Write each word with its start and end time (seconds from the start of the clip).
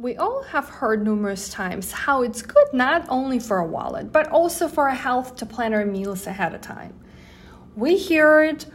We 0.00 0.16
all 0.16 0.44
have 0.44 0.68
heard 0.68 1.02
numerous 1.02 1.48
times 1.48 1.90
how 1.90 2.22
it's 2.22 2.40
good 2.40 2.68
not 2.72 3.04
only 3.08 3.40
for 3.40 3.58
a 3.58 3.66
wallet, 3.66 4.12
but 4.12 4.28
also 4.28 4.68
for 4.68 4.88
our 4.88 4.94
health 4.94 5.34
to 5.34 5.44
plan 5.44 5.74
our 5.74 5.84
meals 5.84 6.28
ahead 6.28 6.54
of 6.54 6.60
time. 6.60 6.94
We 7.74 7.96
hear 7.96 8.44
it, 8.44 8.66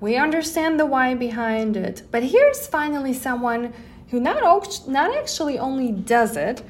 we 0.00 0.16
understand 0.16 0.80
the 0.80 0.86
why 0.86 1.14
behind 1.14 1.76
it, 1.76 2.02
but 2.10 2.24
here's 2.24 2.66
finally 2.66 3.12
someone 3.12 3.72
who 4.08 4.18
not, 4.18 4.42
not 4.88 5.16
actually 5.16 5.60
only 5.60 5.92
does 5.92 6.36
it, 6.36 6.64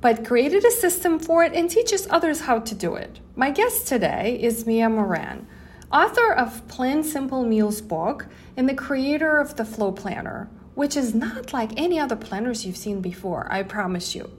but 0.00 0.24
created 0.24 0.64
a 0.64 0.70
system 0.70 1.18
for 1.18 1.44
it 1.44 1.52
and 1.52 1.68
teaches 1.68 2.06
others 2.08 2.40
how 2.40 2.58
to 2.60 2.74
do 2.74 2.94
it. 2.94 3.20
My 3.36 3.50
guest 3.50 3.86
today 3.86 4.38
is 4.40 4.64
Mia 4.64 4.88
Moran, 4.88 5.46
author 5.92 6.32
of 6.32 6.66
Plan 6.68 7.02
Simple 7.02 7.44
Meals 7.44 7.82
book 7.82 8.28
and 8.56 8.66
the 8.66 8.74
creator 8.74 9.36
of 9.36 9.56
the 9.56 9.66
Flow 9.66 9.92
Planner 9.92 10.48
which 10.74 10.96
is 10.96 11.14
not 11.14 11.52
like 11.52 11.72
any 11.76 11.98
other 11.98 12.16
planners 12.16 12.64
you've 12.64 12.76
seen 12.76 13.00
before, 13.00 13.46
I 13.50 13.62
promise 13.62 14.14
you. 14.14 14.30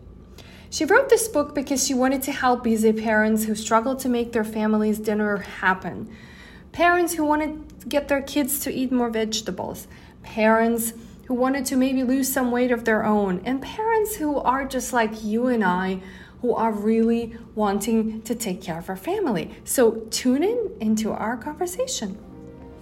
She 0.69 0.85
wrote 0.85 1.09
this 1.09 1.27
book 1.27 1.53
because 1.53 1.85
she 1.85 1.93
wanted 1.93 2.23
to 2.23 2.31
help 2.31 2.63
busy 2.63 2.91
parents 2.93 3.43
who 3.43 3.53
struggle 3.53 3.95
to 3.97 4.09
make 4.09 4.31
their 4.31 4.43
family's 4.43 4.97
dinner 4.97 5.37
happen. 5.37 6.09
Parents 6.71 7.13
who 7.13 7.23
wanted 7.23 7.81
to 7.81 7.87
get 7.87 8.07
their 8.07 8.23
kids 8.23 8.59
to 8.61 8.73
eat 8.73 8.91
more 8.91 9.11
vegetables. 9.11 9.87
Parents 10.23 10.93
who 11.25 11.35
wanted 11.35 11.65
to 11.67 11.75
maybe 11.75 12.03
lose 12.03 12.31
some 12.31 12.49
weight 12.49 12.71
of 12.71 12.85
their 12.85 13.05
own. 13.05 13.41
And 13.45 13.61
parents 13.61 14.15
who 14.15 14.39
are 14.39 14.65
just 14.65 14.93
like 14.93 15.23
you 15.23 15.45
and 15.45 15.63
I, 15.63 16.01
who 16.41 16.55
are 16.55 16.71
really 16.71 17.37
wanting 17.53 18.23
to 18.23 18.33
take 18.33 18.61
care 18.61 18.79
of 18.79 18.89
our 18.89 18.97
family. 18.97 19.51
So 19.63 20.07
tune 20.09 20.43
in 20.43 20.71
into 20.79 21.11
our 21.11 21.37
conversation. 21.37 22.17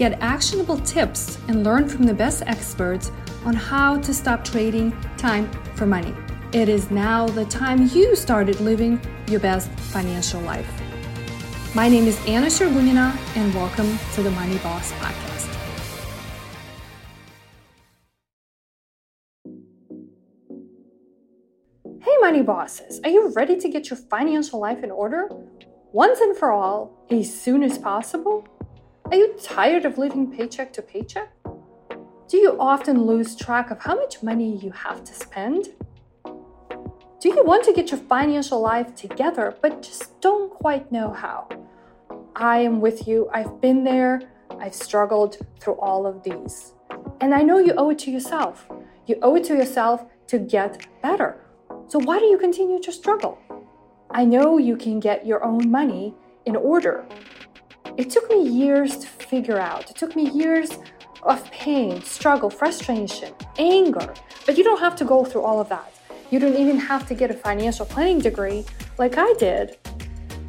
Get 0.00 0.16
actionable 0.22 0.78
tips 0.78 1.36
and 1.48 1.62
learn 1.62 1.86
from 1.86 2.04
the 2.04 2.14
best 2.14 2.42
experts 2.46 3.12
on 3.44 3.52
how 3.52 3.98
to 4.00 4.14
stop 4.14 4.42
trading 4.42 4.98
time 5.18 5.46
for 5.74 5.84
money. 5.84 6.14
It 6.54 6.70
is 6.70 6.90
now 6.90 7.28
the 7.28 7.44
time 7.44 7.86
you 7.92 8.16
started 8.16 8.58
living 8.60 8.98
your 9.28 9.40
best 9.40 9.68
financial 9.92 10.40
life. 10.40 10.66
My 11.74 11.86
name 11.86 12.06
is 12.06 12.18
Anna 12.26 12.46
Shergunina, 12.46 13.14
and 13.36 13.54
welcome 13.54 13.98
to 14.14 14.22
the 14.22 14.30
Money 14.30 14.56
Boss 14.60 14.90
Podcast. 14.92 15.54
Hey, 22.00 22.16
Money 22.22 22.40
Bosses, 22.40 23.02
are 23.04 23.10
you 23.10 23.30
ready 23.36 23.58
to 23.58 23.68
get 23.68 23.90
your 23.90 23.98
financial 23.98 24.60
life 24.60 24.82
in 24.82 24.90
order? 24.90 25.28
Once 25.92 26.20
and 26.20 26.34
for 26.34 26.52
all, 26.52 27.04
as 27.10 27.38
soon 27.38 27.62
as 27.62 27.76
possible? 27.76 28.48
Are 29.10 29.16
you 29.16 29.34
tired 29.42 29.86
of 29.86 29.98
living 29.98 30.30
paycheck 30.30 30.72
to 30.74 30.82
paycheck? 30.82 31.32
Do 32.28 32.36
you 32.36 32.56
often 32.60 33.06
lose 33.06 33.34
track 33.34 33.72
of 33.72 33.80
how 33.80 33.96
much 33.96 34.22
money 34.22 34.56
you 34.58 34.70
have 34.70 35.02
to 35.02 35.12
spend? 35.12 35.70
Do 36.24 37.28
you 37.28 37.42
want 37.44 37.64
to 37.64 37.72
get 37.72 37.90
your 37.90 37.98
financial 37.98 38.60
life 38.60 38.94
together 38.94 39.56
but 39.60 39.82
just 39.82 40.20
don't 40.20 40.48
quite 40.48 40.92
know 40.92 41.12
how? 41.12 41.48
I 42.36 42.58
am 42.58 42.80
with 42.80 43.08
you. 43.08 43.28
I've 43.34 43.60
been 43.60 43.82
there. 43.82 44.22
I've 44.60 44.76
struggled 44.76 45.38
through 45.58 45.80
all 45.80 46.06
of 46.06 46.22
these. 46.22 46.74
And 47.20 47.34
I 47.34 47.42
know 47.42 47.58
you 47.58 47.74
owe 47.76 47.90
it 47.90 47.98
to 48.00 48.12
yourself. 48.12 48.68
You 49.08 49.18
owe 49.22 49.34
it 49.34 49.42
to 49.46 49.56
yourself 49.56 50.04
to 50.28 50.38
get 50.38 50.86
better. 51.02 51.40
So 51.88 51.98
why 51.98 52.20
do 52.20 52.26
you 52.26 52.38
continue 52.38 52.80
to 52.80 52.92
struggle? 52.92 53.40
I 54.08 54.24
know 54.24 54.58
you 54.58 54.76
can 54.76 55.00
get 55.00 55.26
your 55.26 55.42
own 55.42 55.68
money 55.68 56.14
in 56.46 56.54
order. 56.54 57.04
It 57.96 58.08
took 58.10 58.30
me 58.30 58.48
years 58.48 58.96
to 58.98 59.06
figure 59.06 59.58
out. 59.58 59.90
It 59.90 59.96
took 59.96 60.14
me 60.14 60.30
years 60.30 60.70
of 61.22 61.44
pain, 61.50 62.02
struggle, 62.02 62.48
frustration, 62.48 63.34
anger. 63.58 64.14
But 64.46 64.56
you 64.56 64.64
don't 64.64 64.80
have 64.80 64.96
to 64.96 65.04
go 65.04 65.24
through 65.24 65.42
all 65.42 65.60
of 65.60 65.68
that. 65.68 65.92
You 66.30 66.38
don't 66.38 66.56
even 66.56 66.76
have 66.78 67.06
to 67.08 67.14
get 67.14 67.30
a 67.30 67.34
financial 67.34 67.84
planning 67.84 68.20
degree 68.20 68.64
like 68.98 69.16
I 69.18 69.34
did 69.38 69.78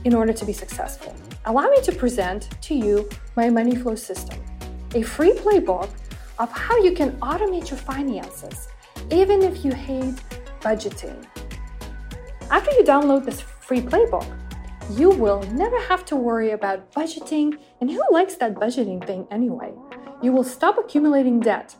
in 0.05 0.13
order 0.13 0.33
to 0.33 0.45
be 0.45 0.53
successful. 0.53 1.15
Allow 1.45 1.67
me 1.69 1.81
to 1.81 1.91
present 1.91 2.49
to 2.61 2.75
you 2.75 3.09
my 3.35 3.49
money 3.49 3.75
flow 3.75 3.95
system, 3.95 4.39
a 4.93 5.01
free 5.01 5.33
playbook 5.33 5.89
of 6.37 6.51
how 6.51 6.77
you 6.77 6.93
can 6.93 7.11
automate 7.19 7.69
your 7.69 7.79
finances, 7.79 8.67
even 9.09 9.41
if 9.41 9.65
you 9.65 9.71
hate 9.71 10.15
budgeting. 10.61 11.25
After 12.51 12.71
you 12.71 12.83
download 12.83 13.25
this 13.25 13.41
free 13.41 13.81
playbook, 13.81 14.27
you 14.97 15.09
will 15.09 15.41
never 15.51 15.79
have 15.81 16.03
to 16.05 16.15
worry 16.15 16.51
about 16.51 16.91
budgeting, 16.91 17.57
and 17.79 17.89
who 17.89 18.03
likes 18.11 18.35
that 18.35 18.55
budgeting 18.55 19.05
thing 19.05 19.27
anyway? 19.31 19.73
You 20.21 20.31
will 20.31 20.43
stop 20.43 20.77
accumulating 20.77 21.39
debt 21.39 21.75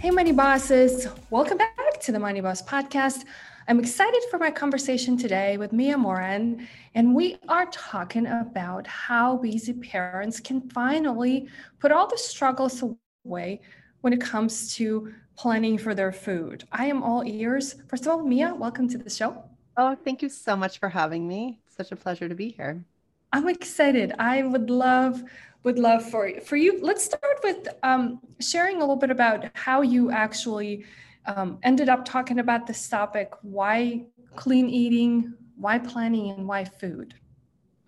Hey, 0.00 0.10
Money 0.10 0.32
Bosses. 0.32 1.06
Welcome 1.28 1.58
back 1.58 2.00
to 2.00 2.12
the 2.12 2.18
Money 2.18 2.40
Boss 2.40 2.62
Podcast. 2.62 3.26
I'm 3.68 3.80
excited 3.80 4.22
for 4.30 4.38
my 4.38 4.52
conversation 4.52 5.16
today 5.16 5.56
with 5.56 5.72
Mia 5.72 5.98
Moran, 5.98 6.68
and 6.94 7.12
we 7.12 7.36
are 7.48 7.66
talking 7.66 8.24
about 8.28 8.86
how 8.86 9.38
busy 9.38 9.72
parents 9.72 10.38
can 10.38 10.70
finally 10.70 11.48
put 11.80 11.90
all 11.90 12.06
the 12.06 12.16
struggles 12.16 12.84
away 13.24 13.60
when 14.02 14.12
it 14.12 14.20
comes 14.20 14.72
to 14.76 15.12
planning 15.36 15.78
for 15.78 15.96
their 15.96 16.12
food. 16.12 16.62
I 16.70 16.86
am 16.86 17.02
all 17.02 17.24
ears. 17.26 17.74
First 17.88 18.06
of 18.06 18.12
all, 18.12 18.22
Mia, 18.22 18.54
welcome 18.54 18.88
to 18.88 18.98
the 18.98 19.10
show. 19.10 19.42
Oh, 19.76 19.96
thank 19.96 20.22
you 20.22 20.28
so 20.28 20.54
much 20.54 20.78
for 20.78 20.88
having 20.88 21.26
me. 21.26 21.58
Such 21.66 21.90
a 21.90 21.96
pleasure 21.96 22.28
to 22.28 22.36
be 22.36 22.50
here. 22.50 22.84
I'm 23.32 23.48
excited. 23.48 24.14
I 24.20 24.44
would 24.44 24.70
love 24.70 25.24
would 25.64 25.80
love 25.80 26.08
for 26.08 26.30
for 26.42 26.54
you. 26.54 26.78
Let's 26.80 27.04
start 27.04 27.40
with 27.42 27.66
um, 27.82 28.20
sharing 28.38 28.76
a 28.76 28.80
little 28.80 28.94
bit 28.94 29.10
about 29.10 29.46
how 29.54 29.82
you 29.82 30.12
actually 30.12 30.84
um, 31.26 31.58
ended 31.62 31.88
up 31.88 32.04
talking 32.04 32.38
about 32.38 32.66
this 32.66 32.88
topic 32.88 33.32
why 33.42 34.06
clean 34.34 34.68
eating, 34.68 35.34
why 35.56 35.78
planning, 35.78 36.30
and 36.30 36.46
why 36.46 36.64
food. 36.64 37.14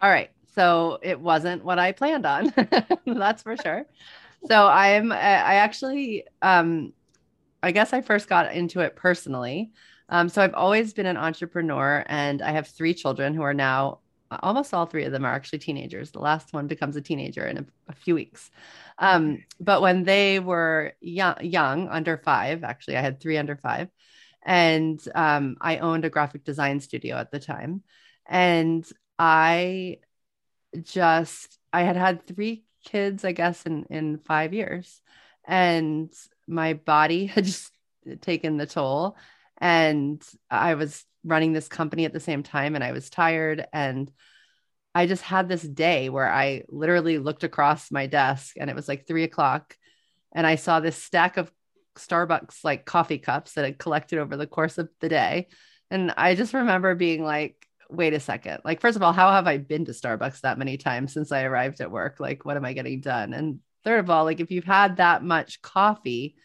All 0.00 0.10
right. 0.10 0.30
So 0.54 0.98
it 1.02 1.20
wasn't 1.20 1.64
what 1.64 1.78
I 1.78 1.92
planned 1.92 2.26
on. 2.26 2.52
That's 3.06 3.42
for 3.42 3.56
sure. 3.56 3.86
So 4.46 4.66
I'm, 4.66 5.12
I 5.12 5.16
actually, 5.16 6.24
um, 6.42 6.92
I 7.62 7.72
guess 7.72 7.92
I 7.92 8.00
first 8.00 8.28
got 8.28 8.52
into 8.52 8.80
it 8.80 8.96
personally. 8.96 9.72
Um, 10.08 10.28
so 10.28 10.42
I've 10.42 10.54
always 10.54 10.94
been 10.94 11.06
an 11.06 11.16
entrepreneur 11.16 12.04
and 12.06 12.40
I 12.40 12.52
have 12.52 12.68
three 12.68 12.94
children 12.94 13.34
who 13.34 13.42
are 13.42 13.54
now 13.54 13.98
almost 14.30 14.74
all 14.74 14.86
three 14.86 15.04
of 15.04 15.12
them 15.12 15.24
are 15.24 15.32
actually 15.32 15.58
teenagers. 15.60 16.10
The 16.10 16.20
last 16.20 16.52
one 16.52 16.66
becomes 16.66 16.96
a 16.96 17.00
teenager 17.00 17.46
in 17.46 17.58
a, 17.58 17.66
a 17.88 17.94
few 17.94 18.14
weeks. 18.14 18.50
Um, 18.98 19.44
but 19.60 19.80
when 19.80 20.04
they 20.04 20.38
were 20.40 20.92
young, 21.00 21.36
young, 21.42 21.88
under 21.88 22.18
five, 22.18 22.64
actually, 22.64 22.96
I 22.96 23.00
had 23.00 23.20
three 23.20 23.38
under 23.38 23.56
five, 23.56 23.88
and 24.44 25.00
um, 25.14 25.56
I 25.60 25.78
owned 25.78 26.04
a 26.04 26.10
graphic 26.10 26.44
design 26.44 26.80
studio 26.80 27.16
at 27.16 27.30
the 27.30 27.40
time, 27.40 27.82
and 28.26 28.86
I 29.18 29.98
just 30.82 31.58
I 31.72 31.82
had 31.82 31.96
had 31.96 32.26
three 32.26 32.64
kids, 32.84 33.24
I 33.24 33.32
guess, 33.32 33.64
in 33.64 33.84
in 33.90 34.18
five 34.18 34.52
years, 34.52 35.00
and 35.44 36.12
my 36.46 36.74
body 36.74 37.26
had 37.34 37.44
just 37.44 37.72
taken 38.20 38.56
the 38.56 38.66
toll, 38.66 39.16
and 39.58 40.22
I 40.50 40.74
was 40.74 41.04
running 41.24 41.52
this 41.52 41.68
company 41.68 42.04
at 42.04 42.12
the 42.12 42.20
same 42.20 42.42
time, 42.42 42.74
and 42.74 42.84
I 42.84 42.92
was 42.92 43.10
tired 43.10 43.66
and 43.72 44.10
I 44.94 45.06
just 45.06 45.22
had 45.22 45.48
this 45.48 45.62
day 45.62 46.08
where 46.08 46.28
I 46.28 46.64
literally 46.68 47.18
looked 47.18 47.44
across 47.44 47.92
my 47.92 48.06
desk 48.06 48.56
and 48.58 48.68
it 48.68 48.74
was 48.74 48.88
like 48.88 49.06
three 49.06 49.22
o'clock 49.22 49.76
and 50.32 50.46
I 50.46 50.56
saw 50.56 50.80
this 50.80 51.00
stack 51.00 51.36
of 51.36 51.52
Starbucks 51.96 52.64
like 52.64 52.84
coffee 52.84 53.18
cups 53.18 53.52
that 53.52 53.64
had 53.64 53.78
collected 53.78 54.18
over 54.18 54.36
the 54.36 54.46
course 54.46 54.78
of 54.78 54.88
the 55.00 55.08
day. 55.08 55.48
And 55.90 56.12
I 56.16 56.34
just 56.34 56.54
remember 56.54 56.94
being 56.94 57.24
like, 57.24 57.66
wait 57.90 58.12
a 58.12 58.20
second. 58.20 58.60
Like, 58.64 58.80
first 58.80 58.96
of 58.96 59.02
all, 59.02 59.12
how 59.12 59.30
have 59.32 59.46
I 59.46 59.58
been 59.58 59.84
to 59.86 59.92
Starbucks 59.92 60.42
that 60.42 60.58
many 60.58 60.76
times 60.76 61.12
since 61.12 61.32
I 61.32 61.44
arrived 61.44 61.80
at 61.80 61.90
work? 61.90 62.20
Like, 62.20 62.44
what 62.44 62.56
am 62.56 62.64
I 62.64 62.72
getting 62.72 63.00
done? 63.00 63.32
And 63.32 63.60
third 63.84 64.00
of 64.00 64.10
all, 64.10 64.24
like, 64.24 64.40
if 64.40 64.50
you've 64.50 64.64
had 64.64 64.98
that 64.98 65.24
much 65.24 65.62
coffee, 65.62 66.36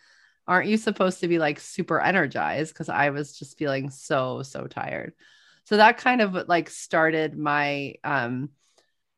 aren't 0.48 0.70
you 0.70 0.78
supposed 0.78 1.22
to 1.22 1.28
be 1.28 1.40
like 1.40 1.60
super 1.60 2.00
energized? 2.00 2.74
Because 2.74 2.90
I 2.90 3.10
was 3.10 3.38
just 3.38 3.58
feeling 3.58 3.90
so, 3.90 4.44
so 4.44 4.68
tired. 4.68 5.14
So 5.66 5.78
that 5.78 5.98
kind 5.98 6.22
of 6.22 6.34
like 6.48 6.70
started 6.70 7.38
my 7.38 7.96
um, 8.04 8.50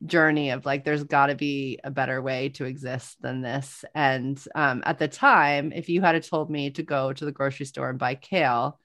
journey 0.06 0.52
of 0.52 0.66
like, 0.66 0.84
there's 0.84 1.04
got 1.04 1.28
to 1.28 1.36
be 1.36 1.80
a 1.84 1.90
better 1.90 2.22
way 2.22 2.50
to 2.50 2.66
exist 2.66 3.22
than 3.22 3.42
this. 3.42 3.84
And 3.96 4.42
um, 4.54 4.84
at 4.86 5.00
the 5.00 5.08
time, 5.08 5.72
if 5.72 5.90
you 5.90 6.02
had 6.02 6.22
told 6.24 6.52
me 6.52 6.70
to 6.72 6.84
go 6.84 7.12
to 7.12 7.26
the 7.26 7.32
grocery 7.32 7.66
store 7.66 7.90
and 7.90 7.98
buy 7.98 8.16
kale, 8.16 8.80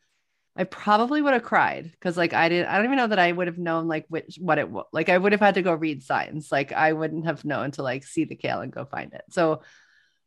I 0.57 0.65
probably 0.65 1.23
would 1.23 1.33
have 1.33 1.43
cried 1.43 1.91
because 1.91 2.17
like 2.17 2.35
I 2.35 2.49
didn't 2.49 2.69
I 2.69 2.77
don't 2.77 2.87
even 2.87 2.99
know 2.99 3.07
that 3.07 3.19
I 3.19 3.31
would 3.31 3.47
have 3.47 3.57
known 3.57 3.87
like 3.87 4.05
which 4.09 4.37
what 4.39 4.59
it 4.59 4.69
was 4.69 4.85
like 4.93 5.09
I 5.09 5.17
would 5.17 5.33
have 5.33 5.41
had 5.41 5.55
to 5.55 5.63
go 5.63 5.73
read 5.73 6.03
signs 6.03 6.51
like 6.51 6.73
I 6.73 6.93
wouldn't 6.93 7.25
have 7.25 7.45
known 7.45 7.71
to 7.73 7.83
like 7.83 8.05
see 8.05 8.25
the 8.25 8.35
kale 8.35 8.61
and 8.61 8.73
go 8.73 8.85
find 8.85 9.15
it. 9.15 9.23
So 9.31 9.63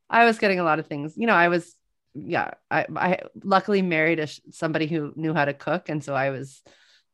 I 0.10 0.26
was 0.26 0.40
getting 0.40 0.60
a 0.60 0.64
lot 0.64 0.80
of 0.80 0.88
things. 0.88 1.14
You 1.18 1.28
know, 1.28 1.34
I 1.34 1.50
was 1.50 1.76
yeah, 2.14 2.52
I 2.70 2.86
I 2.96 3.20
luckily 3.44 3.82
married 3.82 4.20
a 4.20 4.28
somebody 4.52 4.88
who 4.88 5.14
knew 5.16 5.34
how 5.34 5.46
to 5.46 5.54
cook 5.54 5.90
and 5.90 6.04
so 6.04 6.14
I 6.14 6.30
was 6.30 6.62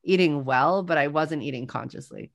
eating 0.03 0.45
well, 0.45 0.83
but 0.83 0.97
I 0.97 1.07
wasn't 1.07 1.43
eating 1.43 1.67
consciously. 1.67 2.31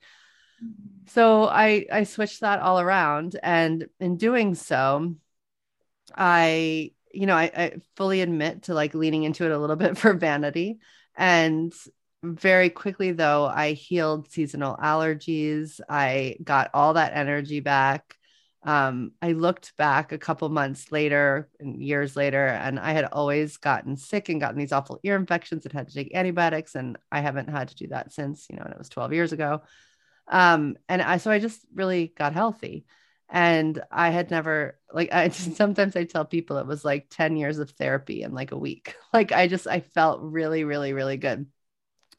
So 1.07 1.45
I 1.45 1.87
I 1.93 2.05
switched 2.05 2.41
that 2.41 2.61
all 2.61 2.81
around 2.81 3.37
and 3.43 3.87
in 4.01 4.17
doing 4.17 4.55
so 4.55 5.15
I 6.15 6.93
you 7.15 7.27
know, 7.27 7.37
I, 7.37 7.51
I 7.57 7.73
fully 7.97 8.21
admit 8.21 8.65
to 8.65 8.75
like 8.75 8.95
leaning 8.95 9.23
into 9.23 9.45
it 9.45 9.53
a 9.53 9.59
little 9.59 9.77
bit 9.85 9.97
for 9.97 10.15
vanity. 10.15 10.79
And 11.17 11.73
very 12.23 12.71
quickly, 12.71 13.13
though, 13.13 13.47
I 13.47 13.73
healed 13.73 14.31
seasonal 14.31 14.77
allergies. 14.77 15.81
I 15.89 16.37
got 16.43 16.71
all 16.75 16.95
that 16.95 17.13
energy 17.15 17.61
back. 17.61 18.17
Um, 18.65 19.13
I 19.21 19.33
looked 19.33 19.77
back 19.77 20.13
a 20.13 20.19
couple 20.19 20.49
months 20.49 20.91
later 20.91 21.49
and 21.61 21.83
years 21.83 22.17
later, 22.17 22.47
and 22.47 22.81
I 22.81 22.93
had 22.93 23.05
always 23.05 23.59
gotten 23.59 23.97
sick 23.97 24.29
and 24.31 24.41
gotten 24.41 24.59
these 24.59 24.73
awful 24.73 24.99
ear 25.03 25.17
infections 25.17 25.65
and 25.65 25.73
had 25.73 25.89
to 25.89 25.95
take 25.95 26.15
antibiotics. 26.15 26.75
And 26.75 26.97
I 27.13 27.21
haven't 27.21 27.49
had 27.51 27.69
to 27.69 27.77
do 27.77 27.89
that 27.89 28.13
since, 28.13 28.47
you 28.49 28.57
know, 28.57 28.63
and 28.63 28.73
it 28.73 28.79
was 28.79 28.89
12 28.89 29.13
years 29.13 29.33
ago. 29.33 29.63
Um, 30.29 30.77
and 30.89 31.03
I, 31.03 31.19
so 31.19 31.31
I 31.31 31.39
just 31.39 31.61
really 31.75 32.13
got 32.17 32.33
healthy 32.33 32.87
and 33.29 33.83
i 33.91 34.11
had 34.11 34.31
never 34.31 34.79
like 34.93 35.09
i 35.13 35.29
sometimes 35.29 35.97
i 35.97 36.05
tell 36.05 36.25
people 36.25 36.59
it 36.59 36.67
was 36.67 36.85
like 36.85 37.07
10 37.11 37.37
years 37.37 37.59
of 37.59 37.71
therapy 37.71 38.23
in 38.23 38.33
like 38.33 38.53
a 38.53 38.59
week 38.59 38.95
like 39.13 39.33
i 39.33 39.49
just 39.49 39.67
i 39.67 39.81
felt 39.81 40.21
really 40.23 40.65
really 40.65 40.93
really 40.93 41.17
good 41.17 41.47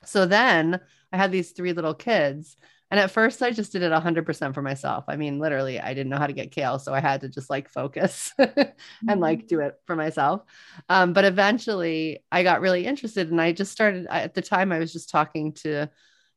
so 0.04 0.26
then 0.26 0.80
i 1.12 1.18
had 1.18 1.32
these 1.32 1.52
three 1.52 1.74
little 1.74 1.94
kids 1.94 2.56
and 2.92 3.00
at 3.00 3.12
first 3.12 3.42
i 3.42 3.52
just 3.52 3.72
did 3.72 3.82
it 3.82 3.92
100% 3.92 4.54
for 4.54 4.62
myself 4.62 5.06
i 5.08 5.16
mean 5.16 5.40
literally 5.40 5.80
i 5.80 5.94
didn't 5.94 6.10
know 6.10 6.18
how 6.18 6.28
to 6.28 6.34
get 6.34 6.52
kale 6.52 6.80
so 6.80 6.94
i 6.94 7.00
had 7.00 7.22
to 7.22 7.30
just 7.30 7.50
like 7.50 7.70
focus 7.70 8.34
and 8.38 9.20
like 9.20 9.40
mm-hmm. 9.40 9.48
do 9.48 9.60
it 9.60 9.76
for 9.86 9.96
myself 9.96 10.42
um, 10.90 11.14
but 11.14 11.26
eventually 11.26 12.20
i 12.32 12.44
got 12.44 12.62
really 12.62 12.86
interested 12.86 13.32
and 13.32 13.42
i 13.42 13.52
just 13.52 13.72
started 13.72 14.08
at 14.10 14.34
the 14.34 14.42
time 14.42 14.72
i 14.72 14.80
was 14.80 14.94
just 14.94 15.10
talking 15.10 15.54
to 15.54 15.90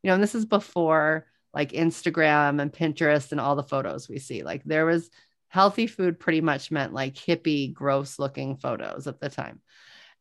you 0.02 0.08
know 0.08 0.14
and 0.14 0.22
this 0.22 0.34
is 0.34 0.44
before 0.44 1.26
like 1.54 1.72
Instagram 1.72 2.60
and 2.60 2.72
Pinterest 2.72 3.32
and 3.32 3.40
all 3.40 3.56
the 3.56 3.62
photos 3.62 4.08
we 4.08 4.18
see. 4.18 4.42
Like 4.42 4.62
there 4.64 4.86
was 4.86 5.10
healthy 5.48 5.86
food 5.86 6.20
pretty 6.20 6.40
much 6.40 6.70
meant 6.70 6.92
like 6.92 7.14
hippie, 7.14 7.72
gross 7.72 8.18
looking 8.18 8.56
photos 8.56 9.06
at 9.06 9.20
the 9.20 9.28
time. 9.28 9.60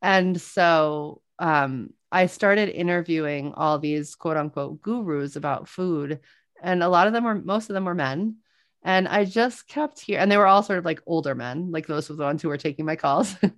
And 0.01 0.39
so 0.39 1.21
um, 1.39 1.91
I 2.11 2.27
started 2.27 2.69
interviewing 2.69 3.53
all 3.55 3.79
these 3.79 4.15
quote 4.15 4.37
unquote 4.37 4.81
gurus 4.81 5.35
about 5.35 5.67
food. 5.67 6.19
And 6.61 6.81
a 6.81 6.89
lot 6.89 7.07
of 7.07 7.13
them 7.13 7.23
were, 7.23 7.35
most 7.35 7.69
of 7.69 7.73
them 7.73 7.85
were 7.85 7.95
men. 7.95 8.37
And 8.83 9.07
I 9.07 9.25
just 9.25 9.67
kept 9.67 9.99
here, 9.99 10.19
and 10.19 10.31
they 10.31 10.37
were 10.37 10.47
all 10.47 10.63
sort 10.63 10.79
of 10.79 10.85
like 10.85 11.01
older 11.05 11.35
men, 11.35 11.71
like 11.71 11.87
those 11.87 12.09
were 12.09 12.15
the 12.15 12.23
ones 12.23 12.41
who 12.41 12.47
were 12.47 12.57
taking 12.57 12.85
my 12.85 12.95
calls. 12.95 13.33
mm-hmm. 13.35 13.51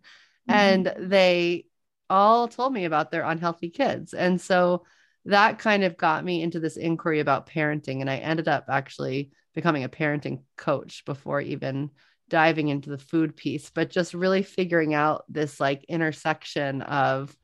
And 0.48 0.94
they 0.98 1.66
all 2.10 2.48
told 2.48 2.74
me 2.74 2.86
about 2.86 3.12
their 3.12 3.24
unhealthy 3.24 3.70
kids. 3.70 4.14
And 4.14 4.42
so 4.42 4.86
that 5.26 5.60
kind 5.60 5.84
of 5.84 5.98
got 5.98 6.26
me 6.26 6.42
into 6.42 6.60
this 6.60 6.78
inquiry 6.78 7.20
about 7.20 7.48
parenting. 7.48 8.02
And 8.02 8.10
I 8.10 8.18
ended 8.18 8.48
up 8.48 8.66
actually 8.70 9.32
becoming 9.54 9.84
a 9.84 9.90
parenting 9.90 10.42
coach 10.58 11.06
before 11.06 11.42
even 11.42 11.92
diving 12.30 12.70
into 12.70 12.90
the 12.90 12.98
food 12.98 13.36
piece, 13.36 13.70
but 13.70 13.90
just 13.90 14.14
really 14.14 14.44
figuring 14.44 14.94
out 14.94 15.26
this 15.30 15.60
like 15.60 15.84
intersection 15.86 16.82
of 16.82 17.36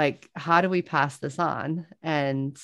like, 0.00 0.30
how 0.34 0.60
do 0.60 0.68
we 0.68 0.82
pass 0.82 1.18
this 1.18 1.38
on 1.38 1.86
and, 2.02 2.58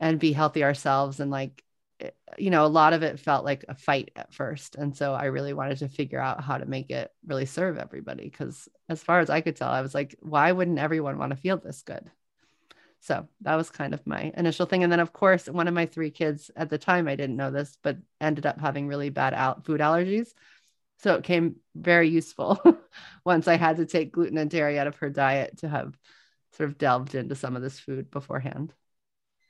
and 0.00 0.18
be 0.18 0.32
healthy 0.32 0.64
ourselves 0.64 1.20
and 1.20 1.30
like 1.30 1.62
eh, 2.00 2.10
you 2.36 2.50
know 2.50 2.66
a 2.66 2.76
lot 2.80 2.92
of 2.92 3.02
it 3.02 3.20
felt 3.20 3.44
like 3.44 3.64
a 3.68 3.74
fight 3.74 4.10
at 4.16 4.34
first 4.34 4.74
and 4.74 4.96
so 4.96 5.14
i 5.14 5.26
really 5.26 5.52
wanted 5.52 5.78
to 5.78 5.88
figure 5.88 6.18
out 6.18 6.42
how 6.42 6.58
to 6.58 6.66
make 6.66 6.90
it 6.90 7.10
really 7.24 7.46
serve 7.46 7.78
everybody 7.78 8.24
because 8.24 8.68
as 8.88 9.02
far 9.02 9.20
as 9.20 9.30
i 9.30 9.40
could 9.40 9.54
tell 9.54 9.70
i 9.70 9.80
was 9.80 9.94
like 9.94 10.16
why 10.20 10.50
wouldn't 10.50 10.80
everyone 10.80 11.16
want 11.16 11.30
to 11.30 11.36
feel 11.36 11.56
this 11.56 11.82
good 11.82 12.10
so 13.04 13.28
that 13.42 13.56
was 13.56 13.68
kind 13.68 13.92
of 13.92 14.06
my 14.06 14.32
initial 14.34 14.64
thing. 14.64 14.82
And 14.82 14.90
then, 14.90 14.98
of 14.98 15.12
course, 15.12 15.46
one 15.46 15.68
of 15.68 15.74
my 15.74 15.84
three 15.84 16.10
kids 16.10 16.50
at 16.56 16.70
the 16.70 16.78
time, 16.78 17.06
I 17.06 17.16
didn't 17.16 17.36
know 17.36 17.50
this, 17.50 17.76
but 17.82 17.98
ended 18.18 18.46
up 18.46 18.58
having 18.58 18.88
really 18.88 19.10
bad 19.10 19.34
out 19.34 19.66
food 19.66 19.82
allergies. 19.82 20.28
So 21.00 21.14
it 21.16 21.22
came 21.22 21.56
very 21.74 22.08
useful 22.08 22.58
once 23.26 23.46
I 23.46 23.56
had 23.56 23.76
to 23.76 23.84
take 23.84 24.12
gluten 24.12 24.38
and 24.38 24.50
dairy 24.50 24.78
out 24.78 24.86
of 24.86 24.96
her 24.96 25.10
diet 25.10 25.58
to 25.58 25.68
have 25.68 25.94
sort 26.56 26.68
of 26.68 26.78
delved 26.78 27.14
into 27.14 27.34
some 27.34 27.56
of 27.56 27.62
this 27.62 27.78
food 27.78 28.10
beforehand. 28.10 28.72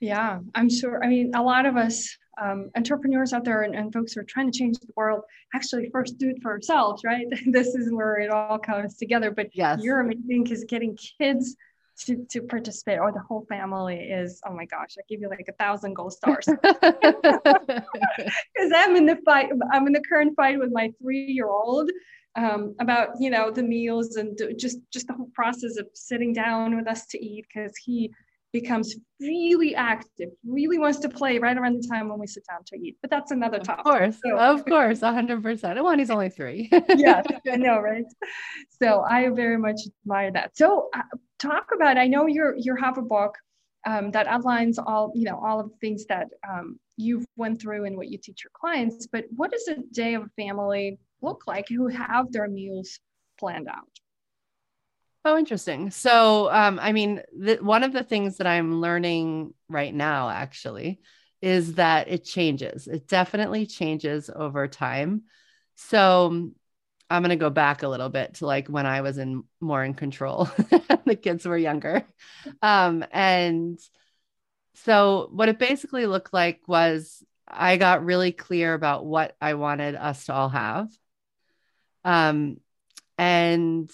Yeah, 0.01 0.41
I'm 0.55 0.69
sure. 0.69 1.03
I 1.03 1.09
mean, 1.09 1.33
a 1.35 1.43
lot 1.43 1.67
of 1.67 1.77
us 1.77 2.17
um, 2.43 2.71
entrepreneurs 2.77 3.33
out 3.33 3.45
there 3.45 3.63
and, 3.63 3.75
and, 3.75 3.93
folks 3.93 4.13
who 4.13 4.21
are 4.21 4.25
trying 4.25 4.51
to 4.51 4.59
change 4.59 4.77
the 4.81 4.89
world 4.97 5.23
actually 5.55 5.89
first 5.93 6.19
do 6.19 6.31
it 6.31 6.43
for 6.43 6.51
ourselves, 6.51 7.05
right? 7.05 7.27
this 7.47 7.69
is 7.69 7.93
where 7.93 8.17
it 8.17 8.31
all 8.31 8.59
comes 8.59 8.97
together. 8.97 9.31
But 9.31 9.51
yes. 9.53 9.81
you're 9.83 10.01
amazing 10.01 10.43
because 10.43 10.65
getting 10.65 10.99
kids 11.19 11.57
to, 12.01 12.25
to 12.31 12.43
participate 12.43 12.99
or 12.99 13.13
the 13.13 13.21
whole 13.21 13.47
family 13.49 13.97
is 13.97 14.41
oh 14.47 14.53
my 14.53 14.65
gosh 14.65 14.97
i 14.99 15.03
give 15.09 15.21
you 15.21 15.29
like 15.29 15.47
a 15.49 15.53
thousand 15.53 15.95
gold 15.95 16.13
stars 16.13 16.45
because 16.63 18.73
i'm 18.75 18.97
in 18.97 19.07
the 19.07 19.17
fight 19.25 19.51
i'm 19.73 19.87
in 19.87 19.93
the 19.93 20.03
current 20.09 20.35
fight 20.35 20.59
with 20.59 20.73
my 20.73 20.91
three 21.01 21.27
year 21.27 21.47
old 21.47 21.89
um, 22.37 22.75
about 22.81 23.11
you 23.21 23.31
know 23.31 23.51
the 23.51 23.63
meals 23.63 24.17
and 24.17 24.39
just 24.59 24.79
just 24.93 25.07
the 25.07 25.15
whole 25.15 25.31
process 25.35 25.77
of 25.79 25.87
sitting 25.95 26.33
down 26.33 26.77
with 26.77 26.89
us 26.89 27.07
to 27.07 27.25
eat 27.25 27.47
because 27.49 27.77
he 27.77 28.13
becomes 28.55 28.95
really 29.21 29.75
active, 29.75 30.29
really 30.47 30.79
wants 30.79 31.01
to 31.01 31.09
play 31.09 31.39
right 31.41 31.59
around 31.59 31.75
the 31.83 31.89
time 31.89 32.09
when 32.09 32.21
we 32.21 32.27
sit 32.27 32.45
down 32.49 32.61
to 32.65 32.77
eat. 32.77 32.97
But 33.03 33.11
that's 33.11 33.33
another 33.33 33.59
topic. 33.59 33.85
Of 33.85 33.93
course, 33.93 34.21
so, 34.25 34.39
of 34.39 34.65
course, 34.65 35.01
hundred 35.01 35.43
percent. 35.43 35.83
Well, 35.83 35.99
he's 35.99 36.09
only 36.09 36.31
three. 36.31 36.71
yeah, 36.97 37.23
I 37.53 37.57
know, 37.57 37.81
right? 37.81 38.05
So 38.81 39.03
I 39.03 39.29
very 39.31 39.59
much 39.59 39.81
admire 40.05 40.31
that. 40.33 40.57
So 40.57 40.89
uh, 40.95 41.03
talk 41.39 41.67
about. 41.75 41.99
I 41.99 42.07
know 42.07 42.27
you're 42.27 42.55
you 42.57 42.77
have 42.77 42.97
a 42.97 43.03
book 43.03 43.35
um, 43.87 44.13
that 44.13 44.29
outlines 44.29 44.79
all 44.79 45.13
you 45.15 45.25
know 45.25 45.39
all 45.45 45.61
of 45.61 45.69
the 45.71 45.77
things 45.81 46.07
that 46.07 46.29
um, 46.49 46.79
you've 46.97 47.27
went 47.37 47.61
through 47.61 47.85
and 47.87 47.97
what 47.97 48.09
you 48.09 48.19
teach 48.19 48.45
your 48.45 48.53
clients. 48.55 49.09
But 49.11 49.25
what 49.35 49.51
does 49.51 49.67
a 49.67 49.77
day 49.93 50.15
of 50.15 50.23
a 50.23 50.43
family 50.43 50.99
look 51.25 51.47
like 51.47 51.69
who 51.69 51.89
have 51.89 52.31
their 52.31 52.49
meals 52.49 53.01
planned 53.39 53.69
out? 53.69 53.89
Oh, 55.25 55.39
interesting. 55.39 55.91
So, 55.91 56.51
um, 56.51 56.79
I 56.81 56.93
mean, 56.93 57.23
the, 57.37 57.57
one 57.57 57.83
of 57.83 57.93
the 57.93 58.05
things 58.05 58.37
that 58.37 58.47
I'm 58.47 58.81
learning 58.81 59.55
right 59.71 59.95
now, 59.95 60.29
actually, 60.29 61.01
is 61.41 61.75
that 61.75 62.09
it 62.09 62.25
changes. 62.25 62.87
It 62.87 63.09
definitely 63.09 63.67
changes 63.67 64.31
over 64.35 64.69
time. 64.69 65.23
So, 65.77 66.51
I'm 67.11 67.23
going 67.23 67.31
to 67.31 67.37
go 67.37 67.51
back 67.51 67.83
a 67.83 67.89
little 67.89 68.09
bit 68.09 68.35
to 68.35 68.47
like 68.47 68.69
when 68.69 68.87
I 68.87 69.03
was 69.03 69.19
in 69.19 69.45
more 69.61 69.85
in 69.85 69.95
control. 69.95 70.45
the 71.05 71.19
kids 71.21 71.47
were 71.47 71.57
younger. 71.57 72.05
Um, 72.63 73.05
and 73.11 73.79
so, 74.75 75.29
what 75.33 75.49
it 75.49 75.59
basically 75.59 76.07
looked 76.07 76.33
like 76.33 76.61
was 76.67 77.23
I 77.47 77.77
got 77.77 78.05
really 78.05 78.33
clear 78.33 78.75
about 78.75 79.07
what 79.07 79.37
I 79.41 79.55
wanted 79.55 79.95
us 79.95 80.27
to 80.27 80.35
all 80.35 80.49
have. 80.49 80.89
Um, 82.05 82.59
and 83.19 83.91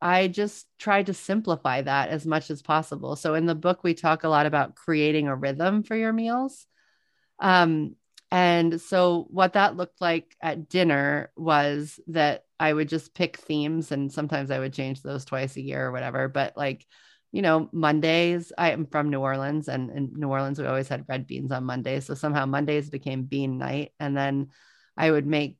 I 0.00 0.28
just 0.28 0.66
tried 0.78 1.06
to 1.06 1.14
simplify 1.14 1.82
that 1.82 2.08
as 2.08 2.26
much 2.26 2.50
as 2.50 2.62
possible. 2.62 3.16
So 3.16 3.34
in 3.34 3.46
the 3.46 3.54
book, 3.54 3.84
we 3.84 3.94
talk 3.94 4.24
a 4.24 4.28
lot 4.28 4.46
about 4.46 4.74
creating 4.74 5.28
a 5.28 5.36
rhythm 5.36 5.82
for 5.82 5.96
your 5.96 6.12
meals. 6.12 6.66
Um, 7.38 7.96
and 8.30 8.80
so 8.80 9.26
what 9.30 9.54
that 9.54 9.76
looked 9.76 10.00
like 10.00 10.36
at 10.40 10.68
dinner 10.68 11.32
was 11.36 11.98
that 12.06 12.44
I 12.58 12.72
would 12.72 12.88
just 12.88 13.14
pick 13.14 13.38
themes 13.38 13.90
and 13.90 14.12
sometimes 14.12 14.50
I 14.50 14.58
would 14.58 14.72
change 14.72 15.02
those 15.02 15.24
twice 15.24 15.56
a 15.56 15.62
year 15.62 15.86
or 15.86 15.92
whatever. 15.92 16.28
But 16.28 16.56
like 16.56 16.86
you 17.32 17.42
know, 17.42 17.68
Mondays, 17.72 18.52
I 18.58 18.70
am 18.72 18.86
from 18.86 19.10
New 19.10 19.20
Orleans 19.20 19.68
and 19.68 19.90
in 19.90 20.12
New 20.16 20.28
Orleans, 20.28 20.58
we 20.58 20.66
always 20.66 20.88
had 20.88 21.04
red 21.08 21.26
beans 21.26 21.52
on 21.52 21.64
Mondays. 21.64 22.06
So 22.06 22.14
somehow 22.14 22.46
Mondays 22.46 22.90
became 22.90 23.22
bean 23.22 23.58
night. 23.58 23.92
And 24.00 24.16
then 24.16 24.48
I 24.96 25.10
would 25.10 25.26
make 25.26 25.56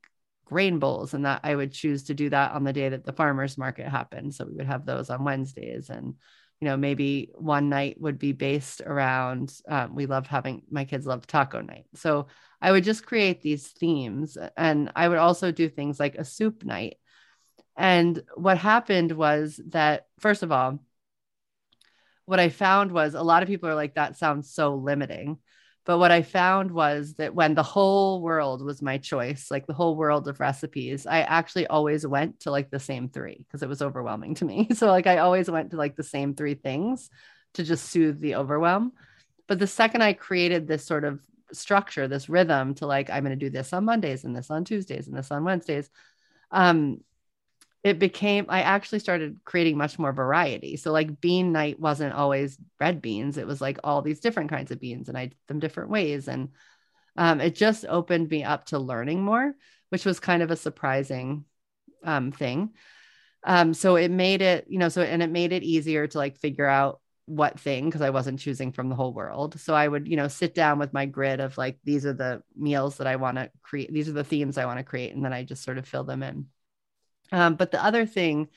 grain 0.50 0.80
bowls 0.80 1.14
and 1.14 1.24
that 1.24 1.40
I 1.44 1.54
would 1.54 1.72
choose 1.72 2.02
to 2.04 2.14
do 2.14 2.28
that 2.30 2.52
on 2.52 2.64
the 2.64 2.72
day 2.72 2.88
that 2.88 3.04
the 3.04 3.12
farmer's 3.12 3.56
market 3.56 3.88
happened. 3.88 4.34
So 4.34 4.44
we 4.44 4.56
would 4.56 4.66
have 4.66 4.84
those 4.84 5.08
on 5.08 5.22
Wednesdays 5.22 5.90
and, 5.90 6.14
you 6.60 6.68
know, 6.68 6.76
maybe 6.76 7.30
one 7.36 7.68
night 7.68 8.00
would 8.00 8.18
be 8.18 8.32
based 8.32 8.82
around, 8.84 9.54
um, 9.68 9.94
we 9.94 10.06
loved 10.06 10.26
having, 10.26 10.62
my 10.68 10.84
kids 10.84 11.06
loved 11.06 11.28
taco 11.28 11.60
night. 11.60 11.86
So 11.94 12.26
I 12.60 12.72
would 12.72 12.82
just 12.82 13.06
create 13.06 13.40
these 13.40 13.68
themes 13.68 14.36
and 14.56 14.90
I 14.96 15.08
would 15.08 15.18
also 15.18 15.52
do 15.52 15.68
things 15.68 16.00
like 16.00 16.16
a 16.16 16.24
soup 16.24 16.64
night. 16.64 16.96
And 17.76 18.20
what 18.34 18.58
happened 18.58 19.12
was 19.12 19.60
that, 19.68 20.06
first 20.18 20.42
of 20.42 20.50
all, 20.50 20.80
what 22.26 22.40
I 22.40 22.48
found 22.48 22.90
was 22.90 23.14
a 23.14 23.22
lot 23.22 23.44
of 23.44 23.48
people 23.48 23.68
are 23.68 23.76
like, 23.76 23.94
that 23.94 24.18
sounds 24.18 24.52
so 24.52 24.74
limiting. 24.74 25.38
But 25.86 25.98
what 25.98 26.10
I 26.10 26.22
found 26.22 26.70
was 26.70 27.14
that 27.14 27.34
when 27.34 27.54
the 27.54 27.62
whole 27.62 28.20
world 28.20 28.62
was 28.62 28.82
my 28.82 28.98
choice, 28.98 29.50
like 29.50 29.66
the 29.66 29.72
whole 29.72 29.96
world 29.96 30.28
of 30.28 30.38
recipes, 30.38 31.06
I 31.06 31.20
actually 31.22 31.66
always 31.66 32.06
went 32.06 32.40
to 32.40 32.50
like 32.50 32.70
the 32.70 32.78
same 32.78 33.08
three 33.08 33.44
because 33.46 33.62
it 33.62 33.68
was 33.68 33.82
overwhelming 33.82 34.34
to 34.36 34.44
me. 34.44 34.68
So, 34.74 34.86
like, 34.86 35.06
I 35.06 35.18
always 35.18 35.50
went 35.50 35.70
to 35.70 35.76
like 35.76 35.96
the 35.96 36.02
same 36.02 36.34
three 36.34 36.54
things 36.54 37.10
to 37.54 37.64
just 37.64 37.86
soothe 37.90 38.20
the 38.20 38.36
overwhelm. 38.36 38.92
But 39.46 39.58
the 39.58 39.66
second 39.66 40.02
I 40.02 40.12
created 40.12 40.66
this 40.66 40.84
sort 40.84 41.04
of 41.04 41.20
structure, 41.52 42.06
this 42.08 42.28
rhythm 42.28 42.74
to 42.76 42.86
like, 42.86 43.10
I'm 43.10 43.24
going 43.24 43.38
to 43.38 43.44
do 43.44 43.50
this 43.50 43.72
on 43.72 43.84
Mondays 43.84 44.24
and 44.24 44.36
this 44.36 44.50
on 44.50 44.64
Tuesdays 44.64 45.08
and 45.08 45.16
this 45.16 45.30
on 45.30 45.44
Wednesdays, 45.44 45.90
um, 46.50 47.00
it 47.82 47.98
became 47.98 48.46
i 48.48 48.60
actually 48.62 48.98
started 48.98 49.40
creating 49.44 49.76
much 49.76 49.98
more 49.98 50.12
variety. 50.12 50.76
So 50.76 50.92
like 50.92 51.20
bean 51.20 51.52
night 51.52 51.80
wasn't 51.80 52.14
always 52.14 52.58
red 52.78 53.00
beans. 53.00 53.38
It 53.38 53.46
was 53.46 53.60
like 53.60 53.78
all 53.82 54.02
these 54.02 54.20
different 54.20 54.50
kinds 54.50 54.70
of 54.70 54.80
beans 54.80 55.08
and 55.08 55.16
i 55.16 55.26
did 55.26 55.36
them 55.46 55.60
different 55.60 55.90
ways. 55.90 56.28
And 56.28 56.50
um, 57.16 57.40
it 57.40 57.54
just 57.54 57.84
opened 57.88 58.30
me 58.30 58.44
up 58.44 58.66
to 58.66 58.78
learning 58.78 59.22
more 59.22 59.54
which 59.88 60.04
was 60.04 60.20
kind 60.20 60.42
of 60.42 60.52
a 60.52 60.56
surprising 60.56 61.44
um, 62.04 62.30
thing. 62.30 62.70
Um, 63.42 63.74
so 63.74 63.96
it 63.96 64.10
made 64.10 64.42
it 64.42 64.66
you 64.68 64.78
know 64.78 64.88
so 64.88 65.02
and 65.02 65.22
it 65.22 65.30
made 65.30 65.52
it 65.52 65.62
easier 65.62 66.06
to 66.06 66.18
like 66.18 66.38
figure 66.38 66.66
out 66.66 67.00
what 67.26 67.60
thing 67.60 67.84
because 67.84 68.02
i 68.02 68.10
wasn't 68.10 68.40
choosing 68.40 68.72
from 68.72 68.88
the 68.88 68.94
whole 68.94 69.14
world. 69.14 69.58
So 69.58 69.74
i 69.74 69.88
would 69.88 70.06
you 70.06 70.16
know 70.16 70.28
sit 70.28 70.54
down 70.54 70.78
with 70.78 70.92
my 70.92 71.06
grid 71.06 71.40
of 71.40 71.56
like 71.56 71.78
these 71.84 72.04
are 72.04 72.12
the 72.12 72.42
meals 72.56 72.98
that 72.98 73.06
i 73.06 73.16
want 73.16 73.38
to 73.38 73.50
create 73.62 73.92
these 73.92 74.08
are 74.08 74.12
the 74.12 74.24
themes 74.24 74.58
i 74.58 74.66
want 74.66 74.78
to 74.78 74.84
create 74.84 75.14
and 75.14 75.24
then 75.24 75.32
i 75.32 75.44
just 75.44 75.62
sort 75.62 75.78
of 75.78 75.88
fill 75.88 76.04
them 76.04 76.22
in 76.22 76.46
um, 77.32 77.54
but 77.54 77.70
the 77.70 77.84
other 77.84 78.06
thing 78.06 78.48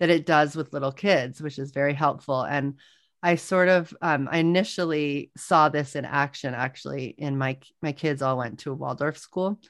that 0.00 0.10
it 0.10 0.26
does 0.26 0.54
with 0.54 0.72
little 0.72 0.92
kids, 0.92 1.40
which 1.40 1.58
is 1.58 1.70
very 1.70 1.94
helpful, 1.94 2.42
and 2.42 2.74
I 3.22 3.34
sort 3.34 3.68
of 3.68 3.92
um, 4.00 4.28
I 4.30 4.38
initially 4.38 5.32
saw 5.36 5.68
this 5.68 5.96
in 5.96 6.04
action 6.04 6.54
actually 6.54 7.06
in 7.06 7.36
my 7.36 7.58
my 7.82 7.92
kids 7.92 8.22
all 8.22 8.38
went 8.38 8.60
to 8.60 8.72
a 8.72 8.74
Waldorf 8.74 9.18
school, 9.18 9.60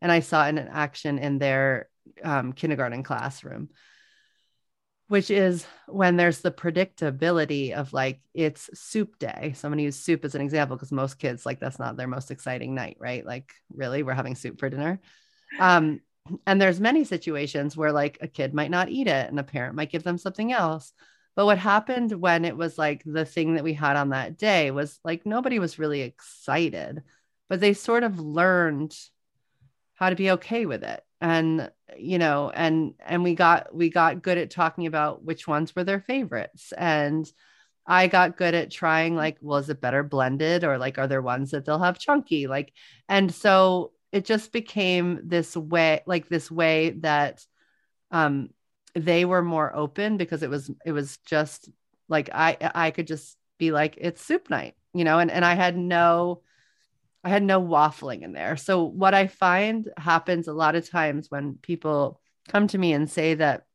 and 0.00 0.12
I 0.12 0.20
saw 0.20 0.46
it 0.46 0.50
in 0.50 0.58
action 0.58 1.18
in 1.18 1.38
their 1.38 1.88
um, 2.22 2.52
kindergarten 2.52 3.02
classroom, 3.02 3.70
which 5.08 5.30
is 5.30 5.66
when 5.86 6.16
there's 6.16 6.40
the 6.40 6.50
predictability 6.50 7.72
of 7.72 7.92
like 7.92 8.20
it's 8.34 8.68
soup 8.78 9.18
day. 9.18 9.54
So 9.56 9.66
I'm 9.66 9.72
going 9.72 9.78
to 9.78 9.84
use 9.84 9.98
soup 9.98 10.24
as 10.24 10.34
an 10.34 10.42
example 10.42 10.76
because 10.76 10.92
most 10.92 11.18
kids 11.18 11.46
like 11.46 11.58
that's 11.58 11.78
not 11.78 11.96
their 11.96 12.08
most 12.08 12.30
exciting 12.30 12.74
night, 12.74 12.98
right? 13.00 13.24
Like 13.24 13.50
really, 13.74 14.02
we're 14.02 14.12
having 14.14 14.34
soup 14.34 14.60
for 14.60 14.68
dinner. 14.68 15.00
Um, 15.58 16.00
and 16.46 16.60
there's 16.60 16.80
many 16.80 17.04
situations 17.04 17.76
where 17.76 17.92
like 17.92 18.18
a 18.20 18.28
kid 18.28 18.54
might 18.54 18.70
not 18.70 18.88
eat 18.88 19.06
it 19.06 19.28
and 19.28 19.38
a 19.38 19.44
parent 19.44 19.74
might 19.74 19.90
give 19.90 20.02
them 20.02 20.18
something 20.18 20.52
else. 20.52 20.92
But 21.36 21.46
what 21.46 21.58
happened 21.58 22.12
when 22.12 22.44
it 22.44 22.56
was 22.56 22.76
like 22.76 23.02
the 23.04 23.24
thing 23.24 23.54
that 23.54 23.64
we 23.64 23.72
had 23.72 23.96
on 23.96 24.10
that 24.10 24.36
day 24.36 24.70
was 24.70 24.98
like 25.04 25.24
nobody 25.24 25.58
was 25.58 25.78
really 25.78 26.02
excited 26.02 27.02
but 27.50 27.60
they 27.60 27.74
sort 27.74 28.04
of 28.04 28.18
learned 28.18 28.96
how 29.94 30.08
to 30.08 30.16
be 30.16 30.30
okay 30.30 30.64
with 30.64 30.82
it. 30.82 31.04
And 31.20 31.70
you 31.98 32.18
know 32.18 32.50
and 32.54 32.94
and 33.04 33.22
we 33.22 33.34
got 33.34 33.74
we 33.74 33.90
got 33.90 34.22
good 34.22 34.38
at 34.38 34.50
talking 34.50 34.86
about 34.86 35.22
which 35.22 35.46
ones 35.46 35.76
were 35.76 35.84
their 35.84 36.00
favorites. 36.00 36.72
And 36.78 37.30
I 37.86 38.06
got 38.06 38.36
good 38.38 38.54
at 38.54 38.70
trying 38.70 39.16
like, 39.16 39.36
well, 39.42 39.58
is 39.58 39.68
it 39.68 39.80
better 39.80 40.02
blended 40.02 40.64
or 40.64 40.78
like 40.78 40.96
are 40.96 41.08
there 41.08 41.20
ones 41.20 41.50
that 41.50 41.66
they'll 41.66 41.80
have 41.80 41.98
chunky? 41.98 42.46
Like, 42.46 42.72
and 43.08 43.34
so 43.34 43.92
it 44.12 44.24
just 44.24 44.52
became 44.52 45.20
this 45.24 45.56
way 45.56 46.02
like 46.06 46.28
this 46.28 46.50
way 46.50 46.90
that 46.90 47.44
um 48.10 48.50
they 48.94 49.24
were 49.24 49.42
more 49.42 49.74
open 49.74 50.16
because 50.16 50.42
it 50.42 50.50
was 50.50 50.70
it 50.84 50.92
was 50.92 51.18
just 51.18 51.68
like 52.08 52.28
i 52.32 52.56
i 52.74 52.90
could 52.90 53.06
just 53.06 53.36
be 53.58 53.70
like 53.70 53.96
it's 53.98 54.22
soup 54.24 54.50
night 54.50 54.74
you 54.94 55.04
know 55.04 55.18
and 55.18 55.30
and 55.30 55.44
i 55.44 55.54
had 55.54 55.76
no 55.76 56.42
i 57.22 57.28
had 57.28 57.42
no 57.42 57.60
waffling 57.60 58.22
in 58.22 58.32
there. 58.32 58.56
So 58.56 58.84
what 58.84 59.14
i 59.14 59.26
find 59.26 59.88
happens 59.96 60.48
a 60.48 60.52
lot 60.54 60.74
of 60.74 60.88
times 60.88 61.30
when 61.30 61.58
people 61.60 62.20
come 62.48 62.66
to 62.68 62.78
me 62.78 62.92
and 62.92 63.10
say 63.10 63.34
that 63.34 63.66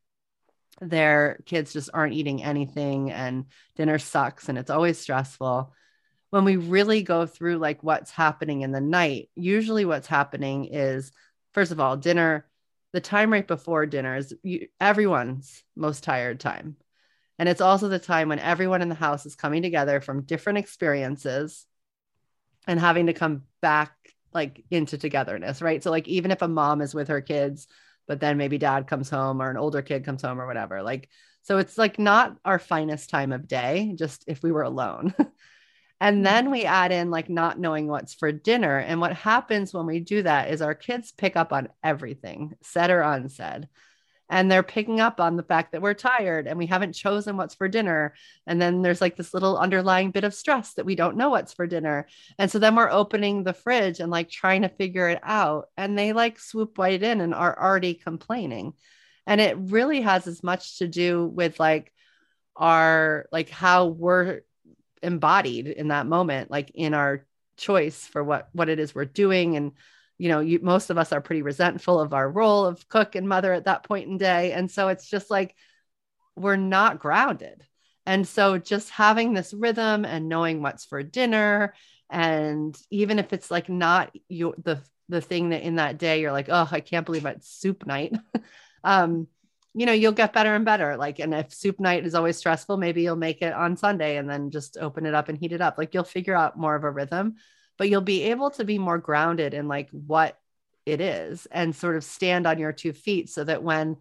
their 0.81 1.39
kids 1.45 1.71
just 1.71 1.89
aren't 1.93 2.13
eating 2.13 2.43
anything 2.43 3.11
and 3.11 3.45
dinner 3.75 3.99
sucks 3.99 4.49
and 4.49 4.57
it's 4.57 4.71
always 4.71 4.99
stressful 4.99 5.73
when 6.35 6.43
we 6.43 6.57
really 6.57 7.01
go 7.01 7.25
through 7.25 7.59
like 7.59 7.81
what's 7.81 8.11
happening 8.11 8.59
in 8.59 8.73
the 8.73 8.81
night, 8.81 9.29
usually 9.35 9.85
what's 9.85 10.05
happening 10.05 10.65
is 10.65 11.13
first 11.53 11.71
of 11.71 11.79
all, 11.79 11.95
dinner, 11.95 12.45
the 12.91 12.99
time 12.99 13.31
right 13.31 13.47
before 13.47 13.85
dinner 13.85 14.17
is 14.17 14.35
everyone's 14.81 15.63
most 15.77 16.03
tired 16.03 16.41
time. 16.41 16.75
And 17.39 17.47
it's 17.47 17.61
also 17.61 17.87
the 17.87 17.99
time 17.99 18.27
when 18.27 18.39
everyone 18.39 18.81
in 18.81 18.89
the 18.89 18.95
house 18.95 19.25
is 19.25 19.37
coming 19.37 19.61
together 19.61 20.01
from 20.01 20.23
different 20.23 20.57
experiences 20.57 21.65
and 22.67 22.81
having 22.81 23.05
to 23.05 23.13
come 23.13 23.43
back 23.61 23.95
like 24.33 24.61
into 24.69 24.97
togetherness, 24.97 25.61
right? 25.61 25.81
So, 25.81 25.89
like, 25.89 26.09
even 26.09 26.31
if 26.31 26.41
a 26.41 26.49
mom 26.49 26.81
is 26.81 26.93
with 26.93 27.07
her 27.07 27.21
kids, 27.21 27.65
but 28.09 28.19
then 28.19 28.37
maybe 28.37 28.57
dad 28.57 28.87
comes 28.87 29.09
home 29.09 29.41
or 29.41 29.49
an 29.49 29.55
older 29.55 29.81
kid 29.81 30.03
comes 30.03 30.21
home 30.21 30.41
or 30.41 30.47
whatever, 30.47 30.83
like, 30.83 31.07
so 31.43 31.59
it's 31.59 31.77
like 31.77 31.97
not 31.97 32.35
our 32.43 32.59
finest 32.59 33.09
time 33.09 33.31
of 33.31 33.47
day, 33.47 33.93
just 33.95 34.25
if 34.27 34.43
we 34.43 34.51
were 34.51 34.63
alone. 34.63 35.13
And 36.01 36.17
mm-hmm. 36.17 36.23
then 36.23 36.51
we 36.51 36.65
add 36.65 36.91
in 36.91 37.09
like 37.11 37.29
not 37.29 37.59
knowing 37.59 37.87
what's 37.87 38.13
for 38.13 38.31
dinner. 38.31 38.77
And 38.77 38.99
what 38.99 39.13
happens 39.13 39.73
when 39.73 39.85
we 39.85 39.99
do 39.99 40.23
that 40.23 40.51
is 40.51 40.61
our 40.61 40.75
kids 40.75 41.11
pick 41.11 41.35
up 41.35 41.53
on 41.53 41.69
everything, 41.83 42.55
said 42.61 42.89
or 42.89 43.01
unsaid. 43.01 43.67
And 44.27 44.51
they're 44.51 44.63
picking 44.63 44.99
up 44.99 45.19
on 45.19 45.35
the 45.35 45.43
fact 45.43 45.71
that 45.71 45.83
we're 45.83 45.93
tired 45.93 46.47
and 46.47 46.57
we 46.57 46.65
haven't 46.65 46.93
chosen 46.93 47.37
what's 47.37 47.53
for 47.53 47.67
dinner. 47.67 48.15
And 48.47 48.59
then 48.59 48.81
there's 48.81 48.99
like 48.99 49.15
this 49.15 49.35
little 49.35 49.55
underlying 49.55 50.09
bit 50.09 50.23
of 50.23 50.33
stress 50.33 50.73
that 50.73 50.85
we 50.85 50.95
don't 50.95 51.15
know 51.15 51.29
what's 51.29 51.53
for 51.53 51.67
dinner. 51.67 52.07
And 52.39 52.49
so 52.49 52.57
then 52.57 52.75
we're 52.75 52.89
opening 52.89 53.43
the 53.43 53.53
fridge 53.53 53.99
and 53.99 54.11
like 54.11 54.29
trying 54.29 54.63
to 54.63 54.69
figure 54.69 55.09
it 55.09 55.19
out. 55.21 55.69
And 55.77 55.97
they 55.97 56.11
like 56.11 56.39
swoop 56.39 56.77
right 56.79 57.01
in 57.01 57.21
and 57.21 57.35
are 57.35 57.57
already 57.61 57.93
complaining. 57.93 58.73
And 59.27 59.39
it 59.39 59.57
really 59.59 60.01
has 60.01 60.25
as 60.25 60.41
much 60.41 60.79
to 60.79 60.87
do 60.87 61.27
with 61.27 61.59
like 61.59 61.93
our, 62.55 63.27
like 63.31 63.49
how 63.49 63.85
we're 63.85 64.41
embodied 65.03 65.67
in 65.67 65.89
that 65.89 66.07
moment 66.07 66.49
like 66.49 66.71
in 66.73 66.93
our 66.93 67.25
choice 67.57 68.05
for 68.05 68.23
what 68.23 68.49
what 68.53 68.69
it 68.69 68.79
is 68.79 68.95
we're 68.95 69.05
doing. 69.05 69.55
And 69.55 69.73
you 70.17 70.29
know 70.29 70.39
you 70.39 70.59
most 70.61 70.89
of 70.89 70.97
us 70.97 71.11
are 71.11 71.21
pretty 71.21 71.41
resentful 71.41 71.99
of 71.99 72.13
our 72.13 72.29
role 72.29 72.65
of 72.65 72.87
cook 72.87 73.15
and 73.15 73.27
mother 73.27 73.53
at 73.53 73.65
that 73.65 73.83
point 73.83 74.09
in 74.09 74.17
day. 74.17 74.51
And 74.51 74.69
so 74.69 74.87
it's 74.87 75.09
just 75.09 75.29
like 75.29 75.55
we're 76.35 76.55
not 76.55 76.99
grounded. 76.99 77.63
And 78.05 78.27
so 78.27 78.57
just 78.57 78.89
having 78.91 79.33
this 79.33 79.53
rhythm 79.53 80.05
and 80.05 80.29
knowing 80.29 80.61
what's 80.61 80.85
for 80.85 81.01
dinner 81.01 81.73
and 82.09 82.77
even 82.91 83.17
if 83.17 83.33
it's 83.33 83.49
like 83.49 83.67
not 83.67 84.15
you 84.29 84.53
the 84.63 84.81
the 85.09 85.21
thing 85.21 85.49
that 85.49 85.63
in 85.63 85.75
that 85.75 85.97
day 85.97 86.21
you're 86.21 86.31
like 86.31 86.49
oh 86.49 86.67
i 86.71 86.79
can't 86.79 87.05
believe 87.05 87.25
it's 87.25 87.49
soup 87.49 87.85
night. 87.85 88.15
Um 88.83 89.27
you 89.77 89.85
know, 89.85 89.91
you'll 89.91 90.13
get 90.13 90.31
better 90.31 90.55
and 90.55 90.63
better. 90.63 90.95
Like, 90.95 91.19
and 91.19 91.33
if 91.33 91.53
soup 91.53 91.81
night 91.81 92.05
is 92.05 92.15
always 92.15 92.37
stressful, 92.37 92.77
maybe 92.77 93.01
you'll 93.01 93.17
make 93.17 93.41
it 93.41 93.53
on 93.53 93.75
Sunday 93.75 94.15
and 94.15 94.29
then 94.29 94.49
just 94.49 94.77
open 94.77 95.05
it 95.05 95.13
up 95.13 95.27
and 95.27 95.37
heat 95.37 95.51
it 95.51 95.59
up. 95.59 95.77
Like, 95.77 95.93
you'll 95.93 96.05
figure 96.05 96.33
out 96.35 96.57
more 96.57 96.75
of 96.75 96.85
a 96.85 96.89
rhythm, 96.89 97.35
but 97.77 97.89
you'll 97.89 97.99
be 97.99 98.23
able 98.23 98.51
to 98.51 98.63
be 98.63 98.79
more 98.79 98.97
grounded 98.97 99.53
in 99.53 99.67
like 99.67 99.89
what 99.91 100.39
it 100.85 101.01
is 101.01 101.45
and 101.47 101.75
sort 101.75 101.97
of 101.97 102.05
stand 102.05 102.47
on 102.47 102.57
your 102.57 102.71
two 102.71 102.93
feet 102.93 103.29
so 103.29 103.43
that 103.43 103.63
when, 103.63 103.97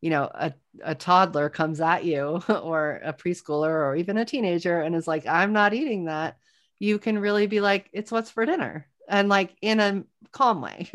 you 0.00 0.08
know, 0.08 0.30
a, 0.32 0.54
a 0.82 0.94
toddler 0.94 1.50
comes 1.50 1.82
at 1.82 2.04
you 2.04 2.42
or 2.48 3.00
a 3.04 3.12
preschooler 3.12 3.68
or 3.68 3.96
even 3.96 4.16
a 4.16 4.24
teenager 4.24 4.80
and 4.80 4.94
is 4.96 5.06
like, 5.06 5.26
I'm 5.26 5.52
not 5.52 5.74
eating 5.74 6.06
that, 6.06 6.38
you 6.78 6.98
can 6.98 7.18
really 7.18 7.46
be 7.46 7.60
like, 7.60 7.90
it's 7.92 8.10
what's 8.10 8.30
for 8.30 8.46
dinner 8.46 8.88
and 9.06 9.28
like 9.28 9.54
in 9.60 9.80
a 9.80 10.02
calm 10.32 10.62
way. 10.62 10.88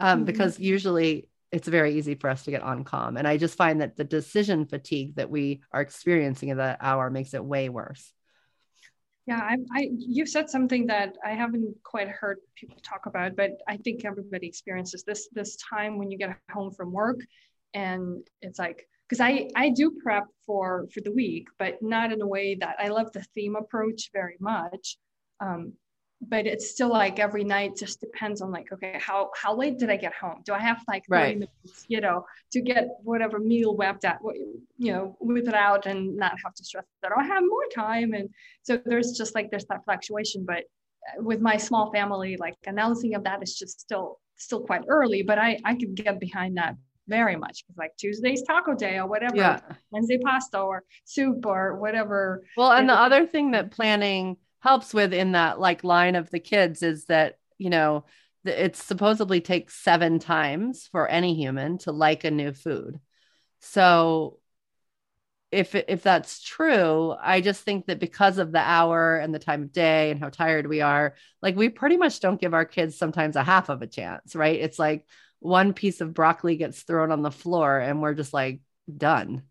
um, 0.00 0.20
mm-hmm. 0.20 0.24
Because 0.24 0.58
usually 0.58 1.28
it's 1.52 1.68
very 1.68 1.96
easy 1.96 2.14
for 2.14 2.30
us 2.30 2.44
to 2.44 2.50
get 2.50 2.62
on 2.62 2.84
calm. 2.84 3.16
And 3.16 3.26
I 3.26 3.36
just 3.36 3.56
find 3.56 3.80
that 3.80 3.96
the 3.96 4.04
decision 4.04 4.66
fatigue 4.66 5.16
that 5.16 5.30
we 5.30 5.62
are 5.72 5.80
experiencing 5.80 6.50
in 6.50 6.58
that 6.58 6.78
hour 6.80 7.10
makes 7.10 7.34
it 7.34 7.44
way 7.44 7.68
worse. 7.68 8.12
Yeah, 9.26 9.40
I, 9.40 9.56
I 9.74 9.90
you've 9.96 10.28
said 10.28 10.48
something 10.48 10.86
that 10.86 11.16
I 11.24 11.30
haven't 11.32 11.74
quite 11.84 12.08
heard 12.08 12.38
people 12.56 12.78
talk 12.82 13.06
about, 13.06 13.36
but 13.36 13.52
I 13.68 13.76
think 13.76 14.04
everybody 14.04 14.46
experiences 14.46 15.04
this 15.04 15.28
this 15.32 15.56
time 15.56 15.98
when 15.98 16.10
you 16.10 16.18
get 16.18 16.36
home 16.50 16.72
from 16.72 16.90
work, 16.90 17.20
and 17.74 18.26
it's 18.42 18.58
like 18.58 18.88
because 19.08 19.20
I 19.20 19.48
I 19.54 19.70
do 19.70 19.92
prep 20.02 20.24
for 20.46 20.88
for 20.92 21.00
the 21.00 21.12
week, 21.12 21.46
but 21.58 21.82
not 21.82 22.12
in 22.12 22.22
a 22.22 22.26
way 22.26 22.56
that 22.56 22.76
I 22.78 22.88
love 22.88 23.12
the 23.12 23.22
theme 23.34 23.56
approach 23.56 24.10
very 24.12 24.36
much. 24.40 24.96
Um, 25.40 25.74
but 26.20 26.46
it's 26.46 26.70
still 26.70 26.88
like 26.88 27.18
every 27.18 27.44
night 27.44 27.76
just 27.76 28.00
depends 28.00 28.42
on 28.42 28.50
like 28.50 28.70
okay 28.72 28.98
how 29.00 29.30
how 29.40 29.56
late 29.56 29.78
did 29.78 29.88
i 29.90 29.96
get 29.96 30.12
home 30.12 30.42
do 30.44 30.52
i 30.52 30.58
have 30.58 30.82
like 30.86 31.02
right. 31.08 31.38
minutes 31.38 31.84
you 31.88 32.00
know 32.00 32.24
to 32.52 32.60
get 32.60 32.88
whatever 33.02 33.38
meal 33.38 33.74
webbed 33.74 34.04
out 34.04 34.18
you 34.76 34.92
know 34.92 35.16
whip 35.20 35.48
it 35.48 35.54
out 35.54 35.86
and 35.86 36.16
not 36.16 36.32
have 36.44 36.54
to 36.54 36.64
stress 36.64 36.84
that 37.02 37.12
i 37.16 37.24
have 37.24 37.42
more 37.42 37.64
time 37.74 38.12
and 38.12 38.28
so 38.62 38.78
there's 38.84 39.12
just 39.12 39.34
like 39.34 39.50
there's 39.50 39.64
that 39.66 39.82
fluctuation 39.84 40.44
but 40.44 40.64
uh, 41.08 41.22
with 41.22 41.40
my 41.40 41.56
small 41.56 41.90
family 41.92 42.36
like 42.36 42.54
announcing 42.66 43.14
of 43.14 43.24
that 43.24 43.42
is 43.42 43.58
just 43.58 43.80
still 43.80 44.20
still 44.36 44.60
quite 44.60 44.82
early 44.88 45.22
but 45.22 45.38
i 45.38 45.58
i 45.64 45.74
could 45.74 45.94
get 45.94 46.20
behind 46.20 46.56
that 46.56 46.74
very 47.08 47.34
much 47.34 47.64
because 47.66 47.76
like 47.76 47.90
Tuesday's 47.96 48.42
taco 48.42 48.72
day 48.72 48.96
or 48.98 49.06
whatever, 49.08 49.34
yeah. 49.34 49.58
Wednesday 49.90 50.18
pasta 50.18 50.60
or 50.60 50.84
soup 51.04 51.44
or 51.44 51.76
whatever. 51.76 52.44
Well, 52.56 52.70
and 52.70 52.88
the 52.88 52.94
other 52.94 53.26
thing 53.26 53.50
that 53.50 53.72
planning 53.72 54.36
helps 54.60 54.94
with 54.94 55.12
in 55.12 55.32
that 55.32 55.58
like 55.58 55.84
line 55.84 56.14
of 56.14 56.30
the 56.30 56.40
kids 56.40 56.82
is 56.82 57.06
that, 57.06 57.38
you 57.58 57.70
know, 57.70 58.04
it 58.44 58.76
supposedly 58.76 59.40
takes 59.40 59.74
seven 59.74 60.18
times 60.18 60.88
for 60.90 61.08
any 61.08 61.34
human 61.34 61.78
to 61.78 61.92
like 61.92 62.24
a 62.24 62.30
new 62.30 62.52
food. 62.52 63.00
So 63.60 64.38
if 65.50 65.74
if 65.74 66.02
that's 66.02 66.42
true, 66.42 67.14
I 67.20 67.40
just 67.40 67.62
think 67.64 67.86
that 67.86 67.98
because 67.98 68.38
of 68.38 68.52
the 68.52 68.60
hour 68.60 69.16
and 69.16 69.34
the 69.34 69.40
time 69.40 69.62
of 69.64 69.72
day 69.72 70.10
and 70.10 70.20
how 70.20 70.28
tired 70.28 70.66
we 70.66 70.80
are, 70.80 71.16
like 71.42 71.56
we 71.56 71.68
pretty 71.68 71.96
much 71.96 72.20
don't 72.20 72.40
give 72.40 72.54
our 72.54 72.64
kids 72.64 72.96
sometimes 72.96 73.36
a 73.36 73.42
half 73.42 73.68
of 73.68 73.82
a 73.82 73.86
chance, 73.86 74.36
right? 74.36 74.60
It's 74.60 74.78
like 74.78 75.06
one 75.40 75.72
piece 75.72 76.00
of 76.00 76.14
broccoli 76.14 76.56
gets 76.56 76.82
thrown 76.82 77.10
on 77.10 77.22
the 77.22 77.30
floor 77.30 77.78
and 77.78 78.00
we're 78.00 78.14
just 78.14 78.32
like 78.32 78.60
done. 78.94 79.42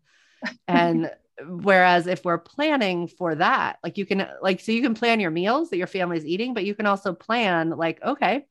And 0.66 1.10
whereas 1.46 2.06
if 2.06 2.24
we're 2.24 2.38
planning 2.38 3.08
for 3.08 3.34
that, 3.34 3.78
like 3.82 3.98
you 3.98 4.06
can 4.06 4.26
like 4.42 4.60
so 4.60 4.72
you 4.72 4.82
can 4.82 4.94
plan 4.94 5.20
your 5.20 5.30
meals 5.30 5.70
that 5.70 5.78
your 5.78 5.86
family's 5.86 6.26
eating, 6.26 6.54
but 6.54 6.64
you 6.64 6.74
can 6.74 6.86
also 6.86 7.12
plan 7.12 7.70
like 7.70 8.02
okay, 8.02 8.44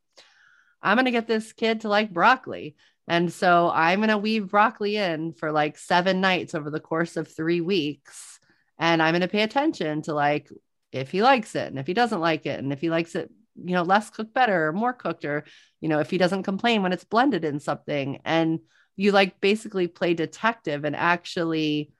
I'm 0.82 0.96
going 0.96 1.06
to 1.06 1.12
get 1.12 1.28
this 1.28 1.54
kid 1.54 1.82
to 1.82 1.90
like 1.90 2.14
broccoli. 2.14 2.76
And 3.08 3.34
so 3.34 3.72
I'm 3.74 4.00
going 4.00 4.10
to 4.10 4.20
weave 4.20 4.50
broccoli 4.50 4.96
in 4.96 5.34
for 5.34 5.52
like 5.52 5.80
7 5.80 6.22
nights 6.22 6.54
over 6.54 6.70
the 6.70 6.80
course 6.80 7.18
of 7.18 7.28
3 7.28 7.60
weeks 7.62 8.40
and 8.80 9.04
I'm 9.04 9.12
going 9.12 9.22
to 9.22 9.28
pay 9.28 9.42
attention 9.42 10.02
to 10.04 10.14
like 10.14 10.50
if 10.92 11.12
he 11.12 11.22
likes 11.22 11.54
it 11.56 11.68
and 11.68 11.78
if 11.78 11.86
he 11.86 11.94
doesn't 11.94 12.22
like 12.22 12.46
it 12.46 12.60
and 12.60 12.72
if 12.74 12.82
he 12.82 12.90
likes 12.90 13.14
it 13.14 13.30
you 13.56 13.74
know 13.74 13.84
less 13.84 14.10
cooked 14.10 14.34
better 14.34 14.68
or 14.68 14.74
more 14.74 14.94
cooked 14.94 15.26
or 15.26 15.44
you 15.82 15.90
know 15.90 16.00
if 16.00 16.10
he 16.10 16.18
doesn't 16.18 16.44
complain 16.44 16.82
when 16.82 16.94
it's 16.94 17.04
blended 17.04 17.44
in 17.44 17.60
something 17.60 18.22
and 18.26 18.60
you 18.96 19.12
like 19.12 19.40
basically 19.42 19.88
play 19.88 20.14
detective 20.14 20.86
and 20.86 20.96
actually 20.96 21.92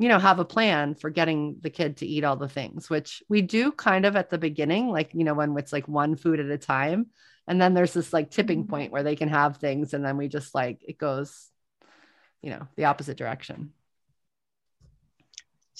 you 0.00 0.08
know 0.08 0.18
have 0.18 0.38
a 0.38 0.44
plan 0.44 0.94
for 0.94 1.10
getting 1.10 1.56
the 1.60 1.70
kid 1.70 1.98
to 1.98 2.06
eat 2.06 2.24
all 2.24 2.36
the 2.36 2.48
things 2.48 2.88
which 2.88 3.22
we 3.28 3.42
do 3.42 3.70
kind 3.72 4.04
of 4.04 4.16
at 4.16 4.30
the 4.30 4.38
beginning 4.38 4.88
like 4.88 5.10
you 5.14 5.24
know 5.24 5.34
when 5.34 5.56
it's 5.58 5.72
like 5.72 5.86
one 5.86 6.16
food 6.16 6.40
at 6.40 6.46
a 6.46 6.58
time 6.58 7.06
and 7.46 7.60
then 7.60 7.74
there's 7.74 7.92
this 7.92 8.12
like 8.12 8.30
tipping 8.30 8.62
mm-hmm. 8.62 8.70
point 8.70 8.92
where 8.92 9.02
they 9.02 9.16
can 9.16 9.28
have 9.28 9.58
things 9.58 9.94
and 9.94 10.04
then 10.04 10.16
we 10.16 10.28
just 10.28 10.54
like 10.54 10.80
it 10.86 10.98
goes 10.98 11.48
you 12.42 12.50
know 12.50 12.66
the 12.76 12.86
opposite 12.86 13.16
direction 13.16 13.72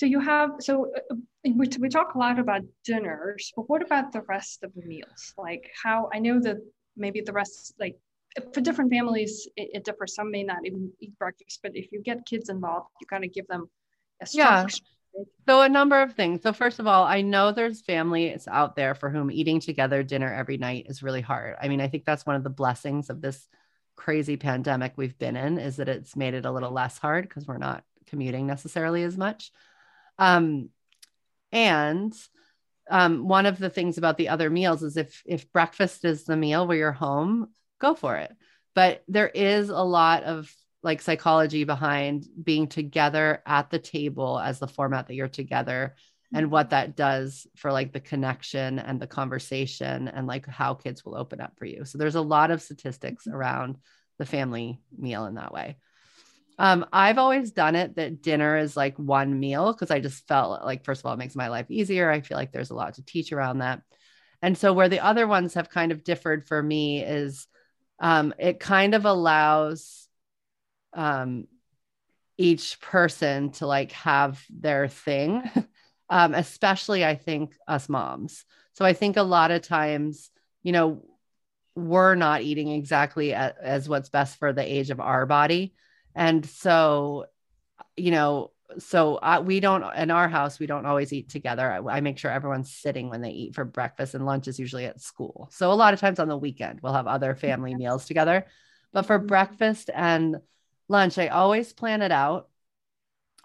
so 0.00 0.06
you 0.06 0.20
have 0.20 0.52
so 0.60 0.90
uh, 0.96 1.14
we, 1.44 1.68
we 1.78 1.88
talk 1.90 2.14
a 2.14 2.18
lot 2.18 2.38
about 2.38 2.62
dinners, 2.84 3.52
but 3.54 3.68
what 3.68 3.82
about 3.82 4.12
the 4.12 4.22
rest 4.22 4.64
of 4.64 4.72
the 4.74 4.82
meals? 4.82 5.34
Like 5.36 5.70
how 5.82 6.08
I 6.10 6.18
know 6.18 6.40
that 6.40 6.56
maybe 6.96 7.20
the 7.20 7.34
rest 7.34 7.74
like 7.78 7.98
for 8.54 8.62
different 8.62 8.90
families 8.90 9.46
it, 9.56 9.70
it 9.74 9.84
differs. 9.84 10.14
Some 10.14 10.30
may 10.30 10.42
not 10.42 10.64
even 10.64 10.90
eat 11.00 11.18
breakfast, 11.18 11.60
but 11.62 11.72
if 11.74 11.92
you 11.92 12.02
get 12.02 12.24
kids 12.24 12.48
involved, 12.48 12.88
you 13.00 13.06
kind 13.06 13.24
of 13.24 13.32
give 13.34 13.46
them. 13.48 13.68
Yeah. 14.32 14.66
So 15.48 15.62
a 15.62 15.68
number 15.68 16.00
of 16.00 16.14
things. 16.14 16.42
So 16.42 16.52
first 16.52 16.78
of 16.78 16.86
all, 16.86 17.04
I 17.04 17.22
know 17.22 17.52
there's 17.52 17.80
families 17.80 18.46
out 18.46 18.76
there 18.76 18.94
for 18.94 19.10
whom 19.10 19.30
eating 19.30 19.60
together 19.60 20.02
dinner 20.02 20.32
every 20.32 20.56
night 20.56 20.86
is 20.88 21.02
really 21.02 21.20
hard. 21.20 21.56
I 21.60 21.68
mean, 21.68 21.80
I 21.80 21.88
think 21.88 22.04
that's 22.04 22.24
one 22.24 22.36
of 22.36 22.44
the 22.44 22.50
blessings 22.50 23.10
of 23.10 23.20
this 23.20 23.48
crazy 23.96 24.36
pandemic 24.36 24.92
we've 24.96 25.18
been 25.18 25.36
in 25.36 25.58
is 25.58 25.76
that 25.76 25.88
it's 25.88 26.16
made 26.16 26.34
it 26.34 26.44
a 26.44 26.52
little 26.52 26.70
less 26.70 26.98
hard 26.98 27.28
because 27.28 27.46
we're 27.46 27.58
not 27.58 27.84
commuting 28.06 28.46
necessarily 28.46 29.02
as 29.02 29.16
much. 29.16 29.50
Um, 30.18 30.70
and 31.52 32.14
um, 32.90 33.26
one 33.28 33.46
of 33.46 33.58
the 33.58 33.70
things 33.70 33.98
about 33.98 34.16
the 34.16 34.28
other 34.28 34.50
meals 34.50 34.82
is 34.82 34.96
if 34.96 35.22
if 35.26 35.52
breakfast 35.52 36.04
is 36.04 36.24
the 36.24 36.36
meal 36.36 36.66
where 36.66 36.76
you're 36.76 36.92
home, 36.92 37.48
go 37.78 37.94
for 37.94 38.16
it. 38.16 38.32
But 38.74 39.02
there 39.08 39.28
is 39.28 39.68
a 39.68 39.82
lot 39.82 40.22
of 40.24 40.52
like 40.82 41.02
psychology 41.02 41.64
behind 41.64 42.26
being 42.42 42.66
together 42.66 43.42
at 43.46 43.70
the 43.70 43.78
table 43.78 44.38
as 44.38 44.58
the 44.58 44.68
format 44.68 45.06
that 45.06 45.14
you're 45.14 45.28
together 45.28 45.94
and 46.32 46.50
what 46.50 46.70
that 46.70 46.96
does 46.96 47.46
for 47.56 47.72
like 47.72 47.92
the 47.92 48.00
connection 48.00 48.78
and 48.78 49.00
the 49.00 49.06
conversation 49.06 50.08
and 50.08 50.26
like 50.26 50.46
how 50.46 50.74
kids 50.74 51.04
will 51.04 51.16
open 51.16 51.40
up 51.40 51.52
for 51.58 51.64
you. 51.64 51.84
So 51.84 51.98
there's 51.98 52.14
a 52.14 52.20
lot 52.20 52.50
of 52.50 52.62
statistics 52.62 53.26
around 53.26 53.78
the 54.18 54.26
family 54.26 54.80
meal 54.96 55.26
in 55.26 55.34
that 55.34 55.52
way. 55.52 55.76
Um, 56.58 56.86
I've 56.92 57.18
always 57.18 57.52
done 57.52 57.74
it 57.74 57.96
that 57.96 58.22
dinner 58.22 58.58
is 58.58 58.76
like 58.76 58.96
one 58.98 59.40
meal 59.40 59.72
because 59.72 59.90
I 59.90 59.98
just 59.98 60.28
felt 60.28 60.62
like, 60.62 60.84
first 60.84 61.00
of 61.00 61.06
all, 61.06 61.14
it 61.14 61.18
makes 61.18 61.34
my 61.34 61.48
life 61.48 61.70
easier. 61.70 62.10
I 62.10 62.20
feel 62.20 62.36
like 62.36 62.52
there's 62.52 62.70
a 62.70 62.74
lot 62.74 62.94
to 62.94 63.04
teach 63.04 63.32
around 63.32 63.58
that. 63.58 63.80
And 64.42 64.56
so, 64.56 64.72
where 64.72 64.90
the 64.90 65.00
other 65.00 65.26
ones 65.26 65.54
have 65.54 65.70
kind 65.70 65.90
of 65.90 66.04
differed 66.04 66.46
for 66.46 66.62
me 66.62 67.02
is 67.02 67.46
um, 67.98 68.34
it 68.38 68.60
kind 68.60 68.94
of 68.94 69.06
allows 69.06 70.06
um, 70.92 71.46
each 72.36 72.80
person 72.80 73.50
to 73.52 73.66
like 73.66 73.92
have 73.92 74.42
their 74.50 74.88
thing, 74.88 75.42
um, 76.10 76.34
especially 76.34 77.04
I 77.04 77.16
think 77.16 77.54
us 77.68 77.88
moms. 77.88 78.44
So, 78.72 78.84
I 78.84 78.92
think 78.92 79.16
a 79.16 79.22
lot 79.22 79.50
of 79.50 79.62
times, 79.62 80.30
you 80.62 80.72
know, 80.72 81.04
we're 81.74 82.14
not 82.14 82.42
eating 82.42 82.68
exactly 82.68 83.34
as, 83.34 83.52
as 83.60 83.88
what's 83.88 84.08
best 84.08 84.38
for 84.38 84.52
the 84.52 84.62
age 84.62 84.90
of 84.90 85.00
our 85.00 85.26
body. 85.26 85.74
And 86.14 86.44
so 86.44 87.26
you 87.96 88.10
know 88.10 88.50
so 88.78 89.16
uh, 89.16 89.42
we 89.44 89.58
don't 89.58 89.84
in 89.96 90.10
our 90.10 90.28
house 90.28 90.60
we 90.60 90.66
don't 90.66 90.86
always 90.86 91.12
eat 91.12 91.28
together. 91.28 91.70
I, 91.72 91.96
I, 91.96 92.00
make 92.00 92.18
sure 92.18 92.30
everyone's 92.30 92.72
sitting 92.72 93.10
when 93.10 93.20
they 93.20 93.30
eat 93.30 93.54
for 93.54 93.64
breakfast 93.64 94.14
and 94.14 94.24
lunch 94.24 94.46
is 94.46 94.60
usually 94.60 94.84
at 94.86 95.00
school. 95.00 95.48
So 95.50 95.72
a 95.72 95.74
lot 95.74 95.92
of 95.92 95.98
times 95.98 96.20
on 96.20 96.28
the 96.28 96.36
weekend 96.36 96.80
we'll 96.80 96.92
have 96.92 97.08
other 97.08 97.34
family 97.34 97.74
meals 97.74 98.06
together. 98.06 98.46
But 98.92 99.06
for 99.06 99.18
mm-hmm. 99.18 99.26
breakfast 99.26 99.90
and 99.92 100.36
lunch 100.90 101.18
i 101.18 101.28
always 101.28 101.72
plan 101.72 102.02
it 102.02 102.12
out 102.12 102.48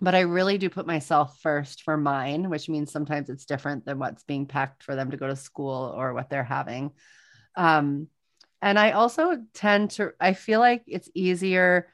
but 0.02 0.16
i 0.16 0.22
really 0.22 0.58
do 0.58 0.70
put 0.70 0.86
myself 0.88 1.40
first 1.42 1.84
for 1.84 1.96
mine 1.96 2.50
which 2.50 2.68
means 2.68 2.92
sometimes 2.92 3.30
it's 3.30 3.46
different 3.46 3.86
than 3.86 4.00
what's 4.00 4.24
being 4.24 4.46
packed 4.46 4.84
for 4.84 4.96
them 4.96 5.12
to 5.12 5.18
go 5.18 5.28
to 5.28 5.36
school 5.36 5.94
or 5.96 6.14
what 6.14 6.30
they're 6.30 6.44
having 6.44 6.92
um, 7.56 8.08
and 8.62 8.78
i 8.78 8.92
also 8.92 9.38
tend 9.54 9.92
to 9.92 10.12
i 10.20 10.34
feel 10.34 10.60
like 10.60 10.84
it's 10.88 11.10
easier 11.14 11.88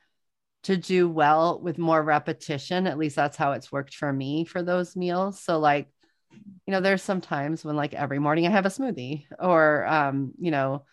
to 0.63 0.77
do 0.77 1.09
well 1.09 1.59
with 1.59 1.77
more 1.77 2.01
repetition. 2.01 2.87
At 2.87 2.97
least 2.97 3.15
that's 3.15 3.37
how 3.37 3.53
it's 3.53 3.71
worked 3.71 3.95
for 3.95 4.11
me 4.11 4.45
for 4.45 4.61
those 4.61 4.95
meals. 4.95 5.39
So 5.39 5.59
like, 5.59 5.87
you 6.31 6.71
know, 6.71 6.81
there's 6.81 7.01
some 7.01 7.21
times 7.21 7.65
when 7.65 7.75
like 7.75 7.93
every 7.93 8.19
morning 8.19 8.45
I 8.47 8.51
have 8.51 8.65
a 8.65 8.69
smoothie 8.69 9.25
or 9.39 9.85
um, 9.87 10.33
you 10.39 10.51
know, 10.51 10.85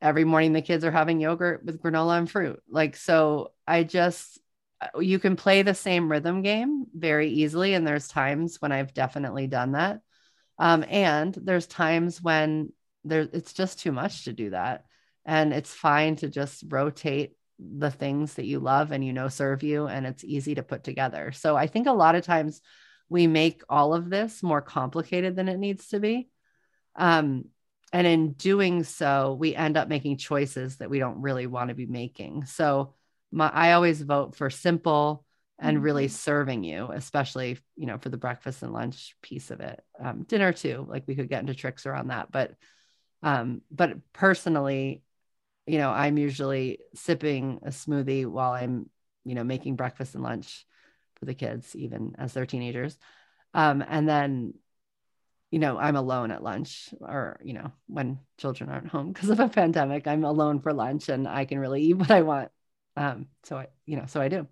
every 0.00 0.24
morning 0.24 0.52
the 0.52 0.62
kids 0.62 0.84
are 0.84 0.90
having 0.90 1.20
yogurt 1.20 1.64
with 1.64 1.80
granola 1.82 2.18
and 2.18 2.30
fruit. 2.30 2.62
Like 2.68 2.96
so 2.96 3.52
I 3.66 3.84
just 3.84 4.38
uh, 4.80 5.00
you 5.00 5.18
can 5.18 5.36
play 5.36 5.62
the 5.62 5.74
same 5.74 6.10
rhythm 6.10 6.42
game 6.42 6.86
very 6.94 7.30
easily 7.30 7.74
and 7.74 7.86
there's 7.86 8.08
times 8.08 8.60
when 8.60 8.72
I've 8.72 8.94
definitely 8.94 9.46
done 9.46 9.72
that. 9.72 10.00
Um, 10.58 10.84
and 10.88 11.34
there's 11.34 11.66
times 11.66 12.22
when 12.22 12.72
there 13.04 13.28
it's 13.32 13.52
just 13.52 13.80
too 13.80 13.92
much 13.92 14.24
to 14.24 14.32
do 14.32 14.50
that 14.50 14.84
and 15.24 15.52
it's 15.52 15.72
fine 15.72 16.16
to 16.16 16.28
just 16.28 16.64
rotate 16.68 17.36
the 17.58 17.90
things 17.90 18.34
that 18.34 18.46
you 18.46 18.60
love 18.60 18.92
and 18.92 19.04
you 19.04 19.12
know 19.12 19.28
serve 19.28 19.62
you 19.62 19.86
and 19.86 20.06
it's 20.06 20.24
easy 20.24 20.54
to 20.54 20.62
put 20.62 20.84
together. 20.84 21.32
So 21.32 21.56
I 21.56 21.66
think 21.66 21.86
a 21.86 21.92
lot 21.92 22.14
of 22.14 22.24
times 22.24 22.60
we 23.08 23.26
make 23.26 23.62
all 23.68 23.94
of 23.94 24.10
this 24.10 24.42
more 24.42 24.60
complicated 24.60 25.34
than 25.34 25.48
it 25.48 25.58
needs 25.58 25.88
to 25.88 26.00
be. 26.00 26.28
Um, 26.94 27.46
and 27.92 28.06
in 28.06 28.32
doing 28.32 28.84
so, 28.84 29.36
we 29.38 29.54
end 29.54 29.76
up 29.76 29.88
making 29.88 30.18
choices 30.18 30.76
that 30.76 30.90
we 30.90 30.98
don't 30.98 31.22
really 31.22 31.46
want 31.46 31.68
to 31.68 31.74
be 31.74 31.86
making. 31.86 32.44
So 32.44 32.94
my, 33.32 33.48
I 33.48 33.72
always 33.72 34.02
vote 34.02 34.36
for 34.36 34.50
simple 34.50 35.24
and 35.58 35.82
really 35.82 36.06
mm-hmm. 36.06 36.14
serving 36.14 36.64
you, 36.64 36.90
especially 36.92 37.58
you 37.76 37.86
know 37.86 37.98
for 37.98 38.10
the 38.10 38.16
breakfast 38.16 38.62
and 38.62 38.72
lunch 38.72 39.16
piece 39.22 39.50
of 39.50 39.60
it. 39.60 39.82
Um, 39.98 40.24
dinner 40.24 40.52
too, 40.52 40.86
like 40.88 41.04
we 41.06 41.14
could 41.14 41.28
get 41.28 41.40
into 41.40 41.54
tricks 41.54 41.86
around 41.86 42.08
that, 42.08 42.30
but 42.30 42.52
um, 43.22 43.62
but 43.70 43.96
personally, 44.12 45.02
you 45.66 45.78
know, 45.78 45.90
I'm 45.90 46.18
usually 46.18 46.78
sipping 46.94 47.60
a 47.62 47.68
smoothie 47.68 48.26
while 48.26 48.52
I'm, 48.52 48.88
you 49.24 49.34
know, 49.34 49.44
making 49.44 49.76
breakfast 49.76 50.14
and 50.14 50.22
lunch 50.22 50.66
for 51.16 51.26
the 51.26 51.34
kids, 51.34 51.74
even 51.76 52.14
as 52.18 52.32
they're 52.32 52.46
teenagers. 52.46 52.96
Um, 53.54 53.84
and 53.86 54.08
then, 54.08 54.54
you 55.50 55.58
know, 55.58 55.78
I'm 55.78 55.96
alone 55.96 56.30
at 56.30 56.42
lunch 56.42 56.92
or, 57.00 57.40
you 57.42 57.54
know, 57.54 57.72
when 57.86 58.18
children 58.36 58.68
aren't 58.68 58.88
home 58.88 59.12
because 59.12 59.30
of 59.30 59.40
a 59.40 59.48
pandemic, 59.48 60.06
I'm 60.06 60.24
alone 60.24 60.60
for 60.60 60.72
lunch 60.72 61.08
and 61.08 61.26
I 61.26 61.46
can 61.46 61.58
really 61.58 61.82
eat 61.82 61.94
what 61.94 62.10
I 62.10 62.22
want. 62.22 62.50
Um, 62.96 63.28
so 63.44 63.56
I, 63.56 63.68
you 63.86 63.96
know, 63.96 64.04
so 64.06 64.20
I 64.20 64.28
do. 64.28 64.46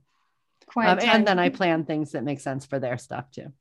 Um, 0.77 0.99
and 1.01 1.27
then 1.27 1.39
I 1.39 1.51
plan 1.51 1.85
things 1.85 2.13
that 2.13 2.25
make 2.25 2.41
sense 2.41 2.65
for 2.67 2.79
their 2.79 2.99
stuff 2.99 3.31
too. 3.31 3.53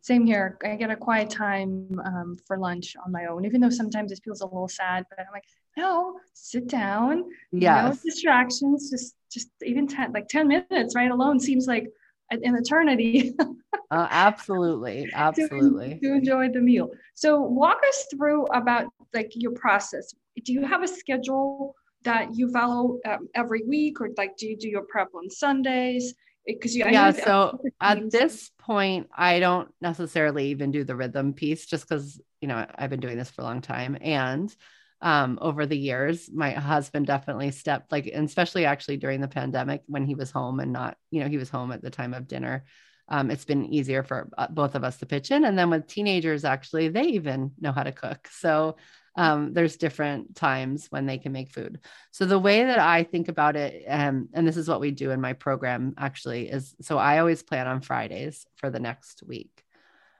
Same 0.00 0.24
here. 0.24 0.56
I 0.64 0.76
get 0.76 0.90
a 0.90 0.96
quiet 0.96 1.30
time 1.30 2.00
um, 2.04 2.36
for 2.46 2.58
lunch 2.58 2.96
on 3.04 3.10
my 3.12 3.26
own, 3.26 3.44
even 3.44 3.60
though 3.60 3.70
sometimes 3.70 4.12
it 4.12 4.20
feels 4.24 4.40
a 4.40 4.46
little 4.46 4.68
sad. 4.68 5.04
But 5.10 5.18
I'm 5.18 5.26
like, 5.32 5.44
no, 5.76 6.18
sit 6.32 6.68
down. 6.68 7.24
Yeah. 7.52 7.88
No 7.88 7.96
distractions. 8.04 8.90
Just, 8.90 9.16
just 9.30 9.48
even 9.62 9.86
ten, 9.88 10.12
like 10.12 10.28
ten 10.28 10.48
minutes, 10.48 10.94
right? 10.94 11.10
Alone 11.10 11.40
seems 11.40 11.66
like 11.66 11.88
an 12.30 12.56
eternity. 12.56 13.34
uh, 13.38 13.44
absolutely, 14.10 15.10
absolutely. 15.14 15.98
to, 16.02 16.08
to 16.08 16.14
enjoy 16.14 16.48
the 16.48 16.60
meal. 16.60 16.90
So 17.14 17.40
walk 17.40 17.78
us 17.88 18.06
through 18.14 18.46
about 18.46 18.86
like 19.14 19.32
your 19.34 19.52
process. 19.52 20.14
Do 20.44 20.52
you 20.52 20.66
have 20.66 20.82
a 20.82 20.88
schedule 20.88 21.74
that 22.02 22.34
you 22.34 22.50
follow 22.52 22.98
um, 23.06 23.28
every 23.34 23.62
week, 23.66 24.00
or 24.00 24.10
like 24.16 24.36
do 24.36 24.46
you 24.46 24.56
do 24.56 24.68
your 24.68 24.82
prep 24.82 25.08
on 25.14 25.30
Sundays? 25.30 26.14
because 26.46 26.74
you 26.74 26.84
yeah 26.84 27.10
so 27.10 27.60
at 27.80 28.10
this 28.10 28.50
point 28.58 29.08
i 29.14 29.40
don't 29.40 29.68
necessarily 29.80 30.48
even 30.48 30.70
do 30.70 30.84
the 30.84 30.94
rhythm 30.94 31.32
piece 31.32 31.66
just 31.66 31.88
because 31.88 32.20
you 32.40 32.48
know 32.48 32.64
i've 32.76 32.90
been 32.90 33.00
doing 33.00 33.18
this 33.18 33.30
for 33.30 33.42
a 33.42 33.44
long 33.44 33.60
time 33.60 33.98
and 34.00 34.54
um, 35.02 35.38
over 35.40 35.66
the 35.66 35.76
years 35.76 36.30
my 36.32 36.50
husband 36.50 37.06
definitely 37.06 37.50
stepped 37.50 37.92
like 37.92 38.06
especially 38.06 38.64
actually 38.64 38.96
during 38.96 39.20
the 39.20 39.28
pandemic 39.28 39.82
when 39.86 40.06
he 40.06 40.14
was 40.14 40.30
home 40.30 40.60
and 40.60 40.72
not 40.72 40.96
you 41.10 41.20
know 41.20 41.28
he 41.28 41.36
was 41.36 41.50
home 41.50 41.72
at 41.72 41.82
the 41.82 41.90
time 41.90 42.14
of 42.14 42.28
dinner 42.28 42.64
um, 43.08 43.30
it's 43.30 43.44
been 43.44 43.66
easier 43.66 44.02
for 44.02 44.28
uh, 44.36 44.48
both 44.48 44.74
of 44.74 44.82
us 44.82 44.96
to 44.96 45.06
pitch 45.06 45.30
in 45.30 45.44
and 45.44 45.58
then 45.58 45.70
with 45.70 45.86
teenagers 45.86 46.44
actually 46.44 46.88
they 46.88 47.04
even 47.04 47.52
know 47.60 47.72
how 47.72 47.82
to 47.82 47.92
cook 47.92 48.28
so 48.32 48.76
um, 49.16 49.54
there's 49.54 49.76
different 49.76 50.36
times 50.36 50.88
when 50.90 51.06
they 51.06 51.18
can 51.18 51.32
make 51.32 51.50
food. 51.50 51.80
So 52.10 52.26
the 52.26 52.38
way 52.38 52.64
that 52.64 52.78
I 52.78 53.02
think 53.02 53.28
about 53.28 53.56
it, 53.56 53.84
um, 53.88 54.28
and 54.34 54.46
this 54.46 54.58
is 54.58 54.68
what 54.68 54.80
we 54.80 54.90
do 54.90 55.10
in 55.10 55.20
my 55.20 55.32
program 55.32 55.94
actually, 55.96 56.50
is 56.50 56.74
so 56.82 56.98
I 56.98 57.18
always 57.18 57.42
plan 57.42 57.66
on 57.66 57.80
Fridays 57.80 58.46
for 58.56 58.68
the 58.68 58.78
next 58.78 59.22
week. 59.26 59.64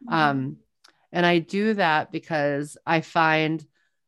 Mm-hmm. 0.03 0.15
Um, 0.15 0.57
and 1.13 1.27
I 1.27 1.39
do 1.41 1.75
that 1.75 2.11
because 2.11 2.79
I 2.87 3.03
find, 3.03 3.65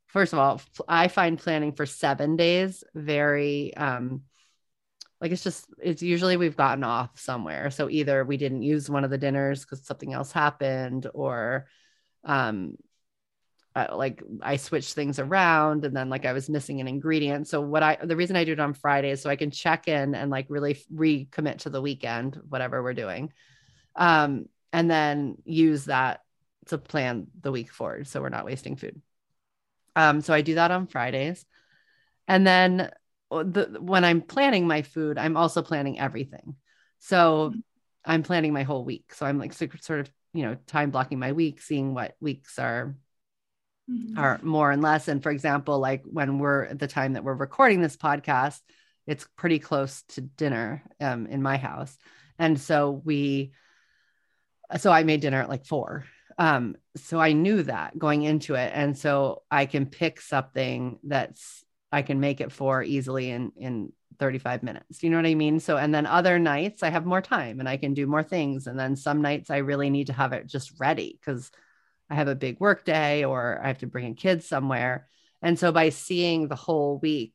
first 0.09 0.33
of 0.33 0.39
all, 0.39 0.61
I 0.89 1.09
find 1.09 1.39
planning 1.39 1.73
for 1.73 1.87
seven 1.87 2.37
days 2.37 2.85
very, 2.95 3.75
um, 3.77 4.23
like 5.21 5.33
it's 5.33 5.43
just 5.43 5.67
it's 5.83 6.03
usually 6.03 6.37
we've 6.37 6.57
gotten 6.57 6.85
off 6.85 7.19
somewhere 7.19 7.71
so 7.71 7.89
either 7.91 8.25
we 8.25 8.37
didn't 8.37 8.63
use 8.63 8.89
one 8.89 9.03
of 9.03 9.11
the 9.11 9.19
dinners 9.19 9.63
because 9.63 9.85
something 9.85 10.13
else 10.13 10.31
happened 10.31 11.09
or 11.13 11.67
um 12.23 12.77
uh, 13.79 13.97
like 13.97 14.23
I 14.43 14.57
switched 14.57 14.95
things 14.95 15.19
around 15.21 15.85
and 15.85 15.95
then 15.95 16.09
like 16.09 16.25
I 16.25 16.33
was 16.33 16.49
missing 16.49 16.81
an 16.81 16.89
ingredient. 16.89 17.47
So 17.47 17.61
what 17.61 17.83
I 17.83 17.97
the 18.03 18.17
reason 18.17 18.35
I 18.35 18.43
do 18.43 18.53
it 18.53 18.61
on 18.61 18.75
Fridays 18.75 19.23
so 19.23 19.31
I 19.31 19.37
can 19.37 19.53
check 19.53 19.87
in 19.87 20.17
and 20.17 20.31
like 20.31 20.47
really 20.49 20.75
recommit 20.93 21.59
to 21.59 21.71
the 21.71 21.81
weekend, 21.81 22.41
whatever 22.49 22.83
we're 22.83 22.95
doing. 22.95 23.33
Um, 23.95 24.47
and 24.73 24.91
then 24.91 25.37
use 25.45 25.85
that 25.85 26.23
to 26.67 26.79
plan 26.79 27.29
the 27.41 27.53
week 27.53 27.71
forward 27.71 28.09
so 28.09 28.21
we're 28.21 28.31
not 28.31 28.45
wasting 28.45 28.75
food. 28.75 29.01
Um, 29.99 30.21
so 30.21 30.33
I 30.33 30.43
do 30.43 30.55
that 30.55 30.71
on 30.71 30.87
Fridays. 30.87 31.45
And 32.29 32.47
then 32.47 32.91
the, 33.33 33.79
when 33.81 34.05
I'm 34.05 34.21
planning 34.21 34.69
my 34.69 34.83
food, 34.83 35.19
I'm 35.19 35.37
also 35.37 35.61
planning 35.61 35.99
everything. 35.99 36.55
So 37.01 37.53
I'm 38.05 38.23
planning 38.23 38.53
my 38.53 38.63
whole 38.63 38.85
week. 38.85 39.13
So 39.13 39.27
I'm 39.27 39.41
like 39.41 39.53
sort 39.53 39.99
of, 39.99 40.09
you 40.33 40.45
know, 40.45 40.57
time 40.69 40.93
blocking 40.93 41.19
my 41.19 41.33
week, 41.33 41.61
seeing 41.61 41.95
what 41.95 42.15
weeks 42.21 42.61
are 42.61 42.95
mm-hmm. 43.91 44.17
or 44.17 44.39
more 44.43 44.71
and 44.71 44.83
less. 44.83 45.09
And 45.09 45.21
for 45.21 45.33
example, 45.33 45.81
like 45.81 46.05
when 46.05 46.39
we're 46.39 46.67
at 46.67 46.79
the 46.79 46.87
time 46.87 47.15
that 47.15 47.25
we're 47.25 47.35
recording 47.35 47.81
this 47.81 47.97
podcast, 47.97 48.61
it's 49.09 49.27
pretty 49.35 49.59
close 49.59 50.03
to 50.11 50.21
dinner 50.21 50.85
um, 51.01 51.27
in 51.27 51.43
my 51.43 51.57
house. 51.57 51.99
And 52.39 52.61
so 52.61 53.03
we, 53.05 53.51
so 54.79 54.93
I 54.93 55.03
made 55.03 55.23
dinner 55.23 55.43
at 55.43 55.49
like 55.49 55.67
four. 55.67 56.05
Um, 56.39 56.77
so 56.97 57.19
I 57.19 57.33
knew 57.33 57.65
that 57.65 57.99
going 57.99 58.23
into 58.23 58.55
it. 58.55 58.71
And 58.75 58.97
so 58.97 59.43
I 59.51 59.67
can 59.67 59.87
pick 59.87 60.21
something 60.21 60.99
that's, 61.03 61.65
I 61.91 62.03
can 62.03 62.21
make 62.21 62.41
it 62.41 62.53
for 62.53 62.83
easily 62.83 63.31
in, 63.31 63.53
in 63.57 63.93
35 64.19 64.63
minutes. 64.63 65.03
You 65.03 65.11
know 65.11 65.17
what 65.17 65.27
I 65.27 65.35
mean? 65.35 65.61
So, 65.61 65.77
and 65.77 65.93
then 65.93 66.07
other 66.07 66.39
nights 66.39 66.83
I 66.83 66.91
have 66.91 67.07
more 67.07 67.23
time 67.23 67.61
and 67.61 67.69
I 67.69 67.77
can 67.77 67.95
do 67.95 68.07
more 68.07 68.23
things. 68.23 68.67
And 68.67 68.79
then 68.79 68.97
some 68.97 69.21
nights 69.21 69.51
I 69.51 69.59
really 69.59 69.91
need 69.91 70.09
to 70.09 70.13
have 70.13 70.33
it 70.33 70.47
just 70.47 70.79
ready 70.79 71.19
because 71.19 71.51
I 72.11 72.15
have 72.15 72.29
a 72.29 72.35
big 72.35 72.61
work 72.61 72.85
day 72.85 73.25
or 73.25 73.61
I 73.63 73.69
have 73.69 73.79
to 73.79 73.87
bring 73.87 74.07
a 74.07 74.15
kid 74.15 74.43
somewhere. 74.43 75.09
And 75.43 75.59
so 75.59 75.73
by 75.73 75.91
seeing 75.91 76.49
the 76.49 76.57
whole 76.57 76.99
week, 76.99 77.35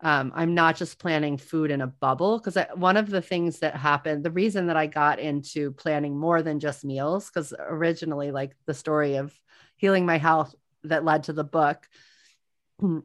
um, 0.00 0.32
I'm 0.34 0.54
not 0.54 0.76
just 0.76 0.98
planning 0.98 1.38
food 1.38 1.70
in 1.70 1.80
a 1.80 1.86
bubble 1.86 2.38
because 2.38 2.58
one 2.74 2.98
of 2.98 3.08
the 3.08 3.22
things 3.22 3.60
that 3.60 3.74
happened, 3.74 4.24
the 4.24 4.30
reason 4.30 4.66
that 4.66 4.76
I 4.76 4.86
got 4.86 5.18
into 5.18 5.72
planning 5.72 6.18
more 6.18 6.42
than 6.42 6.60
just 6.60 6.84
meals, 6.84 7.28
because 7.28 7.54
originally, 7.58 8.30
like 8.30 8.54
the 8.66 8.74
story 8.74 9.16
of 9.16 9.34
healing 9.76 10.04
my 10.04 10.18
health 10.18 10.54
that 10.84 11.04
led 11.04 11.24
to 11.24 11.32
the 11.32 11.44
book. 11.44 11.88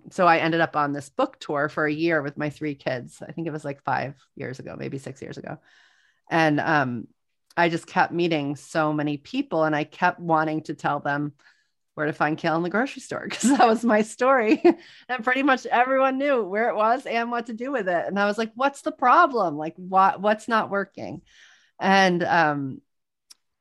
So 0.09 0.27
I 0.27 0.39
ended 0.39 0.59
up 0.59 0.75
on 0.75 0.91
this 0.91 1.07
book 1.07 1.39
tour 1.39 1.69
for 1.69 1.85
a 1.85 1.93
year 1.93 2.21
with 2.21 2.37
my 2.37 2.49
three 2.49 2.75
kids. 2.75 3.23
I 3.25 3.31
think 3.31 3.47
it 3.47 3.53
was 3.53 3.63
like 3.63 3.81
five 3.83 4.15
years 4.35 4.59
ago, 4.59 4.75
maybe 4.77 4.97
six 4.97 5.21
years 5.21 5.37
ago. 5.37 5.59
And 6.29 6.59
um, 6.59 7.07
I 7.55 7.69
just 7.69 7.87
kept 7.87 8.11
meeting 8.11 8.57
so 8.57 8.91
many 8.91 9.15
people 9.15 9.63
and 9.63 9.73
I 9.73 9.85
kept 9.85 10.19
wanting 10.19 10.63
to 10.63 10.73
tell 10.73 10.99
them 10.99 11.33
where 12.01 12.07
to 12.07 12.13
find 12.13 12.35
kale 12.35 12.55
in 12.55 12.63
the 12.63 12.69
grocery 12.69 13.01
store 13.01 13.23
because 13.29 13.49
that 13.55 13.67
was 13.67 13.85
my 13.85 14.01
story. 14.01 14.61
and 15.09 15.23
pretty 15.23 15.43
much 15.43 15.67
everyone 15.67 16.17
knew 16.17 16.41
where 16.41 16.69
it 16.69 16.75
was 16.75 17.05
and 17.05 17.29
what 17.29 17.45
to 17.45 17.53
do 17.53 17.71
with 17.71 17.87
it. 17.87 18.07
And 18.07 18.19
I 18.19 18.25
was 18.25 18.39
like, 18.39 18.51
what's 18.55 18.81
the 18.81 18.91
problem? 18.91 19.55
Like 19.55 19.75
what 19.75 20.19
what's 20.19 20.47
not 20.47 20.71
working? 20.71 21.21
And 21.79 22.23
um 22.23 22.81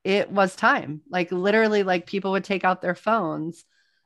it 0.04 0.30
was 0.30 0.56
time. 0.56 1.02
Like 1.10 1.30
literally 1.30 1.82
like 1.82 2.06
people 2.06 2.32
would 2.32 2.44
take 2.44 2.64
out 2.64 2.80
their 2.80 2.94
phones 2.94 3.62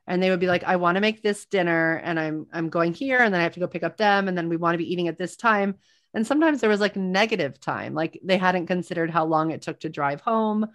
and 0.08 0.20
they 0.20 0.30
would 0.30 0.40
be 0.40 0.48
like, 0.48 0.64
I 0.64 0.76
want 0.76 0.96
to 0.96 1.00
make 1.00 1.22
this 1.22 1.46
dinner 1.46 1.94
and 2.02 2.18
I'm 2.18 2.46
I'm 2.52 2.70
going 2.70 2.92
here 2.92 3.18
and 3.18 3.32
then 3.32 3.40
I 3.40 3.44
have 3.44 3.54
to 3.54 3.60
go 3.60 3.68
pick 3.68 3.84
up 3.84 3.96
them 3.96 4.26
and 4.26 4.36
then 4.36 4.48
we 4.48 4.56
want 4.56 4.74
to 4.74 4.78
be 4.78 4.92
eating 4.92 5.06
at 5.06 5.16
this 5.16 5.36
time. 5.36 5.76
And 6.12 6.26
sometimes 6.26 6.60
there 6.60 6.70
was 6.70 6.80
like 6.80 6.96
negative 6.96 7.60
time, 7.60 7.94
like 7.94 8.18
they 8.24 8.36
hadn't 8.36 8.66
considered 8.66 9.10
how 9.10 9.26
long 9.26 9.52
it 9.52 9.62
took 9.62 9.80
to 9.80 9.88
drive 9.88 10.20
home, 10.20 10.66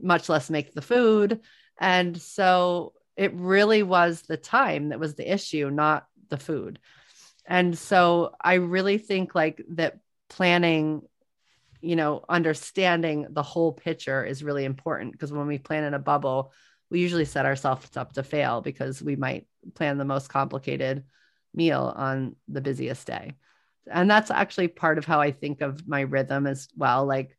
much 0.00 0.28
less 0.28 0.50
make 0.50 0.74
the 0.74 0.82
food. 0.82 1.40
And 1.78 2.20
so 2.20 2.92
it 3.16 3.32
really 3.34 3.82
was 3.82 4.22
the 4.22 4.36
time 4.36 4.90
that 4.90 5.00
was 5.00 5.14
the 5.14 5.30
issue, 5.30 5.70
not 5.70 6.06
the 6.28 6.36
food. 6.36 6.78
And 7.46 7.76
so 7.78 8.32
I 8.40 8.54
really 8.54 8.98
think 8.98 9.34
like 9.34 9.62
that 9.70 9.98
planning, 10.28 11.02
you 11.80 11.96
know, 11.96 12.24
understanding 12.28 13.28
the 13.30 13.42
whole 13.42 13.72
picture 13.72 14.24
is 14.24 14.42
really 14.44 14.64
important 14.64 15.12
because 15.12 15.32
when 15.32 15.46
we 15.46 15.58
plan 15.58 15.84
in 15.84 15.94
a 15.94 15.98
bubble, 15.98 16.52
we 16.90 17.00
usually 17.00 17.24
set 17.24 17.46
ourselves 17.46 17.96
up 17.96 18.12
to 18.14 18.22
fail 18.22 18.60
because 18.60 19.02
we 19.02 19.16
might 19.16 19.46
plan 19.74 19.98
the 19.98 20.04
most 20.04 20.28
complicated 20.28 21.04
meal 21.54 21.92
on 21.96 22.36
the 22.48 22.60
busiest 22.60 23.06
day 23.06 23.34
and 23.90 24.10
that's 24.10 24.30
actually 24.30 24.68
part 24.68 24.98
of 24.98 25.04
how 25.04 25.20
i 25.20 25.30
think 25.30 25.60
of 25.60 25.86
my 25.86 26.00
rhythm 26.00 26.46
as 26.46 26.68
well 26.76 27.06
like 27.06 27.36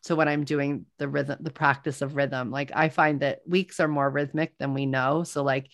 so 0.00 0.14
when 0.14 0.28
i'm 0.28 0.44
doing 0.44 0.86
the 0.98 1.08
rhythm 1.08 1.38
the 1.40 1.50
practice 1.50 2.02
of 2.02 2.16
rhythm. 2.16 2.50
Like 2.50 2.70
i 2.74 2.88
find 2.88 3.20
that 3.20 3.40
weeks 3.46 3.80
are 3.80 3.88
more 3.88 4.10
rhythmic 4.10 4.56
than 4.58 4.74
we 4.74 4.86
know. 4.86 5.24
So 5.24 5.42
like 5.42 5.68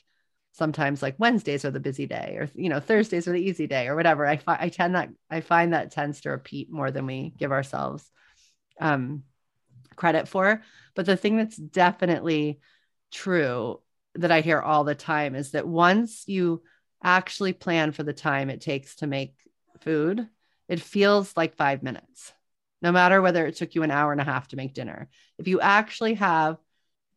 sometimes 0.53 1.03
like 1.03 1.17
wednesdays 1.19 1.65
are 1.65 1.71
the 1.71 1.81
busy 1.81 2.07
day 2.07 2.37
or 2.39 2.49
you 2.55 2.69
know 2.69 2.81
thursdays 2.81 3.29
are 3.29 3.33
the 3.33 3.43
easy 3.43 3.67
day 3.67 3.89
or 3.89 3.97
whatever. 3.97 4.27
I 4.27 4.37
find 4.37 4.61
i 4.61 4.69
tend 4.69 4.95
that 4.95 5.11
i 5.31 5.41
find 5.41 5.73
that 5.73 5.91
tends 5.91 6.23
to 6.23 6.31
repeat 6.31 6.71
more 6.71 6.91
than 6.91 7.07
we 7.07 7.33
give 7.39 7.53
ourselves 7.53 8.11
um 8.81 9.23
credit 9.95 10.29
for. 10.29 10.63
But 10.95 11.07
the 11.07 11.17
thing 11.17 11.37
that's 11.37 11.57
definitely 11.57 12.61
true 13.13 13.81
that 14.15 14.33
i 14.33 14.41
hear 14.41 14.61
all 14.61 14.85
the 14.85 14.95
time 14.95 15.35
is 15.35 15.53
that 15.53 15.69
once 15.69 16.25
you 16.27 16.63
actually 17.03 17.53
plan 17.53 17.93
for 17.93 18.03
the 18.03 18.13
time 18.13 18.51
it 18.51 18.61
takes 18.61 18.97
to 18.97 19.07
make 19.07 19.35
food, 19.81 20.27
it 20.69 20.81
feels 20.81 21.37
like 21.37 21.57
five 21.57 21.83
minutes, 21.83 22.33
no 22.83 22.93
matter 22.93 23.21
whether 23.23 23.47
it 23.47 23.57
took 23.57 23.75
you 23.75 23.83
an 23.83 23.91
hour 23.91 24.13
and 24.13 24.21
a 24.21 24.25
half 24.25 24.49
to 24.49 24.57
make 24.57 24.75
dinner. 24.75 25.09
If 25.39 25.49
you 25.49 25.61
actually 25.61 26.15
have, 26.15 26.59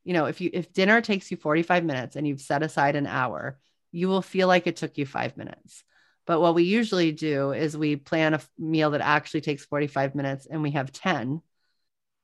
you 0.03 0.13
know, 0.13 0.25
if 0.25 0.41
you 0.41 0.49
if 0.53 0.73
dinner 0.73 1.01
takes 1.01 1.29
you 1.31 1.37
45 1.37 1.83
minutes 1.83 2.15
and 2.15 2.27
you've 2.27 2.41
set 2.41 2.63
aside 2.63 2.95
an 2.95 3.07
hour, 3.07 3.59
you 3.91 4.07
will 4.07 4.21
feel 4.21 4.47
like 4.47 4.67
it 4.67 4.77
took 4.77 4.97
you 4.97 5.05
five 5.05 5.37
minutes. 5.37 5.83
But 6.25 6.41
what 6.41 6.55
we 6.55 6.63
usually 6.63 7.11
do 7.11 7.51
is 7.51 7.77
we 7.77 7.95
plan 7.95 8.35
a 8.35 8.41
meal 8.57 8.91
that 8.91 9.01
actually 9.01 9.41
takes 9.41 9.65
45 9.65 10.15
minutes 10.15 10.45
and 10.45 10.61
we 10.61 10.71
have 10.71 10.91
10. 10.91 11.41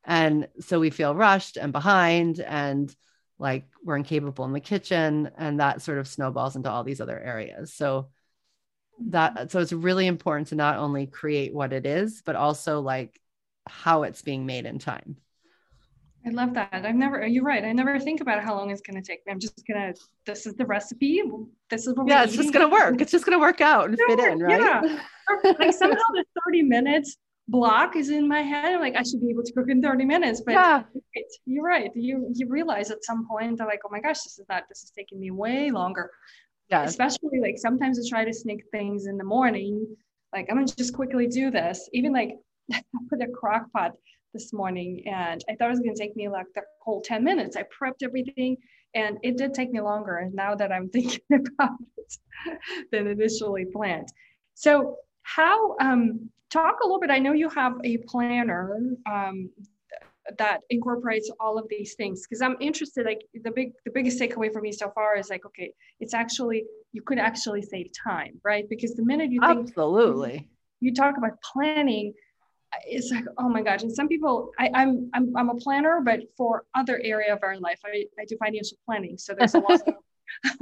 And 0.04 0.48
so 0.60 0.80
we 0.80 0.92
feel 0.92 1.16
rushed 1.16 1.58
and 1.58 1.74
behind 1.74 2.40
and 2.40 2.96
like 3.40 3.66
we're 3.84 3.98
incapable 3.98 4.46
in 4.46 4.54
the 4.54 4.60
kitchen. 4.60 5.32
And 5.38 5.60
that 5.60 5.82
sort 5.82 5.98
of 5.98 6.08
snowballs 6.08 6.56
into 6.56 6.70
all 6.70 6.84
these 6.84 7.02
other 7.02 7.20
areas. 7.20 7.74
So 7.74 8.10
that 9.08 9.52
so 9.52 9.60
it's 9.60 9.74
really 9.74 10.08
important 10.08 10.48
to 10.50 10.56
not 10.56 10.78
only 10.78 11.06
create 11.06 11.54
what 11.54 11.74
it 11.74 11.86
is 11.86 12.22
but 12.26 12.36
also 12.36 12.80
like 12.80 13.20
how 13.68 14.04
it's 14.04 14.22
being 14.22 14.46
made 14.46 14.66
in 14.66 14.80
time 14.80 15.18
i 16.26 16.30
love 16.30 16.54
that 16.54 16.70
i've 16.72 16.96
never 16.96 17.26
you're 17.26 17.44
right 17.44 17.64
i 17.64 17.72
never 17.72 18.00
think 18.00 18.22
about 18.22 18.44
how 18.44 18.56
long 18.56 18.72
it's 18.72 18.82
going 18.82 19.02
to 19.02 19.08
take 19.08 19.26
me. 19.26 19.32
i'm 19.32 19.40
just 19.40 19.64
gonna 19.68 19.94
this 20.26 20.46
is 20.46 20.54
the 20.56 20.66
recipe 20.66 21.22
this 21.70 21.88
is 21.88 21.96
what 21.96 22.08
yeah 22.08 22.24
it's 22.24 22.36
just 22.36 22.54
gonna 22.54 22.70
work 22.70 23.00
it's 23.02 23.12
just 23.12 23.26
gonna 23.26 23.40
work 23.40 23.62
out 23.62 23.90
and 23.90 23.98
fit 24.08 24.20
in 24.20 24.40
right 24.40 24.60
yeah 24.62 25.00
like 25.60 25.74
somehow 25.74 25.98
the 26.14 26.24
30 26.46 26.64
minutes 26.64 27.18
block 27.48 27.96
is 27.96 28.10
in 28.10 28.28
my 28.28 28.42
head. 28.42 28.74
I'm 28.74 28.80
like, 28.80 28.96
I 28.96 29.04
should 29.04 29.22
be 29.22 29.30
able 29.30 29.44
to 29.44 29.54
cook 29.54 29.70
in 29.70 29.82
30 29.82 30.06
minutes. 30.06 30.42
But 30.46 30.54
yeah. 30.54 30.84
you're 31.46 31.64
right. 31.64 31.92
You 31.96 32.32
you 32.34 32.48
realize 32.48 32.92
at 32.92 33.04
some 33.04 33.28
point 33.28 33.62
I'm 33.62 33.68
like, 33.68 33.82
oh 33.86 33.90
my 33.92 34.00
gosh, 34.00 34.22
this 34.24 34.40
is 34.40 34.46
not 34.50 34.64
this 34.70 34.84
is 34.84 34.92
taking 34.92 35.20
me 35.20 35.32
way 35.32 35.72
longer. 35.72 36.12
Yeah. 36.70 36.84
Especially 36.84 37.40
like 37.42 37.58
sometimes 37.58 38.00
I 38.00 38.04
try 38.10 38.26
to 38.26 38.34
sneak 38.34 38.64
things 38.72 39.08
in 39.08 39.18
the 39.18 39.24
morning. 39.24 39.86
Like 40.34 40.48
I'm 40.50 40.58
gonna 40.58 40.68
just 40.68 40.94
quickly 40.94 41.28
do 41.28 41.52
this. 41.52 41.90
Even 41.94 42.14
like 42.14 42.38
I 42.74 42.82
put 43.10 43.22
a 43.22 43.28
crock 43.28 43.72
pot 43.72 43.94
this 44.34 44.52
morning 44.54 45.04
and 45.08 45.44
I 45.50 45.56
thought 45.56 45.68
it 45.68 45.72
was 45.72 45.80
gonna 45.80 45.96
take 45.96 46.16
me 46.16 46.28
like 46.28 46.48
the 46.56 46.64
whole 46.82 47.02
10 47.02 47.24
minutes. 47.24 47.56
I 47.56 47.64
prepped 47.64 48.04
everything 48.04 48.58
and 48.94 49.18
it 49.24 49.38
did 49.38 49.54
take 49.54 49.72
me 49.72 49.82
longer. 49.82 50.18
And 50.18 50.34
now 50.34 50.56
that 50.56 50.72
I'm 50.72 50.90
thinking 50.96 51.22
about 51.30 51.78
it 51.98 52.18
than 52.92 53.08
initially 53.08 53.66
planned. 53.66 54.10
So 54.54 54.98
how 55.24 55.76
um 55.80 56.30
talk 56.56 56.80
a 56.82 56.86
little 56.86 57.00
bit. 57.00 57.10
I 57.10 57.20
know 57.20 57.34
you 57.34 57.50
have 57.50 57.74
a 57.84 57.98
planner 57.98 58.80
um, 59.10 59.50
that 60.38 60.62
incorporates 60.70 61.30
all 61.40 61.58
of 61.58 61.66
these 61.70 61.96
things 61.96 62.22
because 62.24 62.42
I'm 62.42 62.56
interested. 62.60 63.06
Like 63.06 63.22
the 63.44 63.52
big, 63.52 63.74
the 63.84 63.92
biggest 63.92 64.20
takeaway 64.20 64.52
for 64.52 64.62
me 64.62 64.72
so 64.72 64.90
far 64.92 65.18
is 65.18 65.30
like, 65.30 65.46
okay, 65.46 65.74
it's 66.00 66.14
actually 66.14 66.66
you 66.94 67.02
could 67.02 67.20
actually 67.20 67.62
save 67.62 67.90
time, 68.08 68.40
right? 68.44 68.66
Because 68.70 68.94
the 68.96 69.04
minute 69.04 69.32
you 69.32 69.42
think 69.42 69.68
absolutely 69.68 70.48
you 70.80 70.94
talk 70.94 71.18
about 71.18 71.32
planning, 71.42 72.14
it's 72.86 73.12
like 73.12 73.26
oh 73.38 73.50
my 73.50 73.62
gosh. 73.62 73.84
And 73.84 73.92
some 73.94 74.08
people, 74.08 74.52
I, 74.60 74.70
I'm 74.74 75.10
I'm 75.14 75.36
I'm 75.36 75.50
a 75.50 75.56
planner, 75.56 76.02
but 76.04 76.22
for 76.38 76.66
other 76.76 77.00
area 77.04 77.34
of 77.34 77.40
our 77.44 77.58
life, 77.60 77.80
I, 77.86 78.06
I 78.20 78.26
do 78.26 78.38
financial 78.38 78.78
planning. 78.86 79.18
So 79.18 79.34
there's 79.38 79.56
a 79.56 79.60
lot 79.60 79.82
of 79.88 79.96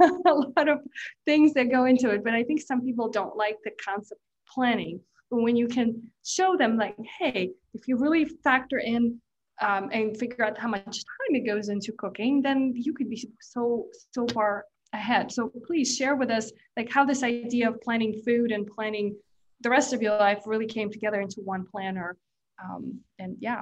a 0.26 0.32
lot 0.56 0.68
of 0.68 0.80
things 1.24 1.54
that 1.54 1.70
go 1.70 1.86
into 1.86 2.10
it. 2.10 2.22
But 2.22 2.34
I 2.34 2.42
think 2.44 2.60
some 2.60 2.82
people 2.82 3.08
don't 3.08 3.36
like 3.36 3.56
the 3.64 3.72
concept 3.82 4.20
of 4.20 4.52
planning 4.54 5.00
but 5.34 5.42
when 5.42 5.56
you 5.56 5.66
can 5.66 6.00
show 6.24 6.56
them 6.56 6.76
like 6.76 6.96
hey 7.18 7.50
if 7.74 7.88
you 7.88 7.96
really 7.96 8.24
factor 8.24 8.78
in 8.78 9.20
um, 9.60 9.88
and 9.92 10.16
figure 10.16 10.44
out 10.44 10.58
how 10.58 10.68
much 10.68 10.84
time 10.84 11.30
it 11.30 11.46
goes 11.46 11.68
into 11.68 11.92
cooking 11.92 12.42
then 12.42 12.72
you 12.74 12.92
could 12.92 13.10
be 13.10 13.28
so 13.40 13.86
so 14.12 14.26
far 14.32 14.64
ahead 14.92 15.30
so 15.32 15.50
please 15.66 15.96
share 15.96 16.16
with 16.16 16.30
us 16.30 16.52
like 16.76 16.90
how 16.90 17.04
this 17.04 17.22
idea 17.22 17.68
of 17.68 17.80
planning 17.80 18.20
food 18.24 18.52
and 18.52 18.66
planning 18.66 19.16
the 19.60 19.70
rest 19.70 19.92
of 19.92 20.02
your 20.02 20.16
life 20.16 20.42
really 20.46 20.66
came 20.66 20.90
together 20.90 21.20
into 21.20 21.40
one 21.44 21.64
planner 21.70 22.16
um, 22.62 23.00
and 23.18 23.36
yeah 23.40 23.60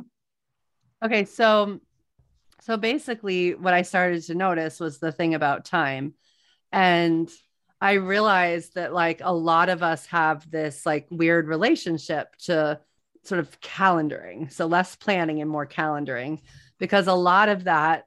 okay 1.05 1.25
so 1.25 1.81
so 2.61 2.77
basically 2.77 3.55
what 3.55 3.75
i 3.75 3.83
started 3.83 4.23
to 4.23 4.35
notice 4.35 4.81
was 4.81 4.99
the 4.99 5.13
thing 5.13 5.35
about 5.35 5.65
time 5.65 6.15
and 6.73 7.31
I 7.83 7.95
realized 7.95 8.77
that 8.77 8.95
like 8.95 9.21
a 9.25 9.35
lot 9.35 9.69
of 9.69 9.83
us 9.83 10.07
have 10.07 10.49
this 10.49 10.87
like 10.87 11.09
weird 11.11 11.49
relationship 11.49 12.37
to 12.45 12.79
sort 13.25 13.41
of 13.41 13.61
calendaring. 13.61 14.53
So 14.53 14.67
less 14.67 14.95
planning 14.95 15.41
and 15.41 15.51
more 15.51 15.67
calendaring 15.67 16.39
because 16.79 17.09
a 17.09 17.13
lot 17.13 17.49
of 17.49 17.65
that 17.65 18.05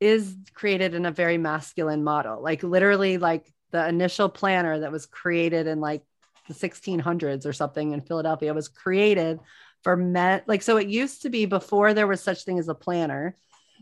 is 0.00 0.34
created 0.54 0.94
in 0.94 1.04
a 1.04 1.10
very 1.10 1.36
masculine 1.36 2.02
model. 2.02 2.42
Like 2.42 2.62
literally 2.62 3.18
like 3.18 3.52
the 3.72 3.86
initial 3.86 4.30
planner 4.30 4.80
that 4.80 4.90
was 4.90 5.04
created 5.04 5.66
in 5.66 5.80
like 5.80 6.02
the 6.50 6.68
1600s 6.68 7.46
or 7.46 7.52
something 7.52 7.92
in 7.92 8.00
Philadelphia 8.00 8.52
was 8.52 8.68
created 8.68 9.38
for 9.82 9.96
men 9.96 10.42
like 10.46 10.62
so 10.62 10.76
it 10.76 10.88
used 10.88 11.22
to 11.22 11.30
be 11.30 11.46
before 11.46 11.94
there 11.94 12.06
was 12.06 12.20
such 12.20 12.44
thing 12.44 12.58
as 12.58 12.68
a 12.68 12.74
planner 12.74 13.36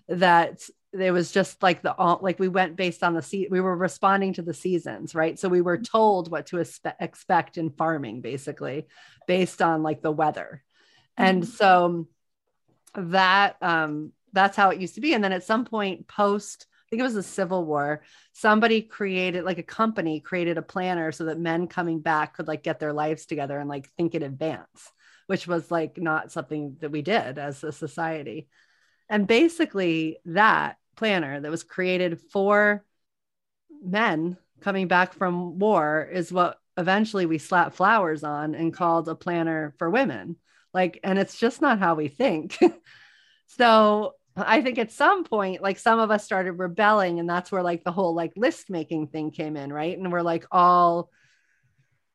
that 0.09 0.62
it 0.92 1.11
was 1.11 1.33
just 1.33 1.62
like 1.62 1.83
the 1.83 1.94
like 2.20 2.38
we 2.38 2.48
went 2.48 2.76
based 2.76 3.02
on 3.02 3.14
the 3.14 3.22
sea 3.22 3.48
we 3.50 3.61
were 3.61 3.76
responding 3.76 4.33
to 4.33 4.42
the 4.42 4.54
seasons 4.54 5.14
right? 5.14 5.38
So 5.38 5.48
we 5.48 5.61
were 5.61 5.78
told 5.78 6.31
what 6.31 6.46
to 6.46 6.57
espe- 6.57 6.94
expect 7.00 7.59
in 7.59 7.70
farming 7.70 8.20
basically 8.20 8.87
based 9.26 9.61
on 9.61 9.83
like 9.83 10.02
the 10.02 10.12
weather. 10.12 10.62
Mm-hmm. 11.18 11.28
and 11.28 11.48
so 11.48 12.07
that 12.94 13.57
um 13.61 14.12
that's 14.33 14.57
how 14.57 14.70
it 14.70 14.81
used 14.81 14.94
to 14.94 15.00
be. 15.00 15.14
And 15.14 15.24
then 15.24 15.33
at 15.33 15.44
some 15.44 15.64
point 15.64 16.07
post 16.07 16.66
think 16.88 17.01
it 17.01 17.05
was 17.05 17.14
the 17.14 17.22
civil 17.22 17.64
war 17.64 18.03
somebody 18.33 18.83
created 18.83 19.44
like 19.44 19.59
a 19.59 19.62
company 19.62 20.20
created 20.20 20.59
a 20.59 20.62
planner 20.62 21.12
so 21.12 21.24
that 21.24 21.38
men 21.38 21.66
coming 21.66 22.01
back 22.01 22.35
could 22.35 22.48
like 22.48 22.62
get 22.62 22.81
their 22.81 22.92
lives 22.92 23.27
together 23.27 23.59
and 23.59 23.68
like 23.68 23.88
think 23.90 24.14
in 24.14 24.22
advance 24.22 24.90
which 25.27 25.46
was 25.46 25.70
like 25.70 25.98
not 25.98 26.33
something 26.33 26.77
that 26.81 26.90
we 26.90 27.03
did 27.03 27.38
as 27.38 27.62
a 27.62 27.72
society 27.72 28.48
and 29.09 29.27
basically, 29.27 30.18
that 30.27 30.77
planner 30.96 31.40
that 31.40 31.51
was 31.51 31.62
created 31.62 32.20
for 32.33 32.85
men 33.83 34.37
coming 34.61 34.88
back 34.88 35.14
from 35.14 35.59
war 35.59 36.09
is 36.11 36.33
what 36.33 36.59
eventually 36.77 37.27
we 37.27 37.38
slapped 37.38 37.77
flowers 37.77 38.24
on 38.24 38.55
and 38.55 38.74
called 38.74 39.09
a 39.09 39.14
planner 39.14 39.74
for 39.79 39.88
women. 39.88 40.37
Like, 40.74 41.01
and 41.03 41.18
it's 41.18 41.38
just 41.38 41.62
not 41.62 41.79
how 41.79 41.94
we 41.94 42.09
think. 42.09 42.59
so 43.46 44.14
I 44.46 44.62
think 44.62 44.79
at 44.79 44.92
some 44.92 45.24
point, 45.24 45.62
like 45.62 45.79
some 45.79 45.98
of 45.98 46.11
us 46.11 46.24
started 46.24 46.53
rebelling, 46.53 47.20
and 47.20 47.29
that's 47.29 47.51
where 47.53 47.62
like 47.62 47.85
the 47.85 47.92
whole 47.92 48.14
like 48.14 48.33
list 48.37 48.70
making 48.70 49.09
thing 49.09 49.31
came 49.31 49.57
in, 49.57 49.72
right? 49.72 49.96
And 49.96 50.12
we're 50.12 50.22
like 50.22 50.46
all 50.51 51.11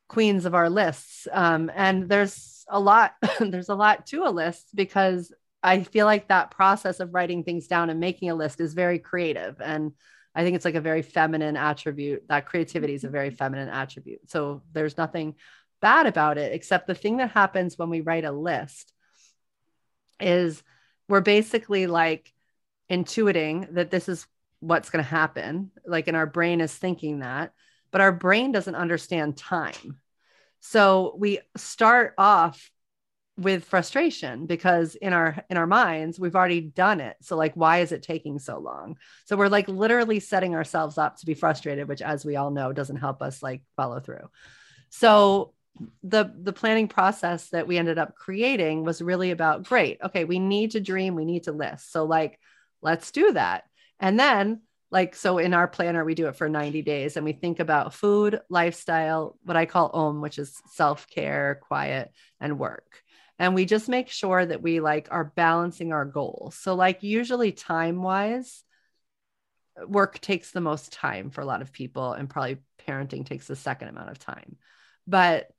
queens 0.08 0.46
of 0.46 0.54
our 0.54 0.70
lists. 0.70 1.28
Um, 1.32 1.72
and 1.74 2.08
there's 2.10 2.66
a 2.70 2.80
lot, 2.80 3.14
there's 3.40 3.70
a 3.70 3.76
lot 3.76 4.06
to 4.08 4.24
a 4.24 4.30
list 4.30 4.68
because 4.76 5.34
I 5.64 5.84
feel 5.84 6.06
like 6.06 6.28
that 6.28 6.52
process 6.52 7.00
of 7.00 7.14
writing 7.14 7.44
things 7.44 7.68
down 7.68 7.90
and 7.90 8.00
making 8.00 8.30
a 8.30 8.36
list 8.36 8.60
is 8.60 8.74
very 8.74 9.00
creative. 9.00 9.62
And 9.62 9.94
I 10.36 10.44
think 10.44 10.56
it's 10.56 10.66
like 10.66 10.76
a 10.76 10.82
very 10.82 11.02
feminine 11.02 11.56
attribute. 11.56 12.24
That 12.28 12.46
creativity 12.46 12.94
is 12.94 13.04
a 13.04 13.10
very 13.10 13.30
feminine 13.30 13.70
attribute. 13.70 14.30
So 14.30 14.62
there's 14.74 14.98
nothing 14.98 15.36
bad 15.82 16.06
about 16.06 16.38
it, 16.38 16.54
except 16.54 16.88
the 16.88 16.96
thing 16.96 17.18
that 17.18 17.32
happens 17.32 17.78
when 17.78 17.90
we 17.90 18.02
write 18.02 18.26
a 18.26 18.32
list 18.32 18.94
is 20.20 20.64
we're 21.08 21.22
basically 21.22 21.88
like 21.88 22.34
intuiting 22.90 23.74
that 23.74 23.92
this 23.92 24.10
is 24.10 24.28
what's 24.60 24.90
going 24.90 25.04
to 25.04 25.10
happen. 25.10 25.72
Like, 25.86 26.08
and 26.08 26.18
our 26.18 26.26
brain 26.26 26.62
is 26.62 26.74
thinking 26.74 27.20
that, 27.20 27.54
but 27.92 28.02
our 28.02 28.12
brain 28.12 28.52
doesn't 28.52 28.76
understand 28.76 29.38
time. 29.38 30.00
So 30.60 31.16
we 31.18 31.40
start 31.58 32.14
off 32.18 32.72
with 33.36 33.66
frustration 33.66 34.46
because 34.46 34.96
in 34.96 35.12
our 35.12 35.44
in 35.50 35.58
our 35.58 35.66
minds 35.66 36.20
we've 36.20 36.36
already 36.36 36.62
done 36.62 37.02
it 37.02 37.18
so 37.20 37.36
like 37.36 37.56
why 37.56 37.80
is 37.80 37.92
it 37.92 38.04
taking 38.04 38.38
so 38.38 38.60
long 38.60 38.96
so 39.26 39.36
we're 39.36 39.48
like 39.48 39.68
literally 39.68 40.20
setting 40.20 40.54
ourselves 40.54 41.00
up 41.00 41.18
to 41.18 41.26
be 41.26 41.34
frustrated 41.34 41.88
which 41.88 42.04
as 42.04 42.24
we 42.24 42.36
all 42.36 42.52
know 42.52 42.72
doesn't 42.72 42.98
help 42.98 43.24
us 43.24 43.42
like 43.42 43.64
follow 43.76 44.00
through 44.00 44.30
so 44.90 45.53
the 46.04 46.32
the 46.40 46.54
planning 46.54 46.88
process 46.88 47.50
that 47.50 47.68
we 47.68 47.78
ended 47.78 47.98
up 47.98 48.16
creating 48.16 48.84
was 48.84 49.02
really 49.02 49.32
about 49.32 49.64
great 49.64 49.98
okay 50.04 50.24
we 50.24 50.38
need 50.38 50.72
to 50.72 50.80
dream 50.80 51.16
we 51.16 51.26
need 51.26 51.44
to 51.44 51.52
list. 51.52 51.92
So 51.92 52.06
like 52.06 52.40
let's 52.82 53.12
do 53.12 53.32
that. 53.34 53.64
And 54.00 54.20
then 54.20 54.62
like 54.92 55.16
so 55.16 55.40
in 55.40 55.54
our 55.54 55.68
planner 55.68 56.06
we 56.06 56.14
do 56.14 56.28
it 56.28 56.36
for 56.36 56.48
90 56.48 56.84
days 56.84 57.18
and 57.18 57.26
we 57.26 57.34
think 57.34 57.60
about 57.60 57.94
food 57.94 58.40
lifestyle 58.50 59.38
what 59.44 59.58
i 59.58 59.66
call 59.66 59.90
om 59.92 60.22
which 60.22 60.38
is 60.38 60.62
self-care 60.68 61.60
quiet 61.64 62.12
and 62.40 62.60
work. 62.60 63.02
And 63.40 63.56
we 63.56 63.66
just 63.66 63.90
make 63.90 64.10
sure 64.10 64.46
that 64.46 64.62
we 64.62 64.80
like 64.80 65.08
are 65.10 65.34
balancing 65.36 65.92
our 65.92 66.06
goals. 66.06 66.56
So 66.56 66.76
like 66.76 67.02
usually 67.02 67.52
time 67.52 68.04
wise 68.04 68.64
work 69.88 70.20
takes 70.20 70.52
the 70.52 70.62
most 70.62 70.94
time 70.94 71.32
for 71.32 71.42
a 71.42 71.46
lot 71.46 71.64
of 71.64 71.74
people 71.74 72.14
and 72.14 72.30
probably 72.30 72.58
parenting 72.88 73.26
takes 73.26 73.48
the 73.48 73.56
second 73.56 73.88
amount 73.88 74.12
of 74.12 74.20
time. 74.20 74.58
But 75.08 75.50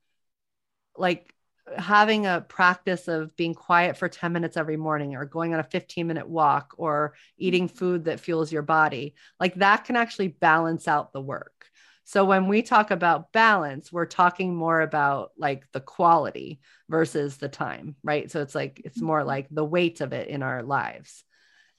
like 0.97 1.33
having 1.79 2.27
a 2.27 2.45
practice 2.47 3.09
of 3.09 3.35
being 3.37 3.55
quiet 3.55 3.97
for 3.97 4.09
10 4.09 4.33
minutes 4.33 4.57
every 4.57 4.77
morning 4.77 5.15
or 5.15 5.25
going 5.25 5.55
on 5.55 5.61
a 5.61 5.65
15 5.65 6.07
minute 6.07 6.29
walk 6.29 6.75
or 6.77 7.15
eating 7.39 7.69
food 7.69 8.05
that 8.05 8.21
fuels 8.21 8.53
your 8.53 8.63
body 8.63 9.15
like 9.41 9.55
that 9.55 9.85
can 9.85 9.97
actually 9.97 10.29
balance 10.29 10.87
out 10.87 11.13
the 11.13 11.21
work 11.21 11.65
so 12.05 12.27
when 12.27 12.49
we 12.49 12.63
talk 12.63 12.91
about 12.91 13.33
balance, 13.33 13.91
we're 13.91 14.05
talking 14.05 14.55
more 14.55 14.83
about 14.83 15.33
like 15.39 15.65
the 15.73 15.81
quality 15.81 16.61
versus 16.89 17.39
the 17.39 17.49
time, 17.49 17.97
right? 18.05 18.31
So 18.31 18.43
it's 18.43 18.55
like, 18.55 18.83
it's 18.85 19.01
more 19.01 19.21
mm-hmm. 19.21 19.29
like 19.29 19.49
the 19.51 19.65
weight 19.65 20.03
of 20.03 20.13
it 20.13 20.29
in 20.29 20.43
our 20.43 20.63
lives. 20.63 21.25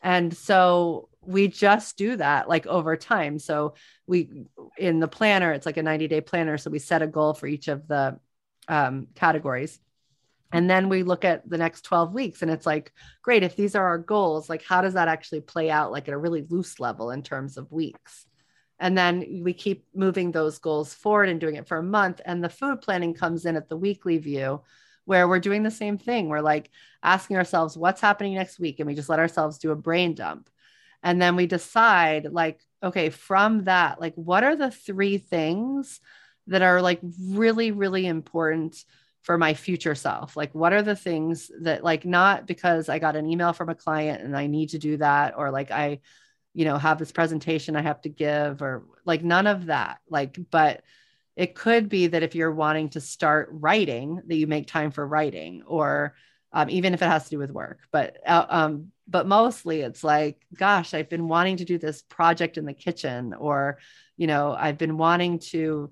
And 0.02 0.36
so 0.36 1.10
we 1.22 1.48
just 1.48 1.98
do 1.98 2.16
that 2.18 2.50
like 2.50 2.66
over 2.66 2.98
time. 2.98 3.38
So 3.38 3.76
we, 4.08 4.30
in 4.78 5.00
the 5.00 5.08
planner, 5.08 5.52
it's 5.52 5.66
like 5.66 5.78
a 5.78 5.84
90 5.84 6.08
day 6.08 6.22
planner. 6.22 6.58
So 6.58 6.72
we 6.72 6.80
set 6.80 7.04
a 7.04 7.08
goal 7.08 7.36
for 7.36 7.46
each 7.46 7.68
of 7.68 7.88
the 7.88 8.20
um, 8.68 9.08
categories. 9.16 9.80
And 10.52 10.70
then 10.70 10.90
we 10.90 11.04
look 11.04 11.26
at 11.26 11.50
the 11.50 11.58
next 11.58 11.82
12 11.82 12.14
weeks 12.14 12.42
and 12.42 12.52
it's 12.52 12.66
like, 12.66 12.94
great, 13.22 13.44
if 13.44 13.56
these 13.56 13.76
are 13.76 13.86
our 13.86 13.98
goals, 13.98 14.50
like 14.50 14.64
how 14.64 14.82
does 14.82 14.94
that 14.94 15.08
actually 15.08 15.42
play 15.42 15.70
out 15.70 15.92
like 15.92 16.08
at 16.08 16.14
a 16.14 16.18
really 16.18 16.46
loose 16.50 16.80
level 16.80 17.12
in 17.12 17.24
terms 17.24 17.58
of 17.58 17.72
weeks? 17.72 18.26
And 18.80 18.98
then 18.98 19.42
we 19.44 19.54
keep 19.54 19.86
moving 19.94 20.32
those 20.32 20.60
goals 20.60 20.94
forward 20.94 21.30
and 21.30 21.40
doing 21.40 21.56
it 21.56 21.68
for 21.68 21.78
a 21.78 21.84
month. 21.84 22.22
And 22.26 22.44
the 22.44 22.50
food 22.50 22.82
planning 22.82 23.14
comes 23.14 23.46
in 23.46 23.56
at 23.56 23.70
the 23.70 23.78
weekly 23.78 24.18
view 24.18 24.62
where 25.06 25.28
we're 25.28 25.40
doing 25.40 25.64
the 25.64 25.72
same 25.72 25.98
thing. 25.98 26.28
We're 26.28 26.42
like 26.42 26.70
asking 27.04 27.38
ourselves, 27.38 27.78
what's 27.78 28.02
happening 28.02 28.36
next 28.36 28.60
week? 28.60 28.80
And 28.80 28.88
we 28.88 28.96
just 28.96 29.10
let 29.10 29.20
ourselves 29.20 29.58
do 29.58 29.72
a 29.72 29.76
brain 29.76 30.14
dump. 30.14 30.50
And 31.04 31.22
then 31.22 31.36
we 31.36 31.46
decide, 31.46 32.30
like, 32.32 32.62
okay, 32.82 33.12
from 33.12 33.66
that, 33.66 34.02
like, 34.02 34.16
what 34.16 34.44
are 34.44 34.56
the 34.56 34.72
three 34.72 35.20
things 35.20 36.00
that 36.48 36.62
are 36.62 36.82
like 36.82 37.00
really, 37.30 37.72
really 37.72 38.06
important 38.06 38.84
for 39.24 39.38
my 39.38 39.54
future 39.54 39.96
self. 39.96 40.38
Like 40.38 40.54
what 40.54 40.74
are 40.74 40.84
the 40.84 40.96
things 40.96 41.50
that 41.62 41.84
like 41.84 42.06
not 42.06 42.46
because 42.46 42.90
i 42.90 43.00
got 43.00 43.16
an 43.16 43.26
email 43.26 43.54
from 43.54 43.70
a 43.70 43.76
client 43.76 44.22
and 44.22 44.38
i 44.38 44.46
need 44.46 44.70
to 44.70 44.78
do 44.78 44.98
that 44.98 45.34
or 45.36 45.50
like 45.50 45.72
i 45.72 46.00
you 46.54 46.64
know 46.64 46.78
have 46.78 47.00
this 47.00 47.12
presentation 47.12 47.76
i 47.76 47.82
have 47.82 48.00
to 48.02 48.10
give 48.10 48.62
or 48.62 48.84
like 49.06 49.24
none 49.24 49.48
of 49.48 49.68
that. 49.68 50.00
Like 50.10 50.38
but 50.52 50.84
it 51.36 51.56
could 51.56 51.90
be 51.90 52.08
that 52.08 52.24
if 52.24 52.36
you're 52.36 52.52
wanting 52.52 52.90
to 52.90 53.02
start 53.02 53.50
writing 53.52 54.22
that 54.28 54.36
you 54.36 54.48
make 54.48 54.68
time 54.68 54.92
for 54.92 55.06
writing 55.06 55.64
or 55.66 56.16
um, 56.54 56.70
even 56.70 56.94
if 56.94 57.02
it 57.02 57.08
has 57.08 57.26
to 57.26 57.32
do 57.32 57.38
with 57.38 57.52
work. 57.52 57.80
But 57.92 58.18
uh, 58.26 58.46
um, 58.48 58.92
but 59.08 59.28
mostly 59.28 59.82
it's 59.82 60.04
like 60.04 60.42
gosh 60.58 60.94
i've 60.94 61.10
been 61.10 61.28
wanting 61.28 61.58
to 61.58 61.66
do 61.66 61.78
this 61.78 62.02
project 62.02 62.58
in 62.58 62.66
the 62.66 62.74
kitchen 62.74 63.34
or 63.34 63.78
you 64.18 64.26
know 64.28 64.56
i've 64.58 64.78
been 64.78 64.98
wanting 64.98 65.38
to 65.38 65.92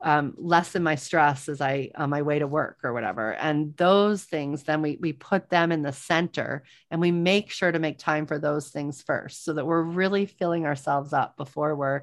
um, 0.00 0.34
lessen 0.36 0.82
my 0.82 0.94
stress 0.94 1.48
as 1.48 1.60
I 1.60 1.90
on 1.96 2.10
my 2.10 2.22
way 2.22 2.38
to 2.38 2.46
work 2.46 2.78
or 2.84 2.92
whatever. 2.92 3.32
And 3.32 3.76
those 3.76 4.24
things, 4.24 4.62
then 4.64 4.82
we 4.82 4.98
we 5.00 5.12
put 5.12 5.48
them 5.48 5.72
in 5.72 5.82
the 5.82 5.92
center 5.92 6.64
and 6.90 7.00
we 7.00 7.10
make 7.10 7.50
sure 7.50 7.72
to 7.72 7.78
make 7.78 7.98
time 7.98 8.26
for 8.26 8.38
those 8.38 8.68
things 8.68 9.02
first, 9.02 9.44
so 9.44 9.54
that 9.54 9.66
we're 9.66 9.82
really 9.82 10.26
filling 10.26 10.66
ourselves 10.66 11.12
up 11.12 11.36
before 11.36 11.74
we're 11.74 12.02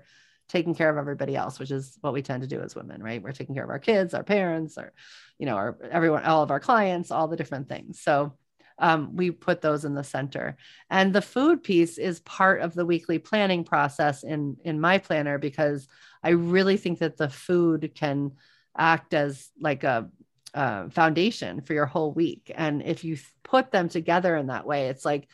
taking 0.49 0.75
care 0.75 0.89
of 0.89 0.97
everybody 0.97 1.36
else, 1.36 1.58
which 1.60 1.71
is 1.71 1.97
what 2.01 2.13
we 2.13 2.21
tend 2.21 2.41
to 2.41 2.47
do 2.47 2.62
as 2.62 2.75
women, 2.75 3.01
right? 3.01 3.23
We're 3.23 3.32
taking 3.32 3.56
care 3.56 3.63
of 3.63 3.69
our 3.69 3.79
kids, 3.79 4.13
our 4.13 4.23
parents, 4.23 4.77
or 4.77 4.91
you 5.38 5.45
know, 5.45 5.56
our 5.56 5.77
everyone, 5.89 6.23
all 6.23 6.43
of 6.43 6.51
our 6.51 6.60
clients, 6.60 7.12
all 7.12 7.27
the 7.27 7.38
different 7.38 7.69
things. 7.69 8.01
So 8.01 8.34
um, 8.79 9.15
we 9.15 9.31
put 9.31 9.62
those 9.62 9.86
in 9.86 9.93
the 9.93 10.03
center. 10.03 10.57
And 10.89 11.13
the 11.13 11.21
food 11.21 11.63
piece 11.63 11.97
is 11.97 12.19
part 12.21 12.62
of 12.62 12.73
the 12.73 12.86
weekly 12.86 13.19
planning 13.19 13.63
process 13.63 14.23
in 14.23 14.57
in 14.63 14.79
my 14.79 14.97
planner 14.97 15.38
because 15.38 15.88
I 16.23 16.29
really 16.29 16.77
think 16.77 16.99
that 16.99 17.17
the 17.17 17.29
food 17.29 17.91
can 17.95 18.33
act 18.77 19.13
as 19.13 19.51
like 19.59 19.83
a 19.83 20.09
uh, 20.53 20.89
foundation 20.89 21.62
for 21.62 21.73
your 21.73 21.86
whole 21.86 22.12
week. 22.12 22.51
And 22.53 22.83
if 22.83 23.03
you 23.03 23.17
put 23.43 23.71
them 23.71 23.89
together 23.89 24.36
in 24.36 24.47
that 24.47 24.65
way, 24.65 24.88
it's 24.88 25.05
like, 25.05 25.27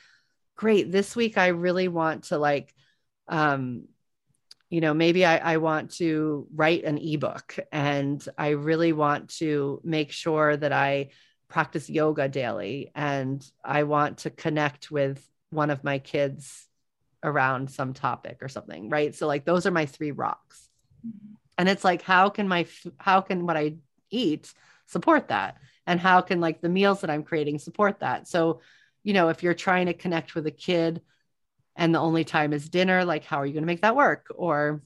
great, 0.56 0.92
this 0.92 1.16
week 1.16 1.38
I 1.38 1.48
really 1.48 1.88
want 1.88 2.26
to 2.26 2.38
like, 2.38 2.74
um, 3.28 3.88
you 4.70 4.82
know, 4.82 4.94
maybe 4.94 5.26
I, 5.26 5.38
I 5.38 5.58
want 5.58 5.92
to 5.96 6.48
write 6.54 6.84
an 6.84 6.98
ebook 6.98 7.58
and 7.72 8.26
I 8.38 8.50
really 8.50 8.94
want 8.94 9.30
to 9.38 9.82
make 9.84 10.12
sure 10.12 10.56
that 10.56 10.74
I 10.74 11.10
practice 11.50 11.90
yoga 11.90 12.30
daily 12.30 12.92
and 12.96 13.46
I 13.66 13.84
want 13.84 14.20
to 14.20 14.30
connect 14.30 14.92
with 14.92 15.28
one 15.50 15.72
of 15.72 15.84
my 15.84 16.00
kids 16.00 16.68
around 17.24 17.70
some 17.70 17.94
topic 17.94 18.38
or 18.42 18.48
something, 18.48 18.90
right? 18.90 19.14
So, 19.14 19.28
like, 19.28 19.46
those 19.46 19.66
are 19.66 19.72
my 19.72 19.86
three 19.86 20.12
rocks. 20.12 20.70
And 21.58 21.68
it's 21.68 21.84
like 21.84 22.02
how 22.02 22.30
can 22.30 22.48
my 22.48 22.66
how 22.98 23.20
can 23.20 23.46
what 23.46 23.58
i 23.58 23.76
eat 24.10 24.54
support 24.88 25.28
that? 25.28 25.58
And 25.86 26.00
how 26.00 26.22
can 26.22 26.40
like 26.40 26.62
the 26.62 26.70
meals 26.70 27.02
that 27.02 27.10
i'm 27.10 27.24
creating 27.24 27.60
support 27.60 28.00
that? 28.00 28.28
So 28.28 28.62
you 29.04 29.14
know 29.14 29.28
if 29.28 29.44
you're 29.44 29.54
trying 29.54 29.88
to 29.88 29.94
connect 29.94 30.36
with 30.36 30.48
a 30.48 30.52
kid 30.52 31.02
and 31.76 31.94
the 31.94 32.00
only 32.00 32.24
time 32.24 32.54
is 32.54 32.70
dinner 32.70 33.04
like 33.04 33.26
how 33.26 33.38
are 33.38 33.46
you 33.46 33.54
going 33.54 33.64
to 33.64 33.68
make 33.68 33.82
that 33.82 33.96
work? 33.96 34.28
Or 34.34 34.82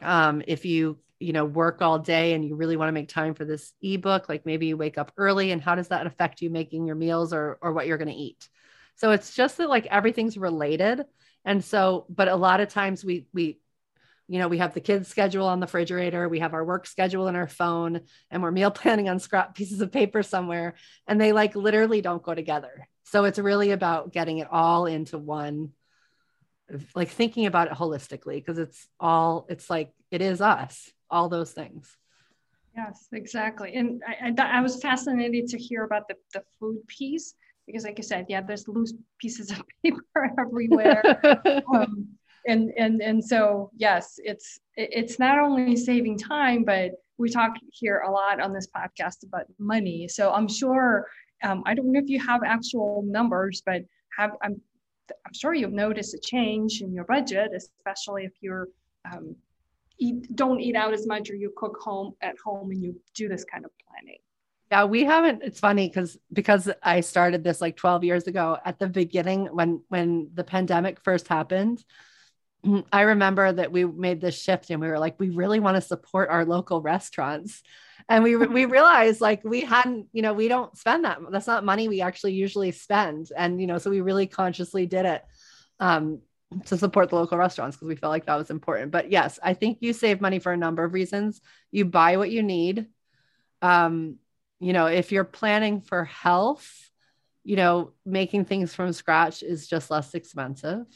um, 0.00 0.42
if 0.46 0.64
you 0.64 0.98
you 1.20 1.32
know 1.32 1.44
work 1.44 1.82
all 1.82 1.98
day 1.98 2.32
and 2.32 2.44
you 2.44 2.56
really 2.56 2.76
want 2.76 2.88
to 2.88 2.92
make 2.92 3.08
time 3.08 3.34
for 3.34 3.44
this 3.44 3.72
ebook 3.82 4.28
like 4.28 4.46
maybe 4.46 4.66
you 4.66 4.76
wake 4.76 4.98
up 4.98 5.12
early 5.16 5.50
and 5.52 5.62
how 5.62 5.74
does 5.74 5.88
that 5.88 6.06
affect 6.06 6.40
you 6.40 6.50
making 6.50 6.86
your 6.86 6.96
meals 6.96 7.32
or 7.32 7.58
or 7.62 7.72
what 7.72 7.86
you're 7.86 7.98
going 7.98 8.08
to 8.08 8.14
eat? 8.14 8.48
So 8.96 9.12
it's 9.12 9.34
just 9.34 9.58
that 9.58 9.68
like 9.68 9.86
everything's 9.86 10.36
related. 10.36 11.04
And 11.44 11.62
so 11.64 12.06
but 12.08 12.28
a 12.28 12.36
lot 12.36 12.60
of 12.60 12.68
times 12.68 13.04
we 13.04 13.26
we 13.32 13.60
you 14.30 14.38
know, 14.38 14.46
we 14.46 14.58
have 14.58 14.74
the 14.74 14.80
kids' 14.80 15.08
schedule 15.08 15.48
on 15.48 15.58
the 15.58 15.66
refrigerator, 15.66 16.28
we 16.28 16.38
have 16.38 16.54
our 16.54 16.64
work 16.64 16.86
schedule 16.86 17.26
in 17.26 17.34
our 17.34 17.48
phone, 17.48 18.02
and 18.30 18.40
we're 18.44 18.52
meal 18.52 18.70
planning 18.70 19.08
on 19.08 19.18
scrap 19.18 19.56
pieces 19.56 19.80
of 19.80 19.90
paper 19.90 20.22
somewhere, 20.22 20.74
and 21.08 21.20
they 21.20 21.32
like 21.32 21.56
literally 21.56 22.00
don't 22.00 22.22
go 22.22 22.32
together. 22.32 22.88
So 23.02 23.24
it's 23.24 23.40
really 23.40 23.72
about 23.72 24.12
getting 24.12 24.38
it 24.38 24.46
all 24.48 24.86
into 24.86 25.18
one, 25.18 25.70
like 26.94 27.08
thinking 27.08 27.46
about 27.46 27.66
it 27.66 27.74
holistically, 27.74 28.36
because 28.36 28.58
it's 28.58 28.86
all, 29.00 29.46
it's 29.48 29.68
like 29.68 29.92
it 30.12 30.22
is 30.22 30.40
us, 30.40 30.92
all 31.10 31.28
those 31.28 31.52
things. 31.52 31.96
Yes, 32.76 33.08
exactly. 33.12 33.74
And 33.74 34.02
I, 34.06 34.30
I, 34.30 34.58
I 34.58 34.60
was 34.60 34.80
fascinated 34.80 35.48
to 35.48 35.58
hear 35.58 35.84
about 35.84 36.08
the, 36.08 36.14
the 36.32 36.42
food 36.58 36.86
piece 36.86 37.34
because, 37.66 37.84
like 37.84 37.98
I 37.98 38.02
said, 38.02 38.26
yeah, 38.28 38.40
there's 38.40 38.68
loose 38.68 38.94
pieces 39.18 39.50
of 39.50 39.62
paper 39.82 40.30
everywhere. 40.38 41.02
um, 41.74 42.08
and 42.46 42.72
and 42.76 43.02
and 43.02 43.24
so 43.24 43.70
yes 43.76 44.14
it's 44.18 44.60
it's 44.76 45.18
not 45.18 45.38
only 45.38 45.76
saving 45.76 46.16
time 46.16 46.64
but 46.64 46.92
we 47.18 47.28
talk 47.28 47.52
here 47.70 48.02
a 48.06 48.10
lot 48.10 48.40
on 48.40 48.52
this 48.52 48.68
podcast 48.74 49.24
about 49.24 49.44
money 49.58 50.08
so 50.08 50.32
i'm 50.32 50.48
sure 50.48 51.06
um, 51.42 51.62
i 51.66 51.74
don't 51.74 51.92
know 51.92 52.00
if 52.00 52.08
you 52.08 52.18
have 52.18 52.42
actual 52.44 53.04
numbers 53.06 53.62
but 53.66 53.82
have 54.16 54.30
i'm 54.42 54.60
i'm 55.10 55.32
sure 55.34 55.54
you've 55.54 55.72
noticed 55.72 56.14
a 56.14 56.18
change 56.18 56.80
in 56.80 56.94
your 56.94 57.04
budget 57.04 57.50
especially 57.54 58.24
if 58.24 58.32
you're 58.40 58.68
um, 59.12 59.36
eat 60.00 60.34
don't 60.34 60.60
eat 60.60 60.74
out 60.74 60.92
as 60.92 61.06
much 61.06 61.30
or 61.30 61.34
you 61.34 61.52
cook 61.56 61.76
home 61.80 62.14
at 62.22 62.34
home 62.44 62.70
and 62.70 62.82
you 62.82 62.98
do 63.14 63.28
this 63.28 63.44
kind 63.44 63.64
of 63.64 63.70
planning 63.86 64.18
yeah, 64.70 64.84
we 64.84 65.04
haven't. 65.04 65.42
It's 65.42 65.58
funny 65.58 65.88
because 65.88 66.16
because 66.32 66.70
I 66.82 67.00
started 67.00 67.42
this 67.42 67.60
like 67.60 67.76
12 67.76 68.04
years 68.04 68.26
ago 68.28 68.56
at 68.64 68.78
the 68.78 68.86
beginning 68.86 69.46
when 69.46 69.82
when 69.88 70.30
the 70.34 70.44
pandemic 70.44 71.00
first 71.00 71.26
happened. 71.26 71.84
I 72.92 73.02
remember 73.02 73.52
that 73.52 73.72
we 73.72 73.84
made 73.84 74.20
this 74.20 74.40
shift 74.40 74.70
and 74.70 74.80
we 74.80 74.86
were 74.86 74.98
like, 74.98 75.18
we 75.18 75.30
really 75.30 75.58
want 75.58 75.76
to 75.76 75.80
support 75.80 76.30
our 76.30 76.44
local 76.44 76.80
restaurants. 76.80 77.62
And 78.08 78.22
we 78.22 78.36
we 78.36 78.64
realized 78.66 79.20
like 79.20 79.42
we 79.42 79.62
hadn't, 79.62 80.06
you 80.12 80.22
know, 80.22 80.34
we 80.34 80.46
don't 80.46 80.76
spend 80.78 81.04
that. 81.04 81.18
That's 81.32 81.48
not 81.48 81.64
money 81.64 81.88
we 81.88 82.00
actually 82.00 82.34
usually 82.34 82.70
spend. 82.70 83.30
And 83.36 83.60
you 83.60 83.66
know, 83.66 83.78
so 83.78 83.90
we 83.90 84.02
really 84.02 84.28
consciously 84.28 84.86
did 84.86 85.04
it 85.04 85.24
um, 85.80 86.20
to 86.66 86.76
support 86.76 87.10
the 87.10 87.16
local 87.16 87.38
restaurants 87.38 87.76
because 87.76 87.88
we 87.88 87.96
felt 87.96 88.10
like 88.10 88.26
that 88.26 88.36
was 88.36 88.50
important. 88.50 88.90
But 88.90 89.10
yes, 89.10 89.38
I 89.42 89.54
think 89.54 89.78
you 89.80 89.92
save 89.92 90.20
money 90.20 90.38
for 90.38 90.52
a 90.52 90.56
number 90.56 90.84
of 90.84 90.92
reasons. 90.92 91.40
You 91.70 91.84
buy 91.84 92.16
what 92.16 92.30
you 92.30 92.42
need. 92.42 92.86
Um, 93.62 94.16
you 94.58 94.72
know, 94.72 94.86
if 94.86 95.12
you're 95.12 95.24
planning 95.24 95.80
for 95.80 96.04
health, 96.04 96.90
you 97.44 97.56
know, 97.56 97.92
making 98.04 98.44
things 98.44 98.74
from 98.74 98.92
scratch 98.92 99.42
is 99.42 99.68
just 99.68 99.90
less 99.90 100.14
expensive. 100.14 100.86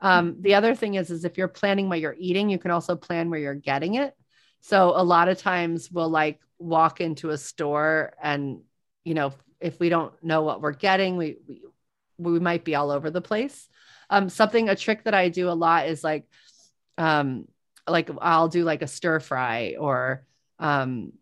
Um, 0.00 0.36
the 0.40 0.54
other 0.54 0.74
thing 0.74 0.94
is, 0.94 1.10
is 1.10 1.24
if 1.24 1.38
you're 1.38 1.48
planning 1.48 1.88
what 1.88 2.00
you're 2.00 2.16
eating, 2.18 2.50
you 2.50 2.58
can 2.58 2.70
also 2.70 2.96
plan 2.96 3.30
where 3.30 3.40
you're 3.40 3.54
getting 3.54 3.94
it. 3.94 4.14
So 4.60 4.92
a 4.96 5.04
lot 5.04 5.28
of 5.28 5.38
times 5.38 5.90
we'll 5.90 6.10
like 6.10 6.40
walk 6.58 7.00
into 7.00 7.30
a 7.30 7.38
store 7.38 8.14
and, 8.22 8.60
you 9.04 9.14
know, 9.14 9.32
if 9.60 9.78
we 9.78 9.88
don't 9.88 10.12
know 10.22 10.42
what 10.42 10.60
we're 10.60 10.72
getting, 10.72 11.16
we, 11.16 11.36
we, 11.46 11.60
we 12.18 12.40
might 12.40 12.64
be 12.64 12.74
all 12.74 12.90
over 12.90 13.10
the 13.10 13.20
place. 13.22 13.68
Um, 14.10 14.28
something, 14.28 14.68
a 14.68 14.76
trick 14.76 15.04
that 15.04 15.14
I 15.14 15.28
do 15.28 15.48
a 15.48 15.52
lot 15.52 15.88
is 15.88 16.04
like, 16.04 16.26
um, 16.98 17.46
like 17.88 18.10
I'll 18.20 18.48
do 18.48 18.64
like 18.64 18.82
a 18.82 18.86
stir 18.86 19.20
fry 19.20 19.76
or, 19.78 20.26
um, 20.58 21.12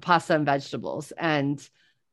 pasta 0.00 0.34
and 0.34 0.46
vegetables. 0.46 1.12
And, 1.12 1.66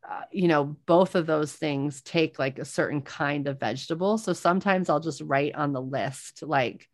uh, 0.07 0.23
you 0.31 0.47
know, 0.47 0.75
both 0.85 1.15
of 1.15 1.25
those 1.25 1.53
things 1.53 2.01
take 2.01 2.39
like 2.39 2.59
a 2.59 2.65
certain 2.65 3.01
kind 3.01 3.47
of 3.47 3.59
vegetable. 3.59 4.17
So 4.17 4.33
sometimes 4.33 4.89
I'll 4.89 4.99
just 4.99 5.21
write 5.21 5.55
on 5.55 5.73
the 5.73 5.81
list, 5.81 6.43
like, 6.43 6.89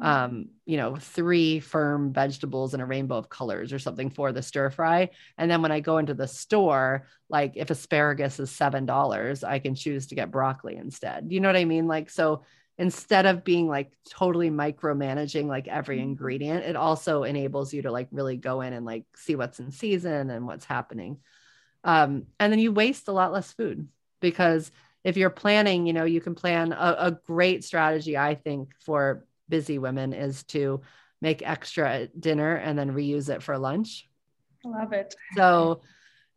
mm. 0.00 0.06
um, 0.06 0.48
you 0.66 0.76
know, 0.76 0.96
three 0.96 1.60
firm 1.60 2.12
vegetables 2.12 2.74
in 2.74 2.80
a 2.80 2.86
rainbow 2.86 3.16
of 3.16 3.28
colors 3.28 3.72
or 3.72 3.78
something 3.78 4.10
for 4.10 4.32
the 4.32 4.42
stir 4.42 4.70
fry. 4.70 5.10
And 5.36 5.50
then 5.50 5.62
when 5.62 5.72
I 5.72 5.80
go 5.80 5.98
into 5.98 6.14
the 6.14 6.28
store, 6.28 7.06
like 7.28 7.52
if 7.54 7.70
asparagus 7.70 8.40
is 8.40 8.50
$7, 8.50 9.44
I 9.44 9.58
can 9.60 9.74
choose 9.74 10.08
to 10.08 10.14
get 10.14 10.30
broccoli 10.30 10.76
instead. 10.76 11.26
You 11.30 11.40
know 11.40 11.48
what 11.48 11.56
I 11.56 11.64
mean? 11.64 11.86
Like, 11.86 12.10
so 12.10 12.42
instead 12.78 13.26
of 13.26 13.44
being 13.44 13.66
like 13.66 13.90
totally 14.08 14.50
micromanaging 14.50 15.46
like 15.46 15.66
every 15.66 15.96
mm-hmm. 15.96 16.10
ingredient, 16.10 16.64
it 16.64 16.76
also 16.76 17.24
enables 17.24 17.74
you 17.74 17.82
to 17.82 17.90
like 17.90 18.08
really 18.12 18.36
go 18.36 18.60
in 18.60 18.72
and 18.72 18.86
like 18.86 19.04
see 19.16 19.34
what's 19.34 19.58
in 19.58 19.72
season 19.72 20.30
and 20.30 20.46
what's 20.46 20.64
happening. 20.64 21.18
Um, 21.82 22.26
and 22.38 22.52
then 22.52 22.60
you 22.60 22.72
waste 22.72 23.08
a 23.08 23.12
lot 23.12 23.32
less 23.32 23.52
food 23.52 23.88
because 24.20 24.70
if 25.04 25.16
you're 25.16 25.30
planning, 25.30 25.86
you 25.86 25.92
know, 25.92 26.04
you 26.04 26.20
can 26.20 26.34
plan 26.34 26.72
a, 26.72 26.96
a 26.98 27.18
great 27.26 27.64
strategy, 27.64 28.16
I 28.16 28.34
think, 28.34 28.70
for 28.80 29.26
busy 29.48 29.78
women 29.78 30.12
is 30.12 30.44
to 30.44 30.82
make 31.20 31.42
extra 31.42 32.06
dinner 32.08 32.54
and 32.54 32.78
then 32.78 32.92
reuse 32.92 33.28
it 33.28 33.42
for 33.42 33.58
lunch. 33.58 34.08
I 34.64 34.68
love 34.68 34.92
it. 34.92 35.14
So, 35.36 35.80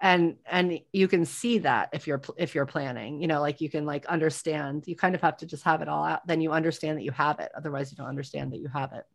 and 0.02 0.36
and 0.50 0.80
you 0.92 1.08
can 1.08 1.26
see 1.26 1.60
that 1.60 1.90
if 1.94 2.08
you're 2.08 2.22
if 2.38 2.56
you're 2.56 2.66
planning 2.66 3.22
you 3.22 3.28
know 3.28 3.40
like 3.40 3.62
you 3.62 3.70
can 3.70 3.86
like 3.86 4.06
understand 4.08 4.84
you 4.88 4.96
kind 4.96 5.14
of 5.16 5.22
have 5.22 5.38
to 5.38 5.46
just 5.46 5.64
have 5.64 5.82
it 5.82 5.88
all 5.88 6.04
out 6.04 6.26
then 6.28 6.42
you 6.42 6.52
understand 6.52 6.98
that 6.98 7.04
you 7.04 7.12
have 7.12 7.40
it 7.40 7.52
otherwise 7.56 7.92
you 7.92 7.98
don't 7.98 8.08
understand 8.08 8.52
that 8.52 8.60
you 8.60 8.68
have 8.68 8.92
it. 8.94 9.06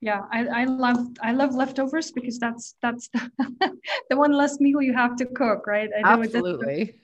Yeah 0.00 0.22
I, 0.32 0.46
I 0.46 0.64
love 0.64 0.98
i 1.22 1.32
love 1.32 1.54
leftovers 1.54 2.12
because 2.12 2.38
that's 2.38 2.76
that's 2.80 3.08
the, 3.08 3.30
the 4.10 4.16
one 4.16 4.32
less 4.32 4.60
meal 4.60 4.80
you 4.80 4.94
have 4.94 5.16
to 5.16 5.26
cook 5.26 5.66
right? 5.66 5.90
I 5.96 6.02
know 6.02 6.22
absolutely 6.22 6.82
it 6.82 7.00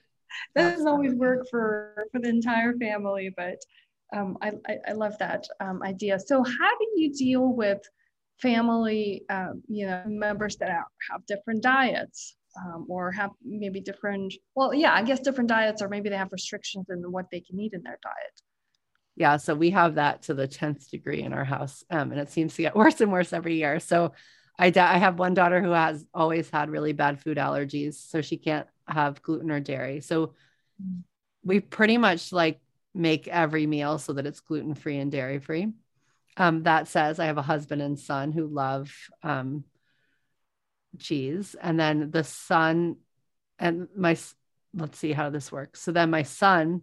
doesn't, 0.55 0.72
doesn't 0.72 0.88
always 0.88 1.14
work 1.14 1.48
for 1.50 2.07
for 2.12 2.20
the 2.20 2.28
entire 2.28 2.74
family 2.74 3.34
but 3.36 3.59
um, 4.14 4.38
I, 4.40 4.52
I, 4.68 4.76
I 4.88 4.92
love 4.92 5.18
that 5.18 5.48
um, 5.59 5.82
idea. 5.82 6.20
So 6.20 6.44
how 6.44 6.78
do 6.78 6.86
you 6.94 7.12
deal 7.12 7.52
with 7.52 7.80
family 8.40 9.24
um, 9.28 9.62
you 9.68 9.88
know 9.88 10.02
members 10.07 10.57
that 10.59 10.70
are, 10.70 10.86
have 11.11 11.26
different 11.26 11.62
diets 11.62 12.36
um, 12.57 12.86
or 12.88 13.11
have 13.11 13.30
maybe 13.44 13.80
different 13.80 14.32
well 14.55 14.74
yeah 14.74 14.92
i 14.92 15.02
guess 15.02 15.20
different 15.20 15.48
diets 15.48 15.82
or 15.82 15.88
maybe 15.88 16.09
they 16.09 16.16
have 16.16 16.32
restrictions 16.32 16.86
in 16.90 17.00
what 17.11 17.26
they 17.30 17.40
can 17.40 17.59
eat 17.59 17.72
in 17.72 17.82
their 17.82 17.98
diet. 18.02 18.40
Yeah 19.16 19.36
so 19.36 19.55
we 19.55 19.70
have 19.70 19.96
that 19.96 20.22
to 20.22 20.34
the 20.34 20.48
10th 20.48 20.90
degree 20.90 21.22
in 21.22 21.32
our 21.32 21.44
house 21.44 21.84
um, 21.90 22.12
and 22.12 22.20
it 22.20 22.30
seems 22.30 22.55
to 22.55 22.62
get 22.62 22.76
worse 22.82 23.00
and 23.00 23.12
worse 23.12 23.32
every 23.32 23.57
year. 23.57 23.80
So 23.80 24.12
I, 24.59 24.72
I 24.76 24.98
have 24.98 25.18
one 25.18 25.34
daughter 25.34 25.61
who 25.61 25.72
has 25.72 26.07
always 26.14 26.48
had 26.48 26.70
really 26.70 26.92
bad 26.92 27.20
food 27.20 27.38
allergies 27.38 27.94
so 27.94 28.20
she 28.20 28.36
can't 28.36 28.68
have 28.86 29.20
gluten 29.20 29.50
or 29.50 29.59
dairy. 29.59 30.00
So 30.00 30.34
mm. 30.80 31.02
we 31.42 31.59
pretty 31.59 31.98
much 31.98 32.32
like 32.32 32.61
make 32.94 33.26
every 33.26 33.66
meal 33.66 33.98
so 33.98 34.12
that 34.12 34.26
it's 34.26 34.40
gluten 34.40 34.74
free 34.74 34.98
and 34.98 35.11
dairy 35.11 35.40
free 35.40 35.72
um, 36.36 36.62
that 36.62 36.88
says 36.88 37.18
i 37.18 37.26
have 37.26 37.38
a 37.38 37.42
husband 37.42 37.82
and 37.82 37.98
son 37.98 38.32
who 38.32 38.46
love 38.46 38.92
um, 39.22 39.64
cheese 40.99 41.55
and 41.61 41.78
then 41.78 42.11
the 42.11 42.24
son 42.24 42.97
and 43.59 43.88
my 43.97 44.16
let's 44.76 44.99
see 44.99 45.12
how 45.12 45.30
this 45.30 45.53
works. 45.53 45.80
So 45.80 45.92
then 45.92 46.11
my 46.11 46.22
son 46.22 46.82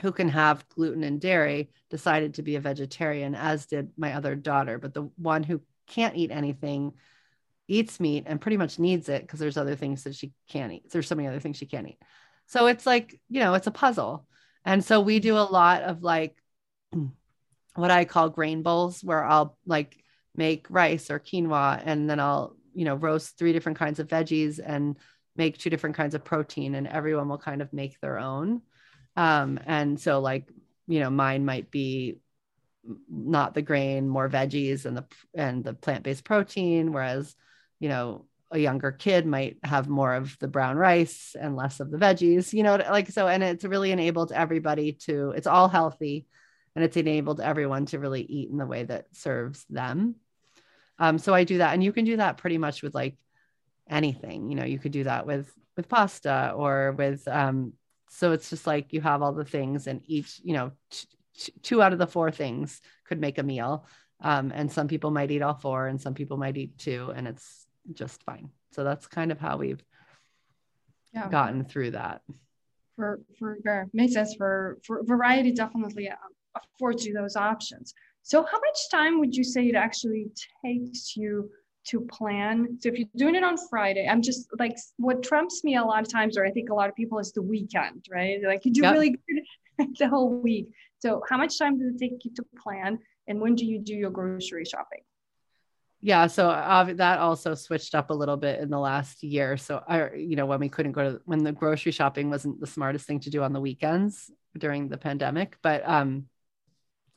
who 0.00 0.12
can 0.12 0.28
have 0.28 0.68
gluten 0.68 1.02
and 1.02 1.20
dairy 1.20 1.70
decided 1.90 2.34
to 2.34 2.42
be 2.42 2.54
a 2.54 2.60
vegetarian 2.60 3.34
as 3.34 3.66
did 3.66 3.90
my 3.96 4.14
other 4.14 4.36
daughter. 4.36 4.78
But 4.78 4.94
the 4.94 5.10
one 5.16 5.42
who 5.42 5.60
can't 5.88 6.16
eat 6.16 6.30
anything 6.30 6.92
eats 7.66 7.98
meat 7.98 8.24
and 8.26 8.40
pretty 8.40 8.56
much 8.56 8.78
needs 8.78 9.08
it 9.08 9.22
because 9.22 9.40
there's 9.40 9.56
other 9.56 9.74
things 9.74 10.04
that 10.04 10.14
she 10.14 10.32
can't 10.48 10.72
eat. 10.72 10.90
There's 10.90 11.08
so 11.08 11.16
many 11.16 11.28
other 11.28 11.40
things 11.40 11.56
she 11.56 11.66
can't 11.66 11.88
eat. 11.88 11.98
So 12.46 12.66
it's 12.66 12.86
like 12.86 13.20
you 13.28 13.40
know 13.40 13.54
it's 13.54 13.66
a 13.66 13.72
puzzle. 13.72 14.26
And 14.64 14.84
so 14.84 15.00
we 15.00 15.18
do 15.18 15.36
a 15.36 15.40
lot 15.40 15.82
of 15.82 16.02
like 16.02 16.36
what 17.78 17.90
i 17.92 18.04
call 18.04 18.28
grain 18.28 18.62
bowls 18.62 19.04
where 19.04 19.24
i'll 19.24 19.56
like 19.64 20.02
make 20.34 20.66
rice 20.68 21.10
or 21.10 21.20
quinoa 21.20 21.80
and 21.84 22.10
then 22.10 22.18
i'll 22.18 22.56
you 22.78 22.84
know 22.84 22.94
roast 22.94 23.36
three 23.36 23.52
different 23.52 23.76
kinds 23.76 23.98
of 23.98 24.06
veggies 24.06 24.60
and 24.64 24.96
make 25.34 25.58
two 25.58 25.68
different 25.68 25.96
kinds 25.96 26.14
of 26.14 26.24
protein 26.24 26.76
and 26.76 26.86
everyone 26.86 27.28
will 27.28 27.38
kind 27.38 27.60
of 27.60 27.72
make 27.72 28.00
their 28.00 28.18
own. 28.18 28.62
Um, 29.16 29.58
and 29.66 29.98
so 29.98 30.20
like 30.20 30.48
you 30.86 31.00
know 31.00 31.10
mine 31.10 31.44
might 31.44 31.72
be 31.72 32.18
not 33.10 33.54
the 33.54 33.62
grain 33.62 34.08
more 34.08 34.28
veggies 34.28 34.86
and 34.86 34.96
the 34.96 35.04
and 35.34 35.64
the 35.64 35.74
plant-based 35.74 36.24
protein 36.24 36.92
whereas 36.92 37.34
you 37.80 37.88
know 37.88 38.26
a 38.50 38.58
younger 38.58 38.92
kid 38.92 39.26
might 39.26 39.58
have 39.64 39.88
more 39.88 40.14
of 40.14 40.38
the 40.38 40.48
brown 40.48 40.76
rice 40.76 41.36
and 41.38 41.56
less 41.56 41.80
of 41.80 41.90
the 41.90 41.98
veggies 41.98 42.52
you 42.52 42.62
know 42.62 42.76
like 42.76 43.10
so 43.10 43.28
and 43.28 43.42
it's 43.42 43.64
really 43.64 43.90
enabled 43.90 44.32
everybody 44.32 44.92
to 44.92 45.32
it's 45.36 45.46
all 45.46 45.68
healthy 45.68 46.26
and 46.74 46.84
it's 46.84 46.96
enabled 46.96 47.40
everyone 47.40 47.84
to 47.84 47.98
really 47.98 48.22
eat 48.22 48.48
in 48.48 48.56
the 48.56 48.64
way 48.64 48.84
that 48.84 49.04
serves 49.12 49.66
them 49.68 50.14
um, 50.98 51.18
so 51.18 51.34
I 51.34 51.44
do 51.44 51.58
that, 51.58 51.74
and 51.74 51.82
you 51.82 51.92
can 51.92 52.04
do 52.04 52.16
that 52.16 52.38
pretty 52.38 52.58
much 52.58 52.82
with 52.82 52.94
like 52.94 53.16
anything. 53.88 54.48
You 54.50 54.56
know, 54.56 54.64
you 54.64 54.78
could 54.78 54.92
do 54.92 55.04
that 55.04 55.26
with 55.26 55.52
with 55.76 55.88
pasta 55.88 56.52
or 56.56 56.92
with. 56.92 57.26
Um, 57.28 57.72
so 58.10 58.32
it's 58.32 58.50
just 58.50 58.66
like 58.66 58.92
you 58.92 59.00
have 59.00 59.22
all 59.22 59.32
the 59.32 59.44
things, 59.44 59.86
and 59.86 60.02
each 60.06 60.40
you 60.42 60.54
know 60.54 60.72
t- 60.90 61.52
two 61.62 61.82
out 61.82 61.92
of 61.92 61.98
the 61.98 62.06
four 62.06 62.30
things 62.30 62.80
could 63.04 63.20
make 63.20 63.38
a 63.38 63.42
meal. 63.42 63.86
Um, 64.20 64.50
and 64.52 64.70
some 64.70 64.88
people 64.88 65.12
might 65.12 65.30
eat 65.30 65.42
all 65.42 65.54
four, 65.54 65.86
and 65.86 66.00
some 66.00 66.14
people 66.14 66.36
might 66.36 66.56
eat 66.56 66.76
two, 66.78 67.12
and 67.14 67.28
it's 67.28 67.66
just 67.92 68.22
fine. 68.24 68.50
So 68.72 68.82
that's 68.84 69.06
kind 69.06 69.30
of 69.30 69.38
how 69.38 69.56
we've 69.56 69.82
yeah. 71.14 71.28
gotten 71.28 71.64
through 71.64 71.92
that. 71.92 72.22
For 72.96 73.20
for 73.38 73.58
makes 73.92 74.14
sense 74.14 74.34
for 74.34 74.78
for 74.84 75.04
variety 75.04 75.52
definitely 75.52 76.08
uh, 76.08 76.16
affords 76.56 77.06
you 77.06 77.14
those 77.14 77.36
options. 77.36 77.94
So 78.28 78.42
how 78.42 78.58
much 78.60 78.90
time 78.90 79.20
would 79.20 79.34
you 79.34 79.42
say 79.42 79.68
it 79.68 79.74
actually 79.74 80.26
takes 80.62 81.16
you 81.16 81.48
to 81.86 82.02
plan? 82.02 82.76
So 82.78 82.90
if 82.90 82.98
you're 82.98 83.08
doing 83.16 83.34
it 83.34 83.42
on 83.42 83.56
Friday, 83.70 84.06
I'm 84.06 84.20
just 84.20 84.50
like 84.58 84.76
what 84.98 85.22
trumps 85.22 85.64
me 85.64 85.76
a 85.76 85.82
lot 85.82 86.02
of 86.02 86.12
times, 86.12 86.36
or 86.36 86.44
I 86.44 86.50
think 86.50 86.68
a 86.68 86.74
lot 86.74 86.90
of 86.90 86.94
people 86.94 87.18
is 87.18 87.32
the 87.32 87.40
weekend, 87.40 88.04
right? 88.12 88.38
Like 88.46 88.66
you 88.66 88.70
do 88.70 88.82
yep. 88.82 88.92
really 88.92 89.10
good 89.12 89.88
the 89.98 90.08
whole 90.08 90.42
week. 90.42 90.68
So 90.98 91.22
how 91.30 91.38
much 91.38 91.58
time 91.58 91.78
does 91.78 91.94
it 91.94 91.98
take 91.98 92.22
you 92.22 92.30
to 92.34 92.44
plan? 92.62 92.98
And 93.28 93.40
when 93.40 93.54
do 93.54 93.64
you 93.64 93.78
do 93.78 93.94
your 93.94 94.10
grocery 94.10 94.66
shopping? 94.66 95.00
yeah 96.00 96.28
so 96.28 96.48
uh, 96.48 96.84
that 96.94 97.18
also 97.18 97.56
switched 97.56 97.92
up 97.96 98.10
a 98.10 98.14
little 98.14 98.36
bit 98.36 98.60
in 98.60 98.70
the 98.70 98.78
last 98.78 99.24
year 99.24 99.56
so 99.56 99.82
i 99.88 100.12
you 100.14 100.36
know 100.36 100.46
when 100.46 100.60
we 100.60 100.68
couldn't 100.68 100.92
go 100.92 101.10
to 101.10 101.20
when 101.24 101.42
the 101.42 101.50
grocery 101.50 101.90
shopping 101.90 102.30
wasn't 102.30 102.60
the 102.60 102.68
smartest 102.68 103.04
thing 103.04 103.18
to 103.18 103.30
do 103.30 103.42
on 103.42 103.52
the 103.52 103.60
weekends 103.60 104.30
during 104.56 104.88
the 104.88 104.96
pandemic 104.96 105.56
but 105.60 105.82
um 105.88 106.26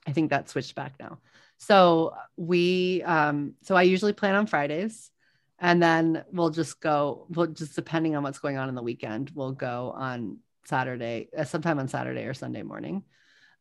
I 0.07 0.11
think 0.11 0.29
that 0.29 0.49
switched 0.49 0.75
back 0.75 0.95
now. 0.99 1.19
So 1.57 2.15
we, 2.37 3.03
um, 3.03 3.53
so 3.61 3.75
I 3.75 3.83
usually 3.83 4.13
plan 4.13 4.35
on 4.35 4.47
Fridays 4.47 5.11
and 5.59 5.81
then 5.81 6.23
we'll 6.31 6.49
just 6.49 6.81
go, 6.81 7.27
we'll 7.29 7.47
just 7.47 7.75
depending 7.75 8.15
on 8.15 8.23
what's 8.23 8.39
going 8.39 8.57
on 8.57 8.67
in 8.67 8.75
the 8.75 8.81
weekend, 8.81 9.31
we'll 9.35 9.51
go 9.51 9.93
on 9.95 10.39
Saturday, 10.65 11.29
uh, 11.37 11.43
sometime 11.43 11.77
on 11.77 11.87
Saturday 11.87 12.25
or 12.25 12.33
Sunday 12.33 12.63
morning. 12.63 13.03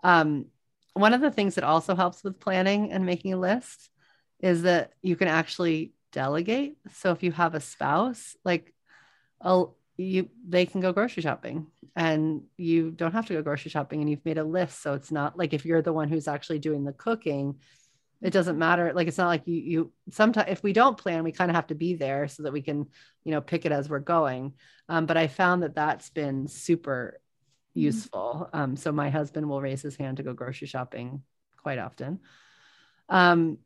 Um, 0.03 0.47
one 0.95 1.13
of 1.13 1.21
the 1.21 1.31
things 1.31 1.57
that 1.57 1.65
also 1.65 1.95
helps 1.95 2.25
with 2.25 2.41
planning 2.41 2.91
and 2.91 3.05
making 3.05 3.35
a 3.35 3.39
list 3.39 3.91
is 4.41 4.63
that 4.63 4.93
you 5.03 5.15
can 5.15 5.29
actually 5.29 5.93
delegate. 6.11 6.79
So 6.95 7.13
if 7.13 7.23
you 7.23 7.33
have 7.33 7.55
a 7.55 7.61
spouse, 7.61 8.35
like 8.45 8.73
a, 9.41 9.67
you 10.01 10.29
they 10.49 10.67
can 10.67 10.81
go 10.81 10.93
grocery 10.93 11.23
shopping 11.23 11.67
and 11.95 12.43
you 12.57 12.91
don't 12.91 13.13
have 13.13 13.27
to 13.27 13.35
go 13.35 13.43
grocery 13.43 13.71
shopping 13.71 14.01
and 14.01 14.09
you've 14.09 14.25
made 14.25 14.39
a 14.39 14.45
list. 14.45 14.83
So 14.83 14.95
it's 14.95 15.13
not 15.13 15.39
like 15.39 15.53
if 15.53 15.65
you're 15.65 15.83
the 15.83 15.93
one 15.93 16.09
who's 16.09 16.29
actually 16.29 16.59
doing 16.59 16.85
the 16.85 16.93
cooking 16.93 17.57
it 18.23 18.35
doesn't 18.35 18.59
matter. 18.59 18.93
Like 18.93 19.09
it's 19.09 19.17
not 19.17 19.29
like 19.29 19.47
you 19.47 19.55
you 19.55 19.93
sometimes 20.11 20.51
if 20.51 20.63
we 20.63 20.75
don't 20.75 20.99
plan 20.99 21.25
we 21.25 21.33
kind 21.33 21.51
of 21.51 21.55
have 21.55 21.69
to 21.69 21.75
be 21.75 21.95
there 21.95 22.29
so 22.29 22.43
that 22.43 22.53
we 22.53 22.61
can 22.61 22.87
you 23.25 23.33
know 23.33 23.41
pick 23.41 23.65
it 23.65 23.73
as 23.73 23.89
we're 23.89 23.99
going. 23.99 24.55
Um, 24.89 25.07
but 25.07 25.17
i 25.17 25.27
found 25.27 25.63
that 25.63 25.75
that's 25.75 26.11
been 26.11 26.49
super 26.49 27.21
mm-hmm. 27.71 27.81
useful. 27.81 28.49
Um, 28.53 28.77
so 28.77 28.93
my 28.93 29.11
husband 29.11 29.49
will 29.49 29.63
raise 29.63 29.83
his 29.83 29.97
hand 29.97 30.19
to 30.19 30.23
go 30.23 30.35
grocery 30.35 30.67
shopping 30.67 31.23
quite 31.63 31.79
often. 31.79 32.21
Um, 33.09 33.59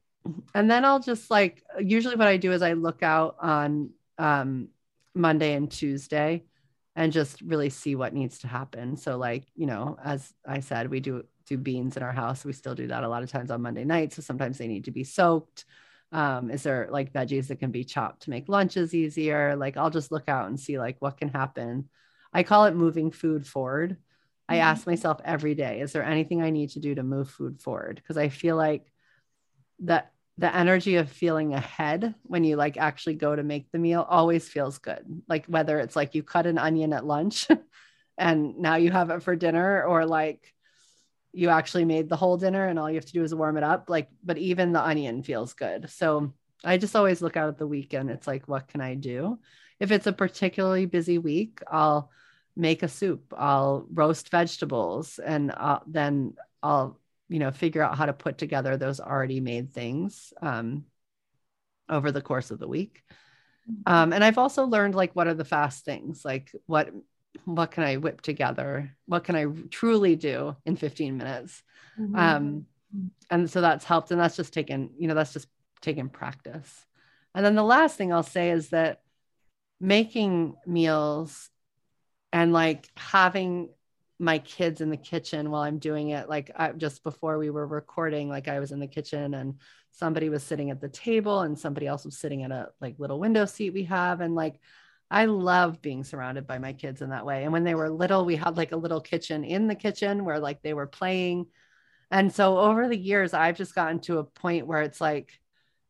and 0.55 0.71
then 0.71 0.87
i'll 0.87 1.01
just 1.01 1.31
like 1.31 1.63
usually 1.79 2.17
what 2.17 2.27
i 2.27 2.39
do 2.39 2.53
is 2.53 2.63
i 2.63 2.73
look 2.73 3.03
out 3.03 3.37
on 3.41 3.91
um, 4.17 4.69
Monday 5.15 5.55
and 5.55 5.71
Tuesday 5.71 6.45
and 6.97 7.13
just 7.13 7.41
really 7.43 7.71
see 7.71 7.95
what 7.95 8.15
needs 8.15 8.39
to 8.41 8.49
happen. 8.49 8.97
So 8.97 9.17
like, 9.17 9.45
you 9.55 9.67
know, 9.67 9.97
as 10.03 10.33
I 10.47 10.61
said, 10.61 10.91
we 10.91 11.01
do 11.01 11.25
do 11.47 11.59
beans 11.59 11.97
in 11.97 12.03
our 12.03 12.13
house. 12.13 12.45
We 12.45 12.53
still 12.53 12.75
do 12.75 12.87
that 12.87 13.05
a 13.05 13.09
lot 13.09 13.23
of 13.23 13.31
times 13.31 13.51
on 13.51 13.63
Monday 13.63 13.85
nights. 13.85 14.17
So 14.17 14.23
sometimes 14.23 14.59
they 14.59 14.69
need 14.69 14.85
to 14.85 14.91
be 14.91 15.05
soaked. 15.05 15.67
Um, 16.13 16.51
is 16.51 16.63
there 16.63 16.89
like 16.91 17.13
veggies 17.13 17.49
that 17.49 17.59
can 17.59 17.71
be 17.71 17.85
chopped 17.85 18.23
to 18.23 18.31
make 18.31 18.49
lunches 18.49 18.95
easier? 18.95 19.57
Like 19.57 19.77
I'll 19.77 19.91
just 19.91 20.13
look 20.13 20.29
out 20.29 20.49
and 20.49 20.59
see 20.59 20.79
like 20.79 20.97
what 21.01 21.19
can 21.19 21.29
happen. 21.29 21.89
I 22.33 22.45
call 22.45 22.65
it 22.65 22.75
moving 22.75 23.11
food 23.11 23.47
forward. 23.47 23.91
Mm-hmm. 23.91 24.55
I 24.55 24.57
ask 24.59 24.87
myself 24.87 25.21
every 25.25 25.55
day, 25.55 25.81
is 25.81 25.93
there 25.93 26.05
anything 26.05 26.41
I 26.41 26.51
need 26.51 26.71
to 26.71 26.81
do 26.81 26.95
to 26.95 27.03
move 27.03 27.29
food 27.29 27.61
forward? 27.61 27.97
Because 27.97 28.17
I 28.17 28.29
feel 28.29 28.57
like 28.57 28.91
that 29.81 30.14
the 30.39 30.55
energy 30.55 30.97
of 30.97 31.11
feeling 31.11 31.55
ahead 31.55 32.15
when 32.25 32.43
you 32.43 32.57
like 32.57 32.77
actually 32.77 33.15
go 33.15 33.35
to 33.35 33.43
make 33.43 33.71
the 33.71 33.79
meal 33.79 34.05
always 34.09 34.49
feels 34.49 34.79
good. 34.79 35.05
Like 35.29 35.47
whether 35.47 35.79
it's 35.79 35.95
like 35.95 36.15
you 36.15 36.23
cut 36.23 36.47
an 36.47 36.59
onion 36.59 36.93
at 36.93 37.07
lunch 37.07 37.47
and 38.19 38.59
now 38.59 38.77
you 38.77 38.91
have 38.91 39.11
it 39.11 39.23
for 39.23 39.37
dinner 39.37 39.85
or 39.85 40.05
like 40.07 40.53
you 41.33 41.51
actually 41.51 41.85
made 41.85 42.09
the 42.09 42.17
whole 42.17 42.37
dinner 42.37 42.67
and 42.67 42.79
all 42.79 42.91
you 42.91 42.97
have 42.97 43.07
to 43.07 43.13
do 43.13 43.23
is 43.23 43.35
warm 43.35 43.57
it 43.57 43.65
up 43.65 43.91
like 43.91 44.09
but 44.25 44.39
even 44.39 44.73
the 44.73 44.85
onion 44.85 45.23
feels 45.23 45.53
good. 45.53 45.89
So 45.91 46.33
I 46.65 46.79
just 46.79 46.97
always 46.97 47.23
look 47.23 47.37
out 47.37 47.49
at 47.49 47.59
the 47.59 47.67
weekend. 47.67 48.11
It's 48.11 48.27
like 48.27 48.49
what 48.49 48.67
can 48.67 48.81
I 48.81 48.95
do? 48.95 49.39
If 49.79 49.93
it's 49.93 50.07
a 50.07 50.13
particularly 50.13 50.87
busy 50.87 51.19
week, 51.19 51.61
I'll 51.71 52.11
make 52.57 52.83
a 52.83 52.89
soup. 52.89 53.33
I'll 53.37 53.87
roast 53.93 54.31
vegetables 54.31 55.19
and 55.19 55.53
I'll, 55.53 55.83
then 55.87 56.35
I'll 56.63 56.99
you 57.29 57.39
know 57.39 57.51
figure 57.51 57.83
out 57.83 57.97
how 57.97 58.07
to 58.07 58.13
put 58.13 58.39
together 58.39 58.77
those 58.77 59.01
already 59.01 59.41
made 59.41 59.73
things 59.73 60.33
um, 60.43 60.85
over 61.89 62.13
the 62.13 62.23
course 62.23 62.51
of 62.51 62.59
the 62.59 62.69
week. 62.69 63.03
Mm-hmm. 63.71 63.93
um, 63.93 64.13
and 64.13 64.23
i've 64.23 64.37
also 64.37 64.65
learned 64.67 64.95
like 64.95 65.13
what 65.15 65.27
are 65.27 65.35
the 65.35 65.45
fast 65.45 65.85
things? 65.85 66.25
Like 66.25 66.55
what 66.67 66.91
what 67.45 67.71
can 67.71 67.85
i 67.85 67.97
whip 67.97 68.21
together? 68.21 68.95
What 69.07 69.25
can 69.25 69.37
i 69.37 69.47
truly 69.71 70.17
do 70.17 70.57
in 70.65 70.77
15 70.77 71.17
minutes? 71.17 71.63
Mm-hmm. 71.99 72.17
um, 72.17 72.67
and 73.31 73.51
so 73.51 73.61
that's 73.61 73.85
helped 73.85 74.11
and 74.11 74.21
that's 74.21 74.37
just 74.37 74.53
taken 74.53 74.91
you 74.99 75.09
know 75.09 75.15
that's 75.15 75.33
just 75.33 75.49
taken 75.81 76.09
practice. 76.09 76.87
And 77.35 77.45
then 77.45 77.55
the 77.55 77.65
last 77.65 77.97
thing 77.97 78.13
i'll 78.13 78.23
say 78.23 78.51
is 78.51 78.69
that 78.71 79.01
making 79.81 80.55
meals 80.67 81.51
and 82.33 82.53
like 82.53 82.89
having 82.97 83.69
my 84.19 84.39
kids 84.39 84.81
in 84.81 84.91
the 84.91 84.97
kitchen 84.97 85.51
while 85.51 85.63
I'm 85.63 85.79
doing 85.79 86.11
it. 86.11 86.29
Like 86.29 86.51
I, 86.55 86.73
just 86.73 87.03
before 87.03 87.39
we 87.39 87.51
were 87.51 87.67
recording, 87.67 88.29
like 88.29 88.49
I 88.49 88.61
was 88.61 88.73
in 88.73 88.79
the 88.79 88.87
kitchen 88.87 89.35
and 89.35 89.59
somebody 89.91 90.29
was 90.29 90.43
sitting 90.43 90.71
at 90.71 90.81
the 90.81 90.89
table 90.89 91.41
and 91.41 91.59
somebody 91.59 91.87
else 91.87 92.05
was 92.05 92.19
sitting 92.19 92.43
at 92.43 92.51
a 92.51 92.69
like 92.81 92.99
little 92.99 93.19
window 93.19 93.45
seat 93.45 93.71
we 93.71 93.85
have. 93.85 94.21
And 94.21 94.35
like, 94.35 94.61
I 95.11 95.27
love 95.27 95.83
being 95.83 96.05
surrounded 96.05 96.47
by 96.47 96.59
my 96.59 96.73
kids 96.73 97.03
in 97.03 97.11
that 97.11 97.27
way. 97.27 97.45
And 97.45 97.53
when 97.53 97.65
they 97.65 97.75
were 97.75 97.91
little, 97.91 98.25
we 98.25 98.37
had 98.37 98.57
like 98.57 98.73
a 98.73 98.77
little 98.77 99.01
kitchen 99.01 99.45
in 99.45 99.67
the 99.67 99.75
kitchen 99.75 100.25
where 100.25 100.39
like 100.39 100.63
they 100.63 100.75
were 100.75 100.87
playing. 100.87 101.47
And 102.11 102.33
so 102.33 102.59
over 102.59 102.89
the 102.89 102.97
years, 102.97 103.35
I've 103.35 103.57
just 103.57 103.75
gotten 103.75 104.01
to 104.01 104.19
a 104.19 104.25
point 104.25 104.67
where 104.67 104.83
it's 104.83 105.01
like, 105.01 105.39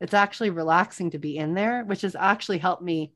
it's 0.00 0.14
actually 0.14 0.50
relaxing 0.50 1.10
to 1.10 1.18
be 1.18 1.36
in 1.36 1.54
there, 1.54 1.84
which 1.84 2.02
has 2.02 2.16
actually 2.16 2.58
helped 2.58 2.82
me 2.82 3.12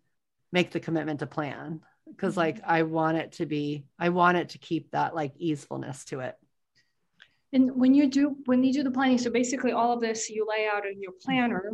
make 0.53 0.71
the 0.71 0.81
commitment 0.81 1.21
to 1.21 1.27
plan 1.27 1.81
because 2.11 2.33
mm-hmm. 2.33 2.41
like 2.41 2.61
I 2.65 2.83
want 2.83 3.19
it 3.19 3.33
to 3.33 3.47
be 3.47 3.85
I 3.99 4.09
want 4.11 4.37
it 4.37 4.51
to 4.51 4.59
keep 4.59 4.91
that 4.93 5.15
like 5.15 5.33
easefulness 5.37 6.05
to 6.07 6.21
it. 6.21 6.37
And 7.53 7.75
when 7.75 7.95
you 7.95 8.09
do 8.09 8.37
when 8.47 8.63
you 8.63 8.73
do 8.73 8.83
the 8.83 8.91
planning, 8.91 9.19
so 9.19 9.31
basically 9.31 9.73
all 9.73 9.93
of 9.93 10.01
this 10.01 10.29
you 10.29 10.47
lay 10.49 10.69
out 10.73 10.87
in 10.87 11.01
your 11.01 11.13
mm-hmm. 11.13 11.31
planner. 11.31 11.73